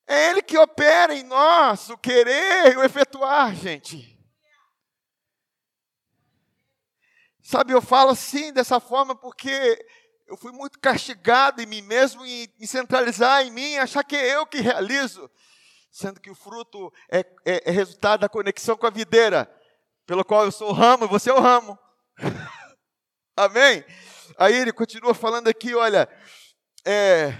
É 0.05 0.31
Ele 0.31 0.41
que 0.41 0.57
opera 0.57 1.13
em 1.13 1.23
nós 1.23 1.89
o 1.89 1.97
querer 1.97 2.73
e 2.73 2.75
o 2.75 2.83
efetuar, 2.83 3.55
gente. 3.55 4.19
Sabe, 7.41 7.73
eu 7.73 7.81
falo 7.81 8.11
assim, 8.11 8.51
dessa 8.51 8.81
forma, 8.81 9.15
porque 9.15 9.87
eu 10.29 10.37
fui 10.37 10.51
muito 10.51 10.79
castigado 10.79 11.61
em 11.61 11.65
mim 11.65 11.81
mesmo, 11.81 12.25
em, 12.25 12.47
em 12.59 12.65
centralizar 12.65 13.45
em 13.45 13.51
mim, 13.51 13.77
achar 13.77 14.03
que 14.03 14.15
é 14.15 14.35
eu 14.35 14.45
que 14.45 14.61
realizo, 14.61 15.29
sendo 15.91 16.21
que 16.21 16.29
o 16.29 16.35
fruto 16.35 16.91
é, 17.11 17.19
é, 17.45 17.69
é 17.69 17.71
resultado 17.71 18.21
da 18.21 18.29
conexão 18.29 18.77
com 18.77 18.87
a 18.87 18.91
videira, 18.91 19.51
pelo 20.05 20.23
qual 20.23 20.45
eu 20.45 20.51
sou 20.51 20.69
o 20.69 20.73
ramo 20.73 21.05
e 21.05 21.09
você 21.09 21.29
é 21.29 21.33
o 21.33 21.41
ramo. 21.41 21.77
Amém? 23.35 23.83
Aí 24.37 24.55
ele 24.55 24.71
continua 24.71 25.13
falando 25.13 25.47
aqui, 25.47 25.75
olha, 25.75 26.07
é, 26.85 27.33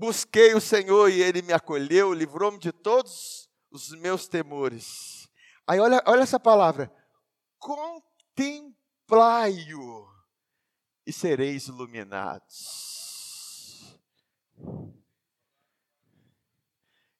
Busquei 0.00 0.54
o 0.54 0.60
Senhor 0.62 1.10
e 1.10 1.20
ele 1.20 1.42
me 1.42 1.52
acolheu, 1.52 2.14
livrou-me 2.14 2.58
de 2.58 2.72
todos 2.72 3.50
os 3.70 3.90
meus 3.90 4.26
temores. 4.26 5.28
Aí 5.66 5.78
olha, 5.78 6.02
olha 6.06 6.22
essa 6.22 6.40
palavra: 6.40 6.90
contemplai-o 7.58 10.08
e 11.10 11.12
sereis 11.12 11.66
iluminados. 11.66 12.90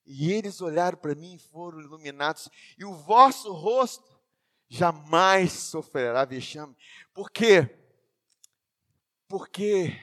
E 0.06 0.32
eles 0.32 0.60
olharam 0.60 0.96
para 0.96 1.14
mim 1.14 1.34
e 1.34 1.38
foram 1.38 1.80
iluminados, 1.80 2.48
e 2.78 2.84
o 2.84 2.94
vosso 2.94 3.52
rosto 3.52 4.18
jamais 4.68 5.52
sofrerá 5.52 6.24
vexame. 6.24 6.76
Por 7.12 7.30
quê? 7.30 7.76
Porque 9.28 9.96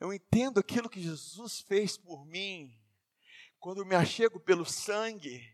eu 0.00 0.12
entendo 0.12 0.58
aquilo 0.58 0.88
que 0.88 1.02
Jesus 1.02 1.60
fez 1.60 1.96
por 1.96 2.24
mim. 2.24 2.74
Quando 3.58 3.82
eu 3.82 3.86
me 3.86 3.94
achego 3.94 4.40
pelo 4.40 4.64
sangue, 4.64 5.46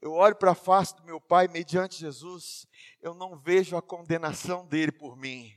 eu 0.00 0.12
olho 0.12 0.34
para 0.34 0.52
a 0.52 0.54
face 0.54 0.96
do 0.96 1.04
meu 1.04 1.20
Pai 1.20 1.46
mediante 1.46 2.00
Jesus, 2.00 2.66
eu 3.00 3.14
não 3.14 3.38
vejo 3.38 3.76
a 3.76 3.82
condenação 3.82 4.66
dele 4.66 4.90
por 4.90 5.16
mim, 5.16 5.52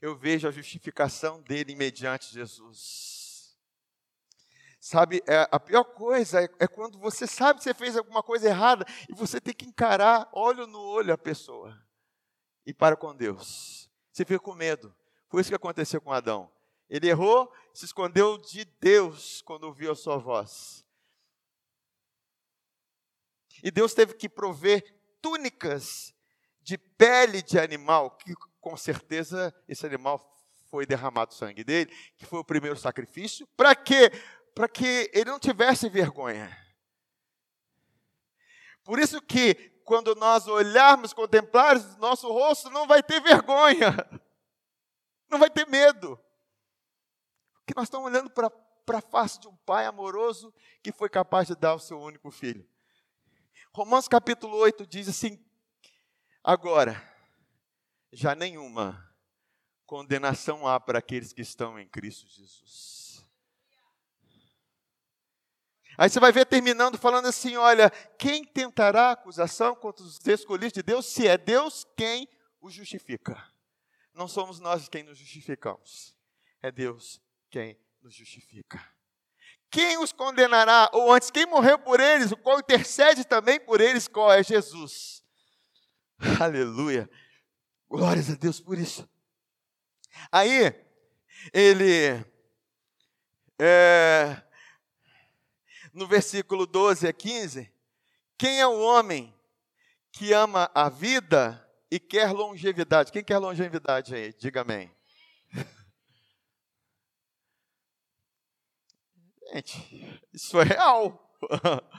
eu 0.00 0.16
vejo 0.16 0.48
a 0.48 0.50
justificação 0.50 1.42
dele 1.42 1.74
mediante 1.74 2.32
Jesus. 2.32 3.56
Sabe, 4.80 5.22
é, 5.26 5.46
a 5.50 5.60
pior 5.60 5.84
coisa 5.84 6.42
é, 6.42 6.48
é, 6.58 6.66
quando 6.66 6.98
você 6.98 7.26
sabe 7.26 7.58
que 7.58 7.64
você 7.64 7.74
fez 7.74 7.96
alguma 7.96 8.22
coisa 8.22 8.48
errada 8.48 8.86
e 9.10 9.14
você 9.14 9.38
tem 9.38 9.52
que 9.52 9.66
encarar 9.66 10.28
olho 10.32 10.66
no 10.66 10.80
olho 10.80 11.12
a 11.12 11.18
pessoa 11.18 11.78
e 12.64 12.72
para 12.72 12.96
com 12.96 13.14
Deus. 13.14 13.90
Você 14.10 14.24
fica 14.24 14.40
com 14.40 14.54
medo. 14.54 14.94
Foi 15.28 15.42
isso 15.42 15.50
que 15.50 15.56
aconteceu 15.56 16.00
com 16.00 16.12
Adão. 16.12 16.50
Ele 16.88 17.08
errou, 17.08 17.52
se 17.74 17.84
escondeu 17.84 18.38
de 18.38 18.64
Deus 18.64 19.42
quando 19.42 19.64
ouviu 19.64 19.92
a 19.92 19.96
sua 19.96 20.16
voz. 20.16 20.84
E 23.62 23.70
Deus 23.70 23.92
teve 23.92 24.14
que 24.14 24.28
prover 24.28 24.82
túnicas 25.20 26.14
de 26.62 26.78
pele 26.78 27.42
de 27.42 27.58
animal, 27.58 28.12
que 28.12 28.34
com 28.60 28.76
certeza 28.76 29.54
esse 29.68 29.84
animal 29.86 30.18
foi 30.70 30.86
derramado 30.86 31.32
o 31.32 31.34
sangue 31.34 31.64
dele, 31.64 31.90
que 32.16 32.26
foi 32.26 32.38
o 32.38 32.44
primeiro 32.44 32.76
sacrifício. 32.76 33.46
Para 33.56 33.74
quê? 33.74 34.10
Para 34.54 34.68
que 34.68 35.10
ele 35.12 35.30
não 35.30 35.38
tivesse 35.38 35.88
vergonha. 35.88 36.56
Por 38.84 38.98
isso 38.98 39.20
que 39.20 39.54
quando 39.84 40.14
nós 40.14 40.46
olharmos, 40.46 41.12
contemplarmos 41.12 41.96
nosso 41.96 42.28
rosto, 42.32 42.70
não 42.70 42.86
vai 42.86 43.02
ter 43.02 43.20
vergonha. 43.20 43.94
Não 45.28 45.38
vai 45.38 45.50
ter 45.50 45.66
medo 45.66 46.18
que 47.66 47.76
nós 47.76 47.84
estamos 47.84 48.10
olhando 48.10 48.28
para 48.30 48.98
a 48.98 49.00
face 49.00 49.38
de 49.38 49.46
um 49.46 49.56
pai 49.58 49.86
amoroso 49.86 50.52
que 50.82 50.90
foi 50.90 51.08
capaz 51.08 51.46
de 51.46 51.54
dar 51.54 51.74
o 51.74 51.78
seu 51.78 52.00
único 52.00 52.30
filho. 52.30 52.68
Romanos 53.72 54.08
capítulo 54.08 54.56
8 54.56 54.84
diz 54.86 55.08
assim: 55.08 55.44
Agora, 56.42 57.00
já 58.12 58.34
nenhuma 58.34 59.08
condenação 59.86 60.66
há 60.66 60.78
para 60.78 60.98
aqueles 60.98 61.32
que 61.32 61.42
estão 61.42 61.78
em 61.78 61.88
Cristo 61.88 62.28
Jesus. 62.28 63.26
Aí 65.98 66.08
você 66.08 66.20
vai 66.20 66.32
ver 66.32 66.46
terminando 66.46 66.96
falando 66.96 67.26
assim: 67.26 67.56
olha, 67.56 67.90
quem 68.18 68.44
tentará 68.44 69.10
acusação 69.10 69.74
contra 69.74 70.04
os 70.04 70.18
escolhidos 70.26 70.72
de 70.72 70.82
Deus, 70.82 71.06
se 71.06 71.26
é 71.26 71.36
Deus 71.36 71.86
quem 71.96 72.28
os 72.60 72.72
justifica? 72.72 73.36
Não 74.14 74.26
somos 74.26 74.60
nós 74.60 74.88
quem 74.88 75.02
nos 75.02 75.18
justificamos, 75.18 76.16
é 76.62 76.70
Deus 76.70 77.20
quem 77.50 77.78
nos 78.00 78.14
justifica. 78.14 78.80
Quem 79.70 79.98
os 79.98 80.12
condenará? 80.12 80.90
Ou 80.92 81.12
antes, 81.12 81.30
quem 81.30 81.46
morreu 81.46 81.78
por 81.78 82.00
eles, 82.00 82.32
o 82.32 82.36
qual 82.36 82.58
intercede 82.58 83.24
também 83.24 83.60
por 83.60 83.80
eles, 83.80 84.08
qual 84.08 84.32
é 84.32 84.42
Jesus. 84.42 85.22
Aleluia. 86.40 87.08
Glórias 87.90 88.30
a 88.30 88.36
Deus 88.36 88.60
por 88.60 88.78
isso. 88.78 89.10
Aí, 90.30 90.72
ele, 91.52 92.24
é, 93.58 94.40
no 95.92 96.06
versículo 96.06 96.68
12 96.68 97.08
a 97.08 97.12
15, 97.12 97.68
Quem 98.38 98.60
é 98.60 98.66
o 98.66 98.80
homem 98.80 99.34
que 100.12 100.32
ama 100.32 100.70
a 100.72 100.88
vida 100.88 101.68
e 101.90 101.98
quer 101.98 102.30
longevidade? 102.30 103.10
Quem 103.10 103.24
quer 103.24 103.38
longevidade 103.38 104.14
aí? 104.14 104.32
Diga 104.34 104.60
amém. 104.60 104.88
Gente, 109.52 110.22
isso 110.32 110.60
é 110.60 110.64
real. 110.64 111.28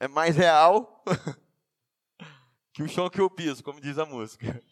É 0.00 0.06
mais 0.06 0.36
real 0.36 1.02
que 2.72 2.84
o 2.84 2.88
chão 2.88 3.10
que 3.10 3.20
eu 3.20 3.28
piso, 3.28 3.64
como 3.64 3.80
diz 3.80 3.98
a 3.98 4.06
música. 4.06 4.62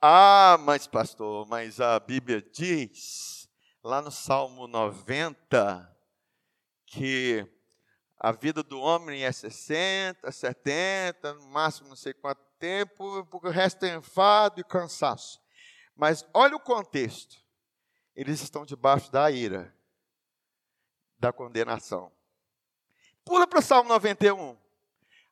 Ah, 0.00 0.56
mas 0.60 0.86
pastor, 0.86 1.46
mas 1.46 1.80
a 1.80 1.98
Bíblia 1.98 2.42
diz 2.42 3.48
lá 3.82 4.02
no 4.02 4.10
Salmo 4.10 4.66
90 4.66 5.96
que 6.84 7.46
a 8.18 8.32
vida 8.32 8.62
do 8.62 8.80
homem 8.80 9.24
é 9.24 9.32
60, 9.32 10.30
70, 10.30 11.34
no 11.34 11.48
máximo 11.48 11.88
não 11.88 11.96
sei 11.96 12.12
quanto 12.12 12.42
tempo, 12.58 13.24
porque 13.26 13.46
o 13.46 13.50
resto 13.50 13.84
é 13.84 13.94
enfado 13.94 14.60
e 14.60 14.64
cansaço. 14.64 15.40
Mas 15.94 16.26
olha 16.34 16.56
o 16.56 16.60
contexto. 16.60 17.36
Eles 18.14 18.40
estão 18.40 18.66
debaixo 18.66 19.12
da 19.12 19.30
ira, 19.30 19.72
da 21.18 21.32
condenação. 21.32 22.10
Pula 23.24 23.46
para 23.46 23.60
o 23.60 23.62
Salmo 23.62 23.88
91. 23.88 24.56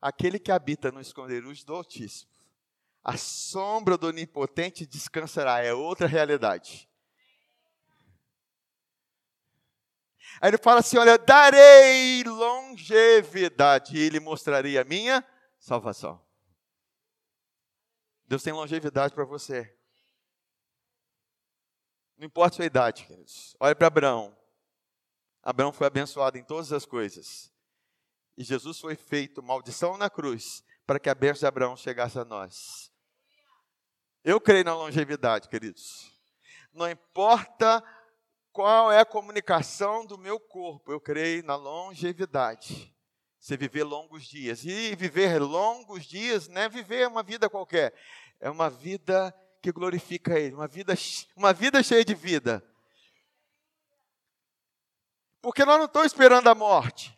Aquele 0.00 0.38
que 0.38 0.52
habita 0.52 0.92
no 0.92 1.00
esconderijo 1.00 1.66
do 1.66 1.74
Altíssimo, 1.74 2.30
a 3.08 3.16
sombra 3.16 3.96
do 3.96 4.08
Onipotente 4.08 4.84
descansará. 4.84 5.62
É 5.62 5.72
outra 5.72 6.08
realidade. 6.08 6.90
Aí 10.40 10.50
ele 10.50 10.58
fala 10.58 10.80
assim: 10.80 10.98
Olha, 10.98 11.16
darei 11.16 12.24
longevidade, 12.24 13.96
e 13.96 14.00
ele 14.00 14.18
mostraria 14.18 14.82
a 14.82 14.84
minha 14.84 15.24
salvação. 15.56 16.20
Deus 18.26 18.42
tem 18.42 18.52
longevidade 18.52 19.14
para 19.14 19.24
você. 19.24 19.72
Não 22.18 22.26
importa 22.26 22.54
a 22.54 22.56
sua 22.56 22.64
idade, 22.64 23.06
queridos. 23.06 23.54
Olha 23.60 23.76
para 23.76 23.86
Abraão. 23.86 24.36
Abraão 25.44 25.72
foi 25.72 25.86
abençoado 25.86 26.36
em 26.36 26.42
todas 26.42 26.72
as 26.72 26.84
coisas. 26.84 27.52
E 28.36 28.42
Jesus 28.42 28.80
foi 28.80 28.96
feito 28.96 29.40
maldição 29.44 29.96
na 29.96 30.10
cruz 30.10 30.64
para 30.84 30.98
que 30.98 31.08
a 31.08 31.14
bênção 31.14 31.40
de 31.40 31.46
Abraão 31.46 31.76
chegasse 31.76 32.18
a 32.18 32.24
nós. 32.24 32.95
Eu 34.26 34.40
creio 34.40 34.64
na 34.64 34.74
longevidade, 34.74 35.48
queridos. 35.48 36.12
Não 36.72 36.90
importa 36.90 37.80
qual 38.50 38.90
é 38.90 38.98
a 38.98 39.04
comunicação 39.04 40.04
do 40.04 40.18
meu 40.18 40.40
corpo, 40.40 40.90
eu 40.90 41.00
creio 41.00 41.44
na 41.44 41.54
longevidade. 41.54 42.92
Você 43.38 43.56
viver 43.56 43.84
longos 43.84 44.24
dias. 44.24 44.64
E 44.64 44.96
viver 44.96 45.38
longos 45.38 46.04
dias 46.04 46.48
não 46.48 46.62
é 46.62 46.68
viver 46.68 47.06
uma 47.06 47.22
vida 47.22 47.48
qualquer, 47.48 47.94
é 48.40 48.50
uma 48.50 48.68
vida 48.68 49.32
que 49.62 49.70
glorifica 49.70 50.36
Ele, 50.36 50.56
uma 50.56 50.66
vida, 50.66 50.94
uma 51.36 51.52
vida 51.52 51.80
cheia 51.80 52.04
de 52.04 52.16
vida. 52.16 52.68
Porque 55.40 55.64
nós 55.64 55.78
não 55.78 55.86
estamos 55.86 56.06
esperando 56.06 56.48
a 56.48 56.54
morte. 56.54 57.16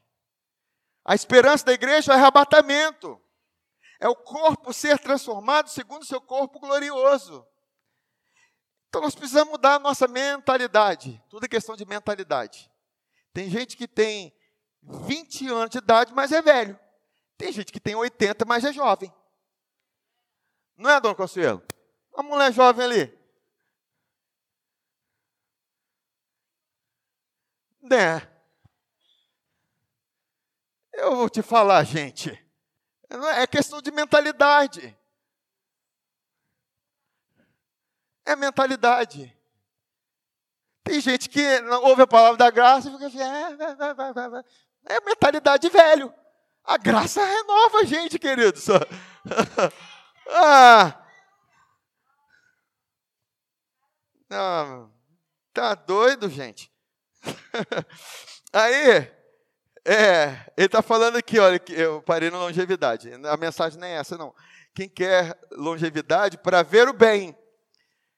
A 1.03 1.15
esperança 1.15 1.65
da 1.65 1.73
igreja 1.73 2.13
é 2.13 2.17
arrebatamento. 2.17 3.19
É 4.01 4.09
o 4.09 4.14
corpo 4.14 4.72
ser 4.72 4.99
transformado 4.99 5.68
segundo 5.68 6.03
o 6.03 6.07
seu 6.07 6.20
corpo 6.20 6.61
glorioso. 6.61 7.46
Então 8.88 9.03
nós 9.03 9.14
precisamos 9.14 9.53
mudar 9.53 9.74
a 9.74 9.78
nossa 9.78 10.07
mentalidade. 10.07 11.22
Tudo 11.28 11.44
é 11.44 11.49
questão 11.49 11.76
de 11.76 11.84
mentalidade. 11.84 12.70
Tem 13.32 13.51
gente 13.51 13.76
que 13.76 13.86
tem 13.86 14.34
20 14.82 15.49
anos 15.49 15.70
de 15.70 15.78
idade, 15.78 16.14
mas 16.14 16.32
é 16.32 16.40
velho. 16.40 16.78
Tem 17.36 17.53
gente 17.53 17.72
que 17.72 17.80
tem 17.80 17.94
80, 17.94 18.44
mas 18.44 18.64
é 18.64 18.72
jovem. 18.72 19.12
Não 20.76 20.90
é, 20.90 21.01
dona 21.01 21.14
Consuelo? 21.14 21.62
A 22.16 22.22
mulher 22.22 22.53
jovem 22.53 22.84
ali. 22.84 23.18
Né? 27.82 28.20
Eu 30.92 31.16
vou 31.16 31.28
te 31.28 31.42
falar, 31.42 31.84
gente. 31.84 32.47
É 33.11 33.47
questão 33.47 33.81
de 33.81 33.91
mentalidade. 33.91 34.97
É 38.25 38.37
mentalidade. 38.37 39.35
Tem 40.85 41.01
gente 41.01 41.29
que 41.29 41.43
ouve 41.83 42.03
a 42.03 42.07
palavra 42.07 42.37
da 42.37 42.51
graça 42.51 42.89
e 42.89 42.93
fica 42.93 43.07
assim, 43.07 43.21
é, 43.21 43.57
vai, 43.57 43.95
vai, 43.95 44.13
vai, 44.13 44.29
vai. 44.31 44.45
é 44.87 45.01
mentalidade 45.01 45.69
velho. 45.69 46.13
A 46.65 46.77
graça 46.77 47.25
renova 47.25 47.79
a 47.79 47.85
gente, 47.85 48.19
queridos. 48.19 48.67
ah. 50.29 51.03
Não, 54.29 54.93
tá 55.55 55.75
doido, 55.75 56.29
gente. 56.29 56.71
Aí, 58.53 59.11
é, 59.89 60.53
ele 60.55 60.66
está 60.66 60.82
falando 60.82 61.16
aqui, 61.16 61.39
olha, 61.39 61.61
eu 61.70 62.03
parei 62.03 62.30
na 62.30 62.39
longevidade. 62.39 63.11
A 63.24 63.36
mensagem 63.39 63.80
nem 63.80 63.93
é 63.93 63.97
essa, 63.97 64.18
não. 64.18 64.34
Quem 64.74 64.86
quer 64.86 65.39
longevidade 65.53 66.36
para 66.36 66.62
ver 66.62 66.89
o 66.89 66.93
bem, 66.93 67.34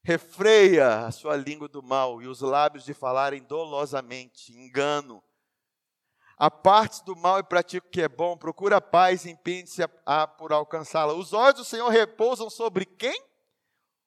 refreia 0.03 1.07
a 1.07 1.13
sua 1.13 1.37
língua 1.37 1.69
do 1.69 1.81
mal 1.81 2.21
e 2.21 2.27
os 2.27 2.41
lábios 2.41 2.85
de 2.85 2.93
falarem 2.93 3.43
dolosamente, 3.45 4.53
engano. 4.53 5.23
Aparte 6.37 7.05
do 7.05 7.15
mal 7.15 7.39
e 7.39 7.45
pratique 7.45 7.87
o 7.87 7.91
que 7.91 8.03
é 8.03 8.09
bom, 8.09 8.37
procura 8.37 8.79
a 8.79 8.81
paz 8.81 9.25
e 9.25 9.31
empenhe-se 9.31 9.83
a, 9.83 9.91
a, 10.05 10.27
por 10.27 10.53
alcançá-la. 10.53 11.13
Os 11.13 11.33
olhos 11.33 11.61
do 11.61 11.65
Senhor 11.65 11.89
repousam 11.89 12.51
sobre 12.51 12.85
quem? 12.85 13.23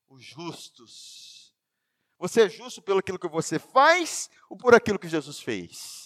Os 0.09 0.21
justos. 0.21 1.55
Você 2.19 2.41
é 2.41 2.49
justo 2.49 2.81
pelo 2.81 2.99
aquilo 2.99 3.19
que 3.19 3.27
você 3.29 3.57
faz 3.57 4.29
ou 4.49 4.57
por 4.57 4.75
aquilo 4.75 4.99
que 4.99 5.07
Jesus 5.07 5.39
fez? 5.39 6.02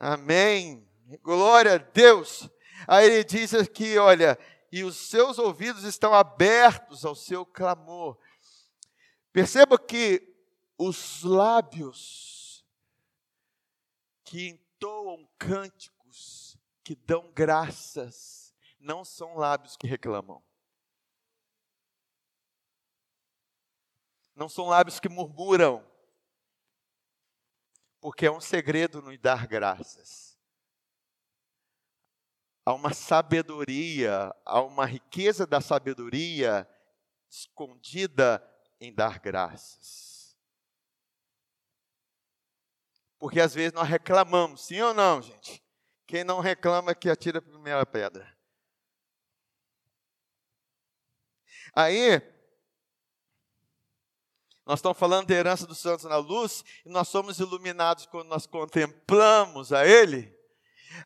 Amém. 0.00 0.88
Glória 1.22 1.74
a 1.74 1.76
Deus. 1.76 2.48
Aí 2.88 3.04
ele 3.04 3.22
diz 3.22 3.52
aqui, 3.52 3.98
olha, 3.98 4.38
e 4.72 4.82
os 4.82 4.96
seus 4.96 5.38
ouvidos 5.38 5.84
estão 5.84 6.14
abertos 6.14 7.04
ao 7.04 7.14
seu 7.14 7.44
clamor. 7.44 8.18
Perceba 9.30 9.78
que 9.78 10.26
os 10.78 11.22
lábios 11.22 12.64
que 14.24 14.48
entoam 14.48 15.28
cânticos, 15.38 16.56
que 16.82 16.94
dão 16.94 17.30
graças, 17.32 18.54
não 18.78 19.04
são 19.04 19.36
lábios 19.36 19.76
que 19.76 19.86
reclamam. 19.86 20.42
Não 24.34 24.48
são 24.48 24.66
lábios 24.66 24.98
que 24.98 25.10
murmuram 25.10 25.89
porque 28.00 28.26
é 28.26 28.30
um 28.30 28.40
segredo 28.40 29.02
nos 29.02 29.18
dar 29.18 29.46
graças. 29.46 30.38
Há 32.64 32.72
uma 32.72 32.92
sabedoria, 32.94 34.34
há 34.44 34.60
uma 34.62 34.86
riqueza 34.86 35.46
da 35.46 35.60
sabedoria 35.60 36.68
escondida 37.28 38.42
em 38.80 38.92
dar 38.92 39.18
graças. 39.18 40.36
Porque 43.18 43.40
às 43.40 43.54
vezes 43.54 43.72
nós 43.72 43.88
reclamamos, 43.88 44.62
sim 44.62 44.80
ou 44.80 44.94
não, 44.94 45.20
gente? 45.20 45.62
Quem 46.06 46.24
não 46.24 46.40
reclama 46.40 46.94
que 46.94 47.08
atira 47.08 47.38
a 47.38 47.42
primeira 47.42 47.84
pedra. 47.84 48.36
Aí, 51.74 52.20
nós 54.70 54.78
estamos 54.78 54.98
falando 54.98 55.26
da 55.26 55.34
herança 55.34 55.66
dos 55.66 55.78
santos 55.78 56.04
na 56.04 56.16
luz, 56.16 56.64
e 56.86 56.88
nós 56.88 57.08
somos 57.08 57.40
iluminados 57.40 58.06
quando 58.06 58.28
nós 58.28 58.46
contemplamos 58.46 59.72
a 59.72 59.84
Ele. 59.84 60.32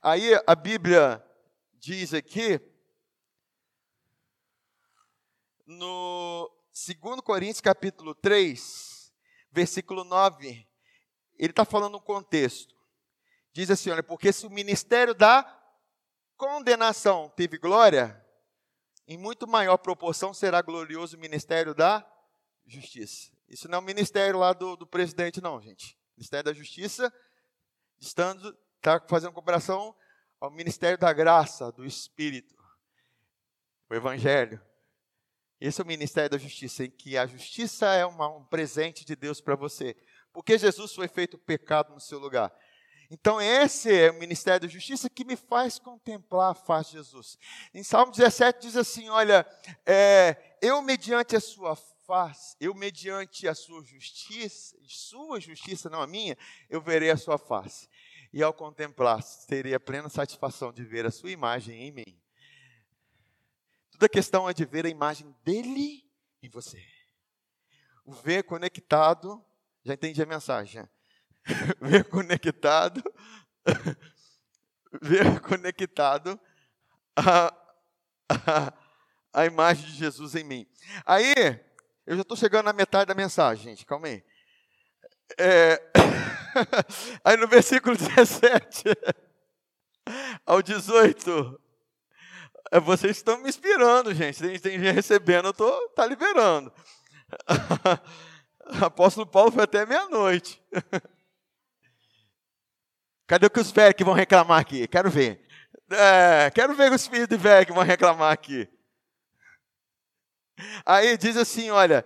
Aí 0.02 0.38
a 0.46 0.54
Bíblia 0.54 1.24
diz 1.72 2.12
aqui, 2.12 2.60
no 5.66 6.52
2 6.74 7.22
Coríntios 7.22 7.62
capítulo 7.62 8.14
3, 8.14 9.10
versículo 9.50 10.04
9, 10.04 10.68
ele 11.38 11.50
está 11.50 11.64
falando 11.64 11.96
um 11.96 12.02
contexto. 12.02 12.74
Diz 13.50 13.70
assim: 13.70 13.88
olha, 13.88 14.02
porque 14.02 14.30
se 14.30 14.46
o 14.46 14.50
ministério 14.50 15.14
da 15.14 15.42
condenação 16.36 17.32
teve 17.34 17.56
glória, 17.56 18.22
em 19.08 19.16
muito 19.16 19.48
maior 19.48 19.78
proporção 19.78 20.34
será 20.34 20.60
glorioso 20.60 21.16
o 21.16 21.20
ministério 21.20 21.74
da 21.74 22.06
justiça. 22.66 23.30
Isso 23.48 23.68
não 23.68 23.78
é 23.78 23.80
o 23.80 23.84
ministério 23.84 24.38
lá 24.38 24.52
do, 24.52 24.76
do 24.76 24.86
presidente, 24.86 25.40
não, 25.40 25.60
gente. 25.60 25.94
O 25.94 26.16
Ministério 26.16 26.44
da 26.44 26.52
Justiça, 26.52 27.12
estando, 27.98 28.56
está 28.76 29.00
fazendo 29.08 29.32
comparação 29.32 29.94
ao 30.40 30.50
Ministério 30.50 30.98
da 30.98 31.12
Graça, 31.12 31.70
do 31.72 31.84
Espírito, 31.84 32.54
o 33.90 33.94
Evangelho. 33.94 34.60
Esse 35.60 35.80
é 35.80 35.84
o 35.84 35.86
Ministério 35.86 36.30
da 36.30 36.38
Justiça, 36.38 36.84
em 36.84 36.90
que 36.90 37.16
a 37.16 37.26
justiça 37.26 37.86
é 37.86 38.04
uma, 38.04 38.28
um 38.28 38.44
presente 38.44 39.04
de 39.04 39.16
Deus 39.16 39.40
para 39.40 39.56
você. 39.56 39.96
Porque 40.32 40.58
Jesus 40.58 40.94
foi 40.94 41.08
feito 41.08 41.38
pecado 41.38 41.94
no 41.94 42.00
seu 42.00 42.18
lugar. 42.18 42.52
Então, 43.10 43.40
esse 43.40 43.94
é 43.94 44.10
o 44.10 44.18
ministério 44.18 44.66
da 44.66 44.72
justiça 44.72 45.08
que 45.08 45.24
me 45.24 45.36
faz 45.36 45.78
contemplar 45.78 46.50
a 46.50 46.54
face 46.54 46.90
de 46.90 46.96
Jesus. 46.96 47.38
Em 47.72 47.82
Salmo 47.84 48.10
17 48.10 48.60
diz 48.60 48.76
assim: 48.76 49.08
Olha, 49.08 49.46
é, 49.86 50.56
eu 50.60 50.82
mediante 50.82 51.36
a 51.36 51.40
sua 51.40 51.76
face, 52.06 52.56
eu 52.60 52.74
mediante 52.74 53.48
a 53.48 53.54
sua 53.54 53.82
justiça, 53.82 54.76
sua 54.86 55.40
justiça, 55.40 55.88
não 55.88 56.00
a 56.00 56.06
minha, 56.06 56.36
eu 56.68 56.80
verei 56.80 57.10
a 57.10 57.16
sua 57.16 57.38
face. 57.38 57.88
E 58.32 58.42
ao 58.42 58.52
contemplar, 58.52 59.22
terei 59.46 59.74
a 59.74 59.80
plena 59.80 60.08
satisfação 60.08 60.72
de 60.72 60.84
ver 60.84 61.06
a 61.06 61.10
sua 61.10 61.30
imagem 61.30 61.82
em 61.82 61.92
mim. 61.92 62.20
Toda 63.92 64.08
questão 64.08 64.48
é 64.48 64.52
de 64.52 64.64
ver 64.64 64.86
a 64.86 64.88
imagem 64.88 65.34
dele 65.44 66.04
em 66.42 66.48
você. 66.48 66.84
O 68.04 68.12
ver 68.12 68.42
conectado, 68.42 69.42
já 69.84 69.94
entendi 69.94 70.20
a 70.22 70.26
mensagem. 70.26 70.86
ver 71.80 72.04
conectado, 72.04 73.02
ver 75.00 75.40
conectado 75.40 76.38
a, 77.16 77.54
a, 78.28 78.74
a 79.32 79.46
imagem 79.46 79.86
de 79.86 79.96
Jesus 79.96 80.34
em 80.34 80.44
mim. 80.44 80.66
Aí, 81.06 81.32
eu 82.06 82.16
já 82.16 82.22
estou 82.22 82.36
chegando 82.36 82.66
na 82.66 82.72
metade 82.72 83.06
da 83.06 83.14
mensagem, 83.14 83.64
gente, 83.64 83.86
calma 83.86 84.06
aí. 84.08 84.24
É, 85.38 85.82
aí 87.24 87.36
no 87.36 87.48
versículo 87.48 87.96
17 87.96 88.84
ao 90.44 90.62
18, 90.62 91.60
é, 92.72 92.80
vocês 92.80 93.16
estão 93.16 93.38
me 93.38 93.48
inspirando, 93.48 94.14
gente. 94.14 94.40
Tem, 94.40 94.58
tem 94.58 94.78
gente 94.78 94.94
recebendo, 94.94 95.46
eu 95.46 95.50
estou 95.52 95.88
tá 95.90 96.06
liberando. 96.06 96.72
Apóstolo 98.82 99.26
Paulo 99.26 99.52
foi 99.52 99.64
até 99.64 99.84
meia-noite. 99.86 100.62
Cadê 103.26 103.48
os 103.56 103.70
velhos 103.70 103.94
que 103.94 104.04
vão 104.04 104.14
reclamar 104.14 104.60
aqui? 104.60 104.86
Quero 104.86 105.10
ver. 105.10 105.46
É, 105.90 106.50
quero 106.50 106.74
ver 106.74 106.92
os 106.92 107.06
filhos 107.06 107.28
de 107.28 107.36
velho 107.36 107.66
que 107.66 107.72
vão 107.72 107.82
reclamar 107.82 108.32
aqui. 108.32 108.68
Aí 110.84 111.16
diz 111.16 111.36
assim: 111.36 111.70
olha, 111.70 112.04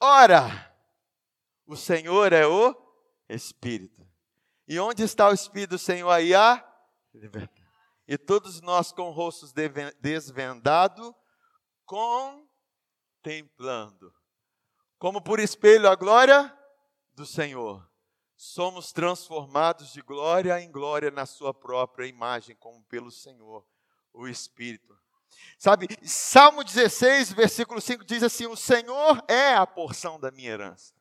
ora, 0.00 0.74
o 1.66 1.76
Senhor 1.76 2.32
é 2.32 2.46
o 2.46 2.74
Espírito. 3.28 4.06
E 4.66 4.78
onde 4.78 5.02
está 5.02 5.28
o 5.28 5.34
Espírito 5.34 5.70
do 5.70 5.78
Senhor 5.78 6.10
aí? 6.10 6.32
Liberdade. 7.14 7.66
E 8.06 8.16
todos 8.16 8.60
nós 8.60 8.92
com 8.92 9.10
rostos 9.10 9.52
desvendados, 10.00 11.12
contemplando, 11.84 14.14
como 14.98 15.22
por 15.22 15.40
espelho 15.40 15.88
a 15.88 15.94
glória 15.94 16.54
do 17.14 17.26
Senhor 17.26 17.88
somos 18.38 18.92
transformados 18.92 19.92
de 19.92 20.00
glória 20.00 20.60
em 20.60 20.70
glória 20.70 21.10
na 21.10 21.26
sua 21.26 21.52
própria 21.52 22.06
imagem, 22.06 22.54
como 22.54 22.84
pelo 22.84 23.10
Senhor, 23.10 23.66
o 24.12 24.28
Espírito. 24.28 24.96
Sabe, 25.58 25.88
Salmo 26.02 26.62
16, 26.62 27.32
versículo 27.32 27.80
5 27.80 28.04
diz 28.04 28.22
assim: 28.22 28.46
O 28.46 28.56
Senhor 28.56 29.22
é 29.28 29.54
a 29.54 29.66
porção 29.66 30.18
da 30.18 30.30
minha 30.30 30.50
herança. 30.50 30.94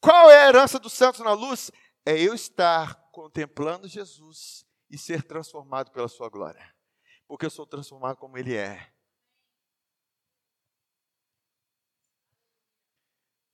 Qual 0.00 0.30
é 0.30 0.44
a 0.44 0.48
herança 0.48 0.78
dos 0.78 0.92
santos 0.92 1.20
na 1.20 1.32
luz? 1.32 1.70
É 2.04 2.18
eu 2.18 2.34
estar 2.34 2.94
contemplando 3.10 3.88
Jesus 3.88 4.64
e 4.90 4.96
ser 4.96 5.22
transformado 5.22 5.90
pela 5.90 6.08
sua 6.08 6.28
glória. 6.28 6.74
Porque 7.26 7.46
eu 7.46 7.50
sou 7.50 7.66
transformado 7.66 8.16
como 8.16 8.38
Ele 8.38 8.54
é. 8.54 8.92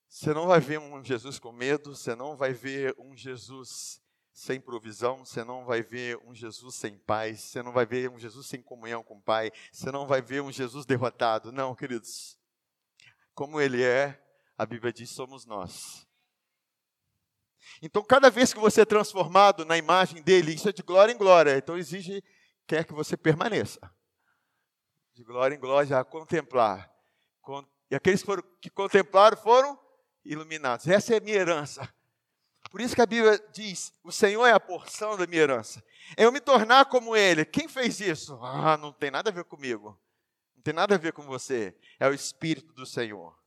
Você 0.09 0.33
não 0.33 0.47
vai 0.47 0.61
ver 0.61 0.79
um 0.79 1.03
Jesus 1.03 1.41
com 1.41 1.51
medo, 1.51 1.97
você 1.97 2.15
não 2.15 2.37
vai 2.37 2.53
ver 2.53 2.95
um 2.99 3.17
Jesus 3.17 4.01
sem 4.35 4.61
provisão, 4.61 5.25
você 5.25 5.45
não 5.45 5.65
vai 5.65 5.81
ver 5.81 6.19
um 6.27 6.35
Jesus 6.35 6.75
sem 6.75 6.99
paz, 6.99 7.41
você 7.41 7.63
não 7.63 7.73
vai 7.73 7.87
ver 7.87 8.11
um 8.11 8.19
Jesus 8.19 8.49
sem 8.49 8.61
comunhão 8.61 9.01
com 9.05 9.15
o 9.15 9.23
Pai, 9.23 9.53
você 9.71 9.93
não 9.93 10.09
vai 10.09 10.21
ver 10.21 10.43
um 10.43 10.51
Jesus 10.51 10.85
derrotado. 10.85 11.53
Não, 11.53 11.73
queridos. 11.73 12.37
Como 13.33 13.61
Ele 13.61 13.81
é, 13.85 14.21
a 14.59 14.67
Bíblia 14.67 14.93
diz, 14.93 15.11
somos 15.11 15.47
nós. 15.47 16.05
Então, 17.81 18.03
cada 18.03 18.29
vez 18.29 18.53
que 18.53 18.59
você 18.59 18.81
é 18.81 18.85
transformado 18.85 19.65
na 19.65 19.79
imagem 19.79 20.21
dele, 20.21 20.53
isso 20.53 20.69
é 20.69 20.73
de 20.73 20.83
glória 20.83 21.13
em 21.13 21.17
glória. 21.17 21.57
Então, 21.57 21.79
exige, 21.79 22.23
quer 22.67 22.85
que 22.85 22.93
você 22.93 23.17
permaneça. 23.17 23.81
De 25.13 25.23
glória 25.23 25.55
em 25.55 25.61
glória, 25.61 25.97
a 25.97 26.05
contemplar. 26.05 26.93
E 27.89 27.95
aqueles 27.95 28.25
que, 28.61 28.69
contemplaram 28.69 29.37
foram 29.37 29.79
iluminados. 30.25 30.89
Essa 30.89 31.15
é 31.15 31.19
a 31.19 31.21
minha 31.21 31.37
herança. 31.37 31.89
Por 32.75 32.81
isso 32.81 32.97
que 32.97 33.03
a 33.03 33.07
Bíblia 33.07 33.41
diz: 33.53 33.95
o 34.03 34.11
Senhor 34.11 34.45
é 34.47 34.51
a 34.51 34.59
porção 34.59 35.17
da 35.17 35.29
minha 35.29 35.43
herança. 35.43 35.81
Eu 36.17 36.33
me 36.33 36.41
tornar 36.41 36.87
como 36.87 37.15
Ele. 37.15 37.45
Quem 37.45 37.69
fez 37.69 38.01
isso? 38.01 38.37
Ah, 38.43 38.77
não 38.77 38.93
tem 38.93 39.13
nada 39.13 39.31
a 39.31 39.33
ver 39.33 39.45
comigo. 39.45 39.97
Não 40.57 40.61
tem 40.65 40.75
nada 40.75 40.97
a 40.97 40.99
ver 40.99 41.13
com 41.13 41.23
você. 41.23 41.73
É 42.01 42.09
o 42.09 42.13
Espírito 42.13 42.73
do 42.73 42.85
Senhor. 42.85 43.39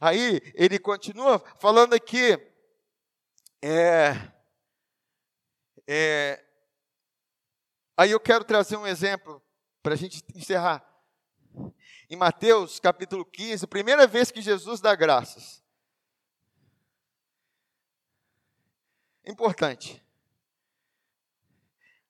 Aí 0.00 0.40
ele 0.54 0.78
continua 0.78 1.44
falando 1.60 1.92
aqui. 1.92 2.40
É, 3.60 4.32
é, 5.86 6.42
aí 7.98 8.12
eu 8.12 8.20
quero 8.20 8.44
trazer 8.44 8.78
um 8.78 8.86
exemplo 8.86 9.42
para 9.82 9.92
a 9.92 9.96
gente 9.98 10.24
encerrar 10.34 10.82
em 12.08 12.16
Mateus 12.16 12.80
capítulo 12.80 13.26
15, 13.26 13.66
primeira 13.66 14.06
vez 14.06 14.30
que 14.30 14.40
Jesus 14.40 14.80
dá 14.80 14.94
graças. 14.94 15.60
Importante. 19.24 20.04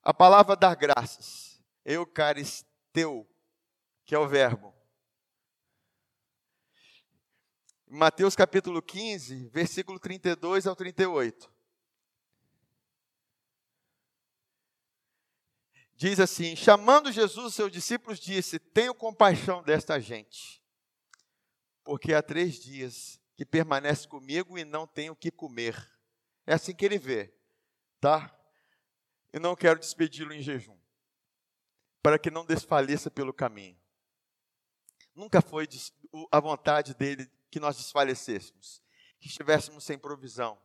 A 0.03 0.15
palavra 0.15 0.57
dar 0.57 0.75
graças, 0.75 1.63
eucaristeu, 1.85 3.29
que 4.05 4.15
é 4.15 4.19
o 4.19 4.29
verbo. 4.29 4.75
Mateus 7.87 8.37
capítulo 8.37 8.81
15, 8.81 9.49
versículo 9.49 9.99
32 9.99 10.67
ao 10.67 10.77
38. 10.77 11.51
diz 16.01 16.19
assim: 16.19 16.57
chamando 16.57 17.13
Jesus 17.13 17.55
seus 17.55 17.71
discípulos, 17.71 18.19
disse: 18.19 18.59
Tenho 18.59 18.95
compaixão 18.95 19.63
desta 19.63 20.01
gente, 20.01 20.63
porque 21.85 22.15
há 22.15 22.23
três 22.23 22.59
dias 22.59 23.21
que 23.37 23.45
permanece 23.45 24.09
comigo 24.09 24.57
e 24.57 24.65
não 24.65 24.87
tenho 24.87 25.13
o 25.13 25.17
que 25.17 25.31
comer. 25.31 25.77
É 26.51 26.55
assim 26.55 26.75
que 26.75 26.85
ele 26.85 26.99
vê, 26.99 27.33
tá? 28.01 28.37
Eu 29.33 29.39
não 29.39 29.55
quero 29.55 29.79
despedi-lo 29.79 30.33
em 30.33 30.43
jejum, 30.43 30.77
para 32.03 32.19
que 32.19 32.29
não 32.29 32.45
desfaleça 32.45 33.09
pelo 33.09 33.33
caminho. 33.33 33.81
Nunca 35.15 35.41
foi 35.41 35.69
a 36.29 36.41
vontade 36.41 36.93
dele 36.93 37.31
que 37.53 37.61
nós 37.61 37.77
desfalecêssemos, 37.77 38.83
que 39.21 39.29
estivéssemos 39.29 39.85
sem 39.85 39.97
provisão, 39.97 40.61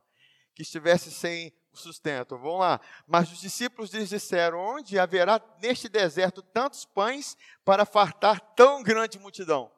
que 0.55 0.63
estivesse 0.63 1.11
sem 1.11 1.53
sustento. 1.71 2.35
Vamos 2.35 2.61
lá. 2.61 2.81
Mas 3.05 3.31
os 3.31 3.39
discípulos 3.39 3.93
lhes 3.93 4.09
disseram: 4.09 4.57
Onde 4.57 4.97
haverá 4.97 5.39
neste 5.61 5.87
deserto 5.87 6.41
tantos 6.41 6.83
pães 6.83 7.37
para 7.63 7.85
fartar 7.85 8.39
tão 8.55 8.81
grande 8.81 9.19
multidão? 9.19 9.71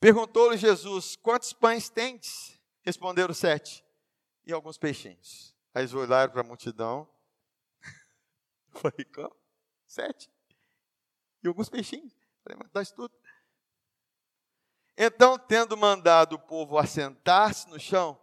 Perguntou-lhe 0.00 0.56
Jesus: 0.56 1.14
Quantos 1.14 1.52
pães 1.52 1.90
tendes? 1.90 2.58
Responderam 2.82 3.34
sete. 3.34 3.86
E 4.48 4.52
alguns 4.52 4.78
peixinhos. 4.78 5.54
Aí 5.74 5.82
eles 5.82 5.92
olharam 5.92 6.32
para 6.32 6.40
a 6.40 6.44
multidão. 6.44 7.06
Falei, 8.72 9.04
como? 9.14 9.36
Sete. 9.86 10.30
E 11.42 11.48
alguns 11.48 11.68
peixinhos. 11.68 12.14
Falei, 12.42 12.58
mas 12.58 12.70
dá 12.70 12.94
tudo. 12.94 13.14
Então, 14.96 15.38
tendo 15.38 15.76
mandado 15.76 16.32
o 16.32 16.38
povo 16.38 16.78
assentar-se 16.78 17.68
no 17.68 17.78
chão, 17.78 18.18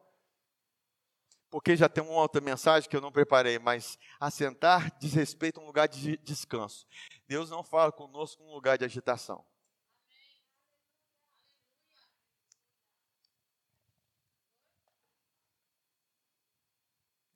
porque 1.51 1.77
já 1.77 1.87
tem 1.87 2.03
uma 2.03 2.19
outra 2.19 2.41
mensagem 2.41 2.89
que 2.89 2.97
eu 2.97 3.01
não 3.01 3.11
preparei, 3.11 3.59
mas 3.59 3.97
assentar 4.19 4.97
diz 4.97 5.13
respeito 5.13 5.59
a 5.59 5.63
um 5.63 5.67
lugar 5.67 5.87
de 5.87 6.17
descanso. 6.17 6.87
Deus 7.27 7.51
não 7.51 7.63
fala 7.63 7.91
conosco 7.91 8.43
num 8.43 8.51
lugar 8.51 8.79
de 8.79 8.83
agitação. 8.83 9.45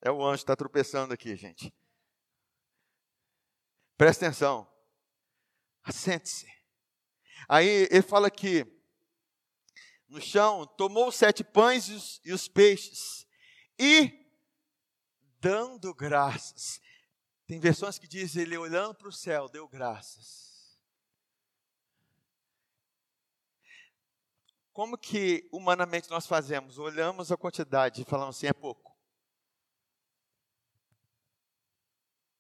É 0.02 0.12
o 0.12 0.24
anjo 0.24 0.38
que 0.38 0.44
está 0.44 0.56
tropeçando 0.56 1.14
aqui, 1.14 1.36
gente. 1.36 1.74
Presta 3.98 4.26
atenção. 4.26 4.72
Assente-se. 5.84 6.48
Aí 7.48 7.88
ele 7.90 8.02
fala 8.02 8.30
que 8.30 8.66
no 10.08 10.22
chão 10.22 10.66
tomou 10.66 11.08
os 11.10 11.16
sete 11.16 11.44
pães 11.44 11.90
e 11.90 11.94
os, 11.94 12.22
e 12.26 12.34
os 12.34 12.48
peixes 12.48 13.28
e 13.78 14.26
dando 15.40 15.94
graças. 15.94 16.82
Tem 17.46 17.60
versões 17.60 17.98
que 17.98 18.08
dizem 18.08 18.44
ele 18.44 18.58
olhando 18.58 18.96
para 18.96 19.08
o 19.08 19.12
céu, 19.12 19.50
deu 19.50 19.68
graças. 19.68 20.50
como 24.80 24.98
que 24.98 25.46
humanamente 25.52 26.10
nós 26.10 26.26
fazemos? 26.26 26.78
Olhamos 26.78 27.34
a 27.34 27.36
quantidade 27.36 28.02
e 28.02 28.06
falamos 28.06 28.38
assim, 28.38 28.48
é 28.48 28.54
pouco. 28.54 28.89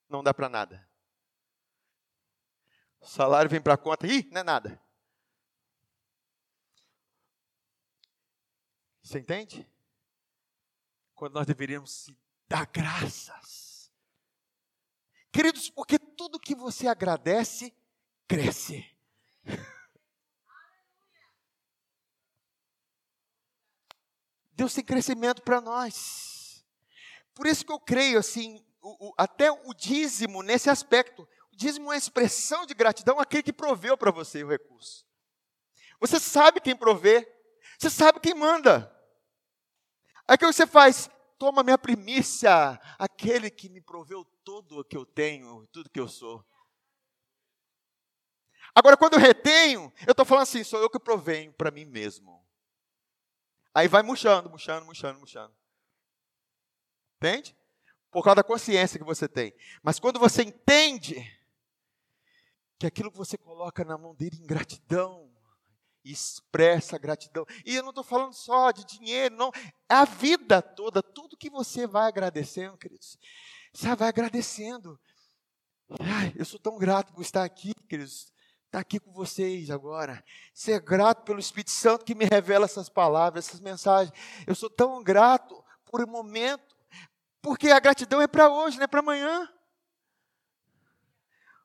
Não 0.10 0.24
dá 0.24 0.34
para 0.34 0.50
nada. 0.50 0.90
O 3.00 3.06
salário 3.06 3.50
vem 3.50 3.62
para 3.62 3.76
a 3.76 3.78
conta, 3.78 4.08
ih, 4.08 4.28
não 4.32 4.42
é 4.42 4.44
nada. 4.44 4.82
Você 9.02 9.20
entende? 9.20 9.70
Quando 11.16 11.34
nós 11.34 11.46
deveríamos 11.48 12.12
dar 12.48 12.66
graças. 12.68 13.92
Queridos, 15.32 15.70
porque 15.70 15.98
tudo 15.98 16.40
que 16.40 16.56
você 16.56 16.88
agradece, 16.88 17.74
cresce. 18.28 18.86
Deus 24.52 24.74
tem 24.74 24.84
crescimento 24.84 25.42
para 25.42 25.62
nós. 25.62 26.66
Por 27.34 27.48
isso 27.48 27.66
que 27.66 27.72
eu 27.72 27.80
creio 27.80 28.20
assim, 28.20 28.62
o, 28.82 29.10
o, 29.10 29.14
até 29.18 29.52
o 29.52 29.74
dízimo 29.74 30.42
nesse 30.42 30.70
aspecto. 30.70 31.28
O 31.52 31.56
dízimo 31.56 31.86
é 31.86 31.90
uma 31.90 31.98
expressão 31.98 32.66
de 32.66 32.74
gratidão 32.74 33.20
àquele 33.20 33.44
que 33.44 33.54
proveu 33.54 33.98
para 33.98 34.12
você 34.12 34.44
o 34.44 34.50
recurso. 34.50 35.06
Você 36.00 36.20
sabe 36.20 36.62
quem 36.62 36.76
provê, 36.76 37.28
você 37.78 37.90
sabe 37.90 38.20
quem 38.20 38.34
manda. 38.34 38.96
Aí 40.28 40.36
o 40.36 40.38
que 40.38 40.46
você 40.46 40.66
faz? 40.66 41.10
Toma 41.38 41.64
minha 41.64 41.78
primícia, 41.78 42.80
aquele 42.98 43.50
que 43.50 43.70
me 43.70 43.82
proveu 43.82 44.26
tudo 44.44 44.80
o 44.80 44.84
que 44.84 44.96
eu 44.96 45.06
tenho, 45.06 45.66
tudo 45.68 45.90
que 45.90 46.00
eu 46.00 46.08
sou. 46.08 46.46
Agora, 48.76 48.96
quando 48.96 49.14
eu 49.14 49.20
retenho, 49.20 49.92
eu 50.06 50.12
estou 50.12 50.26
falando 50.26 50.44
assim, 50.44 50.64
sou 50.64 50.80
eu 50.82 50.90
que 50.90 51.00
provenho 51.00 51.52
para 51.54 51.72
mim 51.72 51.86
mesmo. 51.86 52.46
Aí 53.74 53.88
vai 53.88 54.04
murchando, 54.04 54.50
murchando, 54.50 54.86
murchando, 54.86 55.20
murchando. 55.20 55.56
Entende? 57.18 57.59
Por 58.12 58.24
causa 58.24 58.38
da 58.38 58.44
consciência 58.44 59.00
que 59.00 59.06
você 59.06 59.28
tem. 59.28 59.54
Mas 59.84 60.00
quando 60.00 60.20
você 60.20 60.44
entende 60.44 61.26
que 62.78 62.88
aquilo 62.88 63.12
que 63.12 63.18
você 63.18 63.38
coloca 63.38 63.84
na 63.84 63.98
mão 63.98 64.16
dele 64.16 64.38
em 64.42 64.48
gratidão, 64.48 65.30
expressa 66.04 66.98
gratidão. 66.98 67.46
E 67.66 67.76
eu 67.76 67.84
não 67.84 67.90
estou 67.90 68.04
falando 68.04 68.34
só 68.34 68.72
de 68.72 68.86
dinheiro, 68.86 69.36
não. 69.36 69.52
É 69.90 69.96
a 69.96 70.06
vida 70.06 70.62
toda, 70.62 71.04
tudo 71.04 71.38
que 71.38 71.50
você 71.50 71.86
vai 71.86 72.08
agradecendo, 72.08 72.78
queridos. 72.78 73.18
Você 73.74 73.96
vai 73.96 74.10
agradecendo. 74.10 75.00
Ai, 76.00 76.34
eu 76.36 76.46
sou 76.46 76.60
tão 76.60 76.78
grato 76.78 77.14
por 77.14 77.22
estar 77.22 77.44
aqui, 77.44 77.74
queridos 77.88 78.32
estar 78.70 78.80
aqui 78.80 79.00
com 79.00 79.12
vocês 79.12 79.72
agora. 79.72 80.24
Ser 80.54 80.80
grato 80.80 81.24
pelo 81.24 81.40
Espírito 81.40 81.72
Santo 81.72 82.06
que 82.06 82.14
me 82.14 82.26
revela 82.26 82.66
essas 82.66 82.88
palavras, 82.88 83.48
essas 83.48 83.60
mensagens. 83.60 84.16
Eu 84.46 84.54
sou 84.54 84.70
tão 84.70 85.04
grato 85.04 85.64
por 85.86 86.02
um 86.04 86.12
momento, 86.12 86.78
porque 87.42 87.70
a 87.70 87.80
gratidão 87.80 88.22
é 88.22 88.28
para 88.28 88.50
hoje, 88.50 88.78
não 88.78 88.84
é 88.84 88.88
para 88.88 89.00
amanhã. 89.00 89.50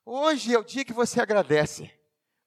Hoje 0.05 0.55
é 0.55 0.59
o 0.59 0.65
dia 0.65 0.85
que 0.85 0.93
você 0.93 1.21
agradece. 1.21 1.91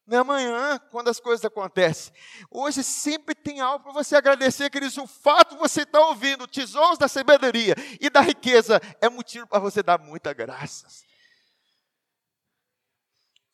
Não 0.06 0.18
é 0.18 0.22
amanhã, 0.22 0.80
quando 0.92 1.10
as 1.10 1.20
coisas 1.20 1.44
acontecem. 1.44 2.14
Hoje 2.50 2.82
sempre 2.84 3.36
tem 3.36 3.60
algo 3.60 3.84
para 3.84 3.94
você 3.94 4.16
agradecer, 4.16 4.70
queridos. 4.70 4.98
O 4.98 5.06
fato 5.06 5.56
de 5.56 5.60
você 5.60 5.82
estar 5.82 6.00
ouvindo 6.00 6.48
tesouros 6.48 6.98
da 6.98 7.08
sabedoria 7.08 7.76
e 8.00 8.10
da 8.10 8.22
riqueza 8.22 8.80
é 9.02 9.10
motivo 9.10 9.46
para 9.48 9.60
você 9.60 9.84
dar 9.84 10.00
muita 10.00 10.32
graças 10.34 11.08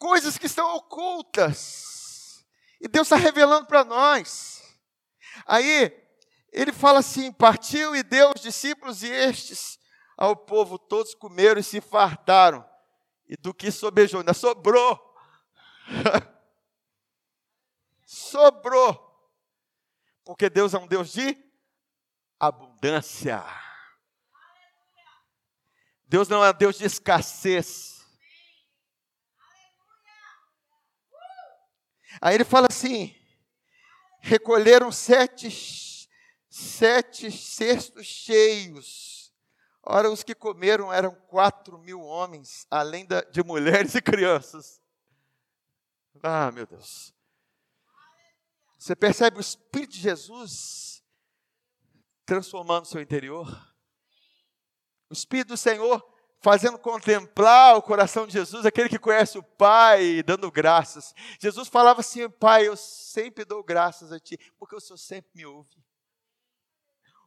coisas 0.04 0.38
que 0.38 0.48
estão 0.48 0.76
ocultas. 0.76 2.46
E 2.82 2.90
Deus 2.90 3.08
está 3.08 3.16
revelando 3.16 3.66
para 3.66 3.86
nós. 3.86 4.62
Aí, 5.46 6.03
ele 6.54 6.72
fala 6.72 7.00
assim: 7.00 7.32
partiu 7.32 7.96
e 7.96 8.04
deu 8.04 8.32
os 8.36 8.42
discípulos 8.42 9.04
e 9.04 9.10
estes 9.10 9.80
ao 10.16 10.36
povo, 10.36 10.78
todos 10.78 11.16
comeram 11.16 11.60
e 11.60 11.64
se 11.64 11.82
fartaram. 11.82 12.68
E 13.28 13.36
do 13.36 13.54
que 13.54 13.72
sobejou, 13.72 14.20
ainda 14.20 14.34
sobrou. 14.34 15.00
sobrou. 18.06 19.12
Porque 20.24 20.50
Deus 20.50 20.74
é 20.74 20.78
um 20.78 20.88
Deus 20.88 21.12
de 21.12 21.36
abundância. 22.40 23.44
Deus 26.06 26.28
não 26.28 26.46
é 26.46 26.52
um 26.52 26.54
Deus 26.54 26.78
de 26.78 26.86
escassez. 26.86 28.06
Aí 32.22 32.36
ele 32.36 32.46
fala 32.46 32.68
assim: 32.70 33.20
recolheram 34.22 34.92
sete, 34.92 35.50
sete 36.54 37.32
cestos 37.32 38.06
cheios. 38.06 39.34
Ora, 39.82 40.12
os 40.12 40.22
que 40.22 40.36
comeram 40.36 40.94
eram 40.94 41.16
quatro 41.28 41.80
mil 41.80 42.00
homens, 42.00 42.68
além 42.70 43.08
de 43.32 43.44
mulheres 43.44 43.96
e 43.96 44.02
crianças. 44.02 44.80
Ah, 46.22 46.52
meu 46.52 46.68
Deus. 46.68 47.12
Você 48.78 48.96
percebe 48.96 49.38
o 49.38 49.42
Espírito 49.42 49.94
de 49.94 50.00
Jesus 50.00 51.04
transformando 52.24 52.86
seu 52.86 53.02
interior? 53.02 53.48
O 55.10 55.14
Espírito 55.14 55.50
do 55.50 55.58
Senhor 55.58 56.08
fazendo 56.40 56.78
contemplar 56.78 57.78
o 57.78 57.82
coração 57.82 58.28
de 58.28 58.34
Jesus, 58.34 58.64
aquele 58.64 58.90
que 58.90 59.00
conhece 59.00 59.40
o 59.40 59.44
Pai, 59.44 60.22
dando 60.22 60.52
graças. 60.52 61.16
Jesus 61.40 61.68
falava 61.68 62.02
assim: 62.02 62.30
Pai, 62.30 62.68
eu 62.68 62.78
sempre 62.78 63.44
dou 63.44 63.64
graças 63.64 64.12
a 64.12 64.20
Ti, 64.20 64.38
porque 64.60 64.76
o 64.76 64.80
Senhor 64.80 64.98
sempre 64.98 65.32
me 65.34 65.46
ouve. 65.48 65.83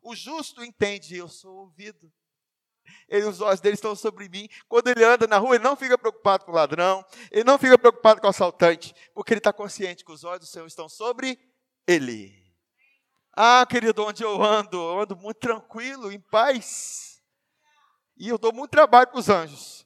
O 0.06 0.14
justo 0.14 0.62
entende, 0.62 1.16
eu 1.16 1.28
sou 1.28 1.52
ouvido. 1.56 2.12
Ele, 3.08 3.26
os 3.26 3.40
olhos 3.40 3.58
dele 3.58 3.74
estão 3.74 3.96
sobre 3.96 4.28
mim. 4.28 4.48
Quando 4.68 4.86
ele 4.86 5.02
anda 5.02 5.26
na 5.26 5.36
rua, 5.36 5.56
ele 5.56 5.64
não 5.64 5.74
fica 5.74 5.98
preocupado 5.98 6.44
com 6.44 6.52
o 6.52 6.54
ladrão, 6.54 7.04
ele 7.28 7.42
não 7.42 7.58
fica 7.58 7.76
preocupado 7.76 8.20
com 8.20 8.28
o 8.28 8.30
assaltante, 8.30 8.94
porque 9.12 9.32
ele 9.32 9.40
está 9.40 9.52
consciente 9.52 10.04
que 10.04 10.12
os 10.12 10.22
olhos 10.22 10.38
do 10.38 10.46
Senhor 10.46 10.64
estão 10.64 10.88
sobre 10.88 11.36
ele. 11.88 12.32
Ah, 13.32 13.66
querido, 13.68 14.04
onde 14.04 14.22
eu 14.22 14.40
ando? 14.40 14.76
Eu 14.76 15.00
ando 15.00 15.16
muito 15.16 15.40
tranquilo, 15.40 16.12
em 16.12 16.20
paz. 16.20 17.20
E 18.16 18.28
eu 18.28 18.38
dou 18.38 18.52
muito 18.52 18.70
trabalho 18.70 19.08
com 19.08 19.18
os 19.18 19.28
anjos. 19.28 19.84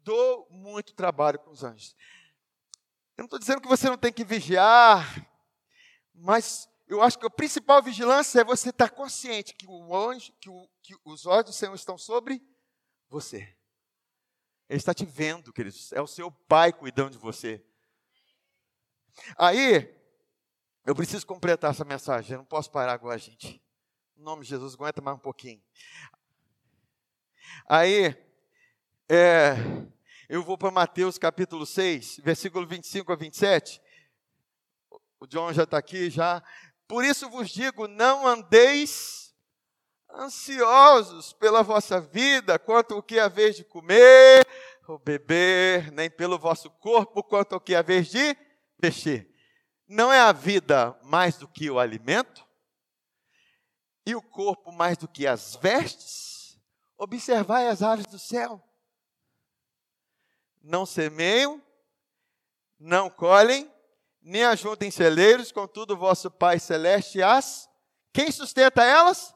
Dou 0.00 0.48
muito 0.50 0.94
trabalho 0.94 1.38
com 1.38 1.52
os 1.52 1.62
anjos. 1.62 1.94
Eu 3.16 3.22
não 3.22 3.26
estou 3.26 3.38
dizendo 3.38 3.60
que 3.60 3.68
você 3.68 3.88
não 3.88 3.96
tem 3.96 4.12
que 4.12 4.24
vigiar, 4.24 5.24
mas 6.12 6.67
eu 6.88 7.02
acho 7.02 7.18
que 7.18 7.26
a 7.26 7.30
principal 7.30 7.82
vigilância 7.82 8.40
é 8.40 8.44
você 8.44 8.70
estar 8.70 8.90
consciente 8.90 9.54
que 9.54 9.66
o 9.66 9.94
anjo, 9.94 10.32
que, 10.40 10.48
o, 10.48 10.68
que 10.82 10.96
os 11.04 11.26
olhos 11.26 11.44
do 11.44 11.52
Senhor 11.52 11.74
estão 11.74 11.98
sobre 11.98 12.42
você. 13.08 13.54
Ele 14.68 14.78
está 14.78 14.94
te 14.94 15.04
vendo, 15.04 15.52
queridos. 15.52 15.92
É 15.92 16.00
o 16.00 16.06
seu 16.06 16.30
pai 16.30 16.72
cuidando 16.72 17.12
de 17.12 17.18
você. 17.18 17.62
Aí, 19.36 19.94
eu 20.84 20.94
preciso 20.94 21.26
completar 21.26 21.70
essa 21.70 21.84
mensagem. 21.84 22.32
Eu 22.32 22.38
não 22.38 22.44
posso 22.44 22.70
parar 22.70 22.92
agora, 22.92 23.18
gente. 23.18 23.62
Em 24.16 24.22
nome 24.22 24.42
de 24.42 24.48
Jesus, 24.48 24.74
aguenta 24.74 25.02
mais 25.02 25.16
um 25.16 25.20
pouquinho. 25.20 25.62
Aí, 27.68 28.16
é, 29.08 29.54
eu 30.28 30.42
vou 30.42 30.56
para 30.56 30.70
Mateus 30.70 31.18
capítulo 31.18 31.66
6, 31.66 32.20
versículo 32.22 32.66
25 32.66 33.12
a 33.12 33.16
27. 33.16 33.80
O 35.20 35.26
John 35.26 35.52
já 35.52 35.64
está 35.64 35.78
aqui 35.78 36.10
já. 36.10 36.42
Por 36.88 37.04
isso 37.04 37.30
vos 37.30 37.50
digo: 37.50 37.86
não 37.86 38.26
andeis 38.26 39.32
ansiosos 40.10 41.32
pela 41.32 41.62
vossa 41.62 42.00
vida, 42.00 42.58
quanto 42.58 42.96
o 42.96 43.02
que 43.02 43.20
haver 43.20 43.52
de 43.52 43.62
comer 43.62 44.44
ou 44.88 44.98
beber, 44.98 45.92
nem 45.92 46.10
pelo 46.10 46.38
vosso 46.38 46.70
corpo, 46.70 47.22
quanto 47.22 47.54
o 47.54 47.60
que 47.60 47.74
haver 47.74 48.02
de 48.02 48.36
vestir. 48.80 49.30
Não 49.86 50.12
é 50.12 50.18
a 50.18 50.32
vida 50.32 50.98
mais 51.04 51.36
do 51.36 51.46
que 51.46 51.70
o 51.70 51.78
alimento? 51.78 52.48
e 54.08 54.14
o 54.14 54.22
corpo 54.22 54.72
mais 54.72 54.96
do 54.96 55.06
que 55.06 55.26
as 55.26 55.54
vestes, 55.56 56.58
observai 56.96 57.68
as 57.68 57.82
aves 57.82 58.06
do 58.06 58.18
céu. 58.18 58.66
Não 60.62 60.86
semeiam, 60.86 61.62
não 62.78 63.10
colhem, 63.10 63.70
nem 64.28 64.44
ajuntem 64.44 64.90
celeiros, 64.90 65.50
contudo, 65.50 65.96
vosso 65.96 66.30
Pai 66.30 66.58
Celeste 66.58 67.22
as. 67.22 67.68
Quem 68.12 68.30
sustenta 68.30 68.84
elas? 68.84 69.34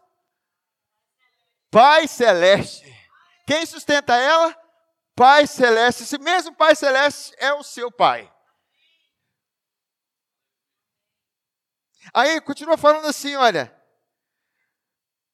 Pai 1.70 2.06
Celeste. 2.06 2.84
Quem 3.46 3.64
sustenta 3.64 4.14
ela? 4.14 4.54
Pai 5.14 5.46
Celeste. 5.46 6.02
Esse 6.02 6.18
mesmo 6.18 6.54
Pai 6.54 6.74
Celeste 6.76 7.34
é 7.38 7.52
o 7.54 7.62
seu 7.62 7.90
Pai. 7.90 8.32
Aí 12.12 12.40
continua 12.42 12.76
falando 12.76 13.06
assim: 13.06 13.34
olha, 13.36 13.74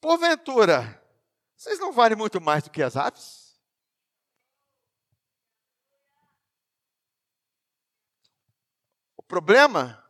Porventura, 0.00 1.02
vocês 1.56 1.78
não 1.80 1.92
valem 1.92 2.16
muito 2.16 2.40
mais 2.40 2.62
do 2.62 2.70
que 2.70 2.82
as 2.82 2.96
aves? 2.96 3.47
Problema 9.28 10.02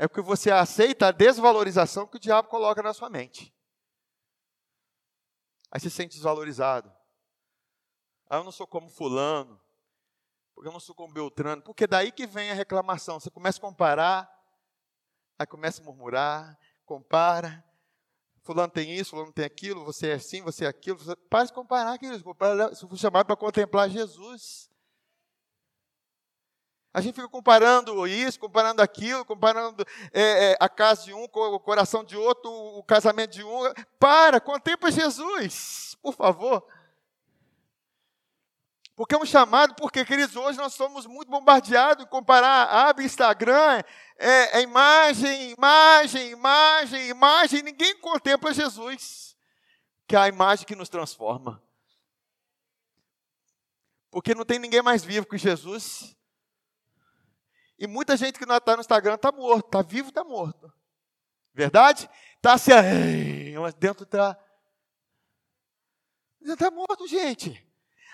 É 0.00 0.06
porque 0.06 0.22
você 0.22 0.50
aceita 0.50 1.08
a 1.08 1.10
desvalorização 1.10 2.06
que 2.06 2.16
o 2.16 2.20
diabo 2.20 2.48
coloca 2.48 2.80
na 2.80 2.94
sua 2.94 3.10
mente. 3.10 3.52
Aí 5.70 5.80
você 5.80 5.90
se 5.90 5.96
sente 5.96 6.14
desvalorizado. 6.14 6.90
Ah, 8.30 8.36
eu 8.36 8.44
não 8.44 8.52
sou 8.52 8.66
como 8.66 8.88
fulano. 8.88 9.60
Porque 10.54 10.68
eu 10.68 10.72
não 10.72 10.80
sou 10.80 10.94
como 10.94 11.12
Beltrano. 11.12 11.62
Porque 11.62 11.86
daí 11.86 12.12
que 12.12 12.26
vem 12.26 12.50
a 12.50 12.54
reclamação. 12.54 13.18
Você 13.18 13.28
começa 13.30 13.58
a 13.58 13.60
comparar, 13.60 14.30
aí 15.38 15.46
começa 15.46 15.82
a 15.82 15.84
murmurar, 15.84 16.56
compara. 16.84 17.64
Fulano 18.42 18.72
tem 18.72 18.94
isso, 18.94 19.10
fulano 19.10 19.32
tem 19.32 19.44
aquilo, 19.44 19.84
você 19.84 20.08
é 20.08 20.14
assim, 20.14 20.42
você 20.42 20.64
é 20.64 20.68
aquilo. 20.68 20.98
Para 21.28 21.44
de 21.44 21.52
comparar, 21.52 21.98
queridos. 21.98 22.22
Você 22.22 22.86
foi 22.86 22.96
chamado 22.96 23.26
para 23.26 23.36
contemplar 23.36 23.90
Jesus. 23.90 24.70
A 26.98 27.00
gente 27.00 27.14
fica 27.14 27.28
comparando 27.28 28.08
isso, 28.08 28.40
comparando 28.40 28.82
aquilo, 28.82 29.24
comparando 29.24 29.86
é, 30.12 30.50
é, 30.50 30.56
a 30.58 30.68
casa 30.68 31.04
de 31.04 31.14
um 31.14 31.28
com 31.28 31.54
o 31.54 31.60
coração 31.60 32.02
de 32.02 32.16
outro, 32.16 32.50
o 32.50 32.82
casamento 32.82 33.34
de 33.34 33.44
um. 33.44 33.72
Para, 34.00 34.40
contempla 34.40 34.90
Jesus, 34.90 35.96
por 36.02 36.12
favor. 36.12 36.66
Porque 38.96 39.14
é 39.14 39.18
um 39.18 39.24
chamado, 39.24 39.76
porque, 39.76 40.04
queridos, 40.04 40.34
hoje 40.34 40.58
nós 40.58 40.74
somos 40.74 41.06
muito 41.06 41.30
bombardeados 41.30 42.04
em 42.04 42.08
comparar, 42.08 42.64
abre 42.64 43.04
Instagram, 43.04 43.80
é, 44.18 44.58
é 44.58 44.62
imagem, 44.62 45.52
imagem, 45.52 46.30
imagem, 46.32 47.08
imagem, 47.10 47.62
ninguém 47.62 47.96
contempla 48.00 48.52
Jesus, 48.52 49.36
que 50.04 50.16
é 50.16 50.18
a 50.18 50.26
imagem 50.26 50.66
que 50.66 50.74
nos 50.74 50.88
transforma. 50.88 51.62
Porque 54.10 54.34
não 54.34 54.44
tem 54.44 54.58
ninguém 54.58 54.82
mais 54.82 55.04
vivo 55.04 55.28
que 55.28 55.38
Jesus. 55.38 56.17
E 57.78 57.86
muita 57.86 58.16
gente 58.16 58.38
que 58.38 58.46
não 58.46 58.56
está 58.56 58.74
no 58.74 58.80
Instagram 58.80 59.14
está 59.14 59.30
morto, 59.30 59.66
está 59.66 59.82
vivo, 59.82 60.08
está 60.08 60.24
morto. 60.24 60.72
Verdade? 61.54 62.10
Está 62.36 62.54
assim, 62.54 62.72
mas 63.60 63.74
dentro 63.74 64.04
está. 64.04 64.38
Está 66.40 66.70
morto, 66.70 67.06
gente. 67.06 67.64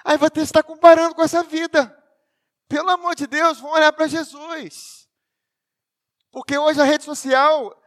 Aí 0.05 0.19
você 0.19 0.41
está 0.41 0.63
comparando 0.63 1.15
com 1.15 1.23
essa 1.23 1.43
vida. 1.43 2.03
Pelo 2.69 2.91
amor 2.91 3.15
de 3.15 3.27
Deus, 3.27 3.59
vamos 3.59 3.77
olhar 3.77 3.93
para 3.93 4.07
Jesus. 4.07 5.09
Porque 6.31 6.59
hoje 6.59 6.81
a 6.81 6.85
rede 6.85 7.05
social 7.05 7.81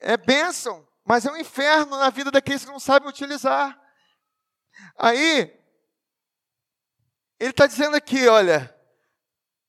é 0.00 0.16
bênção, 0.16 0.86
mas 1.04 1.24
é 1.24 1.30
um 1.30 1.36
inferno 1.36 1.98
na 1.98 2.10
vida 2.10 2.30
daqueles 2.30 2.64
que 2.64 2.70
não 2.70 2.80
sabem 2.80 3.08
utilizar. 3.08 3.80
Aí, 4.96 5.40
ele 7.38 7.50
está 7.50 7.66
dizendo 7.66 7.96
aqui, 7.96 8.26
olha, 8.28 8.74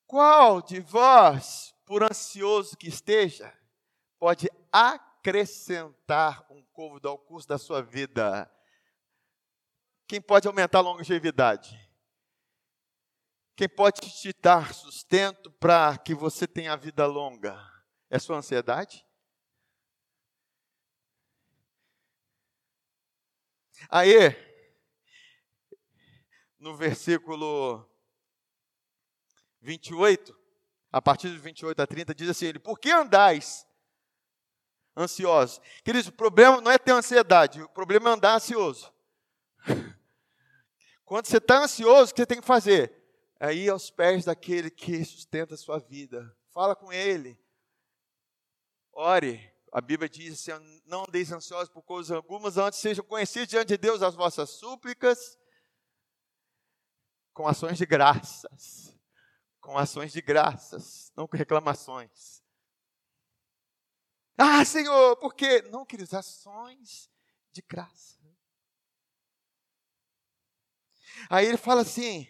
qual 0.05 0.61
de 0.61 0.79
vós, 0.79 1.73
por 1.85 2.03
ansioso 2.03 2.77
que 2.77 2.87
esteja, 2.87 3.53
pode 4.19 4.49
acrescentar 4.71 6.45
um 6.49 6.63
côvado 6.71 7.09
ao 7.09 7.17
curso 7.17 7.47
da 7.47 7.57
sua 7.57 7.81
vida? 7.81 8.49
Quem 10.07 10.21
pode 10.21 10.47
aumentar 10.47 10.79
a 10.79 10.81
longevidade? 10.81 11.79
Quem 13.55 13.69
pode 13.69 14.01
te 14.01 14.33
dar 14.41 14.73
sustento 14.73 15.51
para 15.53 15.97
que 15.97 16.15
você 16.15 16.47
tenha 16.47 16.75
vida 16.75 17.05
longa? 17.05 17.57
É 18.09 18.17
sua 18.17 18.37
ansiedade? 18.37 19.05
Aí, 23.89 24.35
no 26.57 26.75
versículo 26.75 27.92
28, 29.63 30.37
a 30.91 31.01
partir 31.01 31.29
de 31.29 31.37
28 31.37 31.81
a 31.81 31.87
30, 31.87 32.13
diz 32.13 32.29
assim: 32.29 32.47
ele, 32.47 32.59
por 32.59 32.77
que 32.77 32.91
andais 32.91 33.65
ansiosos? 34.95 35.61
Queridos, 35.83 36.09
o 36.09 36.11
problema 36.11 36.61
não 36.61 36.69
é 36.69 36.77
ter 36.77 36.91
ansiedade, 36.91 37.61
o 37.61 37.69
problema 37.69 38.09
é 38.09 38.13
andar 38.13 38.35
ansioso. 38.35 38.93
Quando 41.05 41.25
você 41.25 41.37
está 41.37 41.63
ansioso, 41.63 42.11
o 42.11 42.13
que 42.13 42.21
você 42.21 42.25
tem 42.25 42.41
que 42.41 42.45
fazer? 42.45 42.93
É 43.39 43.53
ir 43.53 43.69
aos 43.69 43.89
pés 43.89 44.25
daquele 44.25 44.69
que 44.69 45.03
sustenta 45.03 45.55
a 45.55 45.57
sua 45.57 45.79
vida. 45.79 46.35
Fala 46.51 46.75
com 46.75 46.91
ele. 46.91 47.39
Ore. 48.91 49.51
A 49.71 49.81
Bíblia 49.81 50.07
diz 50.07 50.33
assim: 50.33 50.81
não 50.85 51.03
andeis 51.07 51.31
ansiosos 51.31 51.69
por 51.69 51.81
coisas 51.81 52.11
algumas, 52.11 52.57
antes 52.57 52.79
sejam 52.79 53.03
conhecidos 53.03 53.47
diante 53.47 53.69
de 53.69 53.77
Deus 53.77 54.03
as 54.03 54.13
vossas 54.13 54.51
súplicas 54.51 55.37
com 57.33 57.47
ações 57.47 57.77
de 57.77 57.85
graças. 57.85 58.92
Com 59.63 59.77
ações 59.77 60.11
de 60.11 60.21
graças, 60.21 61.09
não 61.15 61.25
com 61.25 61.37
reclamações. 61.37 62.43
Ah, 64.37 64.65
Senhor, 64.65 65.15
por 65.15 65.33
quê? 65.33 65.61
Não, 65.71 65.85
queridos, 65.85 66.13
ações 66.13 67.09
de 67.49 67.61
graça. 67.61 68.19
Aí 71.29 71.45
ele 71.45 71.55
fala 71.55 71.79
assim: 71.79 72.27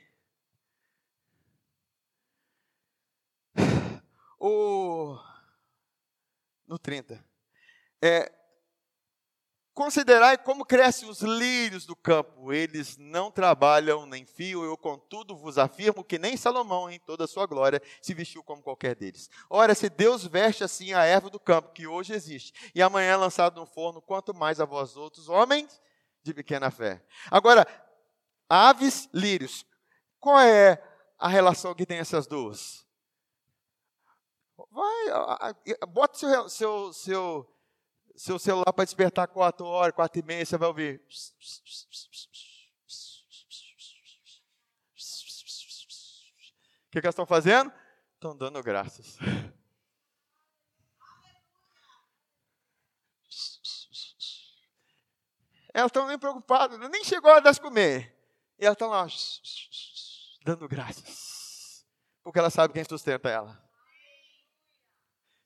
o, 4.39 5.17
no 6.67 6.77
30, 6.77 7.25
é, 7.99 8.31
Considerai 9.73 10.37
como 10.37 10.63
crescem 10.63 11.09
os 11.09 11.21
lírios 11.21 11.83
do 11.83 11.95
campo, 11.95 12.53
eles 12.53 12.95
não 12.95 13.31
trabalham 13.31 14.05
nem 14.05 14.23
fiam, 14.23 14.63
eu 14.63 14.77
contudo 14.77 15.35
vos 15.35 15.57
afirmo 15.57 16.03
que 16.03 16.19
nem 16.19 16.37
Salomão, 16.37 16.91
em 16.91 16.99
toda 16.99 17.23
a 17.23 17.27
sua 17.27 17.47
glória, 17.47 17.81
se 17.99 18.13
vestiu 18.13 18.43
como 18.43 18.61
qualquer 18.61 18.95
deles. 18.95 19.31
Ora, 19.49 19.73
se 19.73 19.89
Deus 19.89 20.27
veste 20.27 20.63
assim 20.63 20.93
a 20.93 21.03
erva 21.05 21.27
do 21.27 21.39
campo, 21.39 21.73
que 21.73 21.87
hoje 21.87 22.13
existe, 22.13 22.71
e 22.75 22.83
amanhã 22.83 23.13
é 23.13 23.15
lançado 23.15 23.59
no 23.59 23.65
forno, 23.65 23.99
quanto 23.99 24.31
mais 24.31 24.59
a 24.59 24.65
vós 24.65 24.95
outros, 24.95 25.27
homens 25.27 25.81
de 26.21 26.35
pequena 26.35 26.69
fé. 26.69 27.03
Agora, 27.31 27.65
aves, 28.47 29.09
lírios. 29.11 29.65
Qual 30.19 30.39
é 30.39 30.81
a 31.17 31.27
relação 31.27 31.73
que 31.73 31.85
tem 31.85 31.97
essas 31.97 32.27
duas? 32.27 32.85
Vai, 34.69 35.55
bota 35.87 36.17
seu, 36.17 36.47
seu, 36.49 36.93
seu, 36.93 37.52
seu 38.15 38.37
celular 38.37 38.71
para 38.71 38.85
despertar 38.85 39.27
4 39.27 39.65
horas, 39.65 39.95
4 39.95 40.19
e 40.19 40.23
meia, 40.23 40.45
você 40.45 40.57
vai 40.57 40.67
ouvir. 40.67 41.01
O 46.87 46.91
que, 46.91 47.01
que 47.01 47.07
elas 47.07 47.13
estão 47.13 47.25
fazendo? 47.25 47.73
Estão 48.15 48.37
dando 48.37 48.61
graças. 48.61 49.17
Elas 55.73 55.89
estão 55.89 56.05
nem 56.05 56.19
preocupadas, 56.19 56.77
nem 56.91 57.03
chegou 57.03 57.31
a 57.31 57.35
hora 57.35 57.51
de 57.51 57.59
comer. 57.59 58.15
E 58.59 58.65
ela 58.65 58.73
está 58.73 58.85
lá, 58.85 59.07
dando 60.45 60.67
graças. 60.67 61.83
Porque 62.23 62.37
ela 62.37 62.51
sabe 62.51 62.73
quem 62.73 62.83
sustenta 62.83 63.27
ela. 63.29 63.61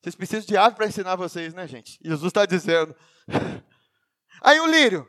Vocês 0.02 0.16
precisam 0.16 0.45
de 0.45 0.58
ave 0.58 0.76
para 0.76 0.88
ensinar 0.88 1.16
vocês, 1.16 1.54
né, 1.54 1.68
gente? 1.68 2.00
Jesus 2.04 2.30
está 2.30 2.45
dizendo. 2.45 2.95
Aí 4.41 4.60
o 4.60 4.68
lírio. 4.68 5.08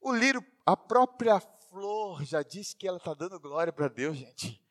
O 0.00 0.12
lírio, 0.12 0.44
a 0.64 0.76
própria 0.76 1.40
flor 1.70 2.24
já 2.24 2.42
disse 2.42 2.76
que 2.76 2.86
ela 2.86 2.98
está 2.98 3.14
dando 3.14 3.40
glória 3.40 3.72
para 3.72 3.88
Deus, 3.88 4.16
gente. 4.16 4.62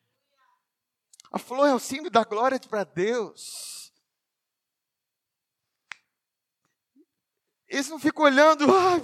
A 1.30 1.38
flor 1.38 1.68
é 1.68 1.74
o 1.74 1.78
símbolo 1.78 2.10
da 2.10 2.24
glória 2.24 2.58
para 2.58 2.84
Deus. 2.84 3.92
Eles 7.68 7.88
não 7.88 7.98
ficam 7.98 8.24
olhando, 8.24 8.64
ah, 8.72 8.96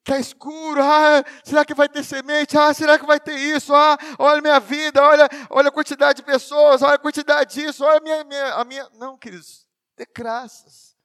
Está 0.00 0.18
escuro, 0.18 0.82
ah, 0.82 1.22
será 1.44 1.64
que 1.64 1.74
vai 1.74 1.88
ter 1.88 2.02
semente? 2.02 2.56
Ah, 2.56 2.72
será 2.72 2.98
que 2.98 3.06
vai 3.06 3.20
ter 3.20 3.36
isso? 3.36 3.74
Ah, 3.74 3.98
olha 4.18 4.40
minha 4.40 4.58
vida, 4.58 5.00
olha, 5.02 5.28
olha 5.50 5.68
a 5.68 5.72
quantidade 5.72 6.16
de 6.16 6.22
pessoas, 6.24 6.82
olha 6.82 6.94
a 6.94 6.98
quantidade 6.98 7.54
disso, 7.54 7.84
olha 7.84 7.98
a 7.98 8.00
minha, 8.00 8.24
minha, 8.24 8.54
a 8.54 8.64
minha. 8.64 8.88
Não, 8.94 9.18
queridos, 9.18 9.66
dê 10.00 10.06
graças. 10.14 10.96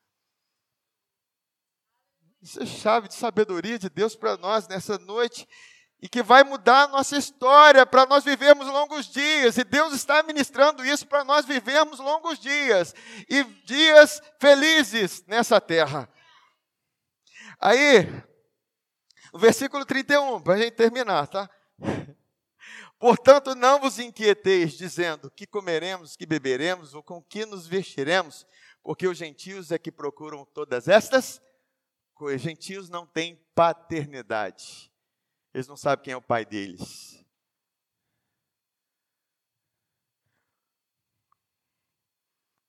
Isso 2.41 2.63
é 2.63 2.65
chave 2.65 3.09
de 3.09 3.15
sabedoria 3.15 3.77
de 3.77 3.89
Deus 3.89 4.15
para 4.15 4.37
nós 4.37 4.67
nessa 4.69 4.97
noite 4.97 5.47
e 6.01 6.07
que 6.07 6.23
vai 6.23 6.43
mudar 6.43 6.83
a 6.83 6.87
nossa 6.87 7.17
história 7.17 7.85
para 7.85 8.05
nós 8.05 8.23
vivermos 8.23 8.67
longos 8.67 9.07
dias. 9.07 9.57
E 9.57 9.63
Deus 9.65 9.93
está 9.93 10.23
ministrando 10.23 10.85
isso 10.85 11.07
para 11.07 11.25
nós 11.25 11.45
vivermos 11.45 11.99
longos 11.99 12.39
dias 12.39 12.93
e 13.27 13.43
dias 13.65 14.21
felizes 14.39 15.25
nessa 15.25 15.59
terra. 15.59 16.07
Aí, 17.59 18.07
o 19.33 19.39
versículo 19.39 19.83
31, 19.83 20.41
para 20.41 20.53
a 20.53 20.57
gente 20.57 20.73
terminar, 20.73 21.27
tá? 21.27 21.49
Portanto, 22.97 23.55
não 23.55 23.79
vos 23.79 23.99
inquieteis, 23.99 24.73
dizendo 24.73 25.29
que 25.29 25.45
comeremos, 25.45 26.15
que 26.15 26.25
beberemos, 26.25 26.93
ou 26.93 27.03
com 27.03 27.21
que 27.21 27.45
nos 27.45 27.67
vestiremos, 27.67 28.45
porque 28.85 29.07
os 29.07 29.17
gentios 29.17 29.71
é 29.71 29.79
que 29.79 29.91
procuram 29.91 30.45
todas 30.45 30.87
estas 30.87 31.41
coisas. 32.13 32.39
Gentios 32.39 32.87
não 32.87 33.07
têm 33.07 33.35
paternidade, 33.55 34.93
eles 35.51 35.67
não 35.67 35.75
sabem 35.75 36.03
quem 36.03 36.13
é 36.13 36.17
o 36.17 36.21
pai 36.21 36.45
deles. 36.45 37.25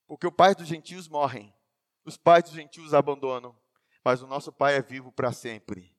Porque 0.07 0.27
o 0.27 0.33
pai 0.33 0.55
dos 0.55 0.67
gentios 0.67 1.07
morrem, 1.07 1.55
Os 2.03 2.17
pais 2.17 2.45
dos 2.45 2.53
gentios 2.55 2.95
abandonam, 2.95 3.55
mas 4.03 4.23
o 4.23 4.29
nosso 4.29 4.53
Pai 4.53 4.77
é 4.77 4.81
vivo 4.81 5.11
para 5.11 5.33
sempre. 5.33 5.93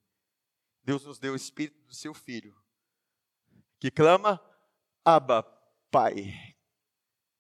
Deus 0.82 1.06
nos 1.06 1.20
deu 1.20 1.34
o 1.34 1.36
Espírito 1.36 1.86
do 1.86 1.94
seu 1.94 2.14
Filho, 2.14 2.56
que 3.78 3.92
clama, 3.92 4.42
Abba, 5.04 5.44
Pai. 5.92 6.56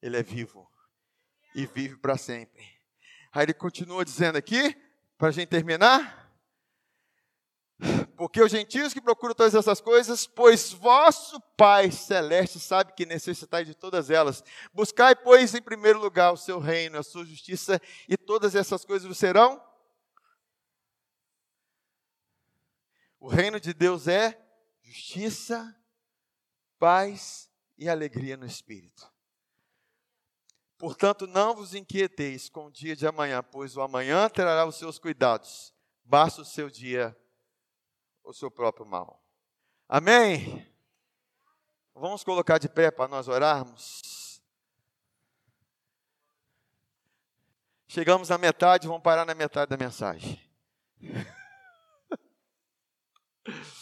Ele 0.02 0.18
é 0.18 0.22
vivo 0.22 0.70
e 1.58 1.66
vive 1.66 1.98
para 1.98 2.16
sempre. 2.16 2.64
Aí 3.34 3.46
ele 3.46 3.54
continua 3.54 4.06
dizendo 4.06 4.38
aqui, 4.38 4.78
para 5.18 5.30
a 5.30 5.32
gente 5.32 5.50
terminar. 5.50 6.32
Porque 8.16 8.42
os 8.44 8.52
gentios 8.52 8.94
que 8.94 9.02
procuram 9.02 9.34
todas 9.34 9.56
essas 9.56 9.82
coisas, 9.82 10.28
pois 10.28 10.72
vosso 10.72 11.42
Pai 11.58 11.92
celeste 11.92 12.60
sabe 12.60 12.94
que 12.94 13.08
necessitais 13.08 13.66
de 13.66 13.74
todas 13.74 14.12
elas. 14.12 14.44
Buscai, 14.72 15.16
pois, 15.16 15.56
em 15.56 15.62
primeiro 15.62 16.00
lugar 16.00 16.32
o 16.32 16.38
seu 16.38 16.60
reino, 16.60 17.00
a 17.00 17.04
sua 17.04 17.26
justiça, 17.26 17.82
e 18.08 18.16
todas 18.16 18.54
essas 18.54 18.86
coisas 18.86 19.08
vos 19.08 19.18
serão. 19.18 19.60
O 23.20 23.28
reino 23.28 23.60
de 23.60 23.74
Deus 23.74 24.08
é 24.08 24.40
justiça, 24.84 25.76
paz 26.78 27.50
e 27.80 27.90
alegria 27.90 28.38
no 28.38 28.46
espírito. 28.46 29.17
Portanto, 30.78 31.26
não 31.26 31.56
vos 31.56 31.74
inquieteis 31.74 32.50
com 32.50 32.68
o 32.68 32.72
dia 32.72 32.96
de 32.96 33.08
amanhã, 33.08 33.42
pois 33.42 33.76
o 33.76 33.82
amanhã 33.82 34.30
trará 34.30 34.66
os 34.66 34.76
seus 34.76 35.00
cuidados. 35.00 35.74
Basta 36.04 36.42
o 36.42 36.46
seu 36.46 36.70
dia 36.70 37.18
o 38.24 38.34
seu 38.34 38.52
próprio 38.52 38.86
mal. 38.86 39.24
Amém? 39.88 40.68
Vamos 41.96 42.24
colocar 42.24 42.58
de 42.58 42.68
pé 42.68 42.92
para 42.92 43.08
nós 43.08 43.28
orarmos. 43.28 44.42
Chegamos 47.88 48.30
na 48.30 48.38
metade, 48.38 48.88
vamos 48.88 49.02
parar 49.02 49.26
na 49.26 49.34
metade 49.34 49.70
da 49.70 49.78
mensagem. 49.78 50.40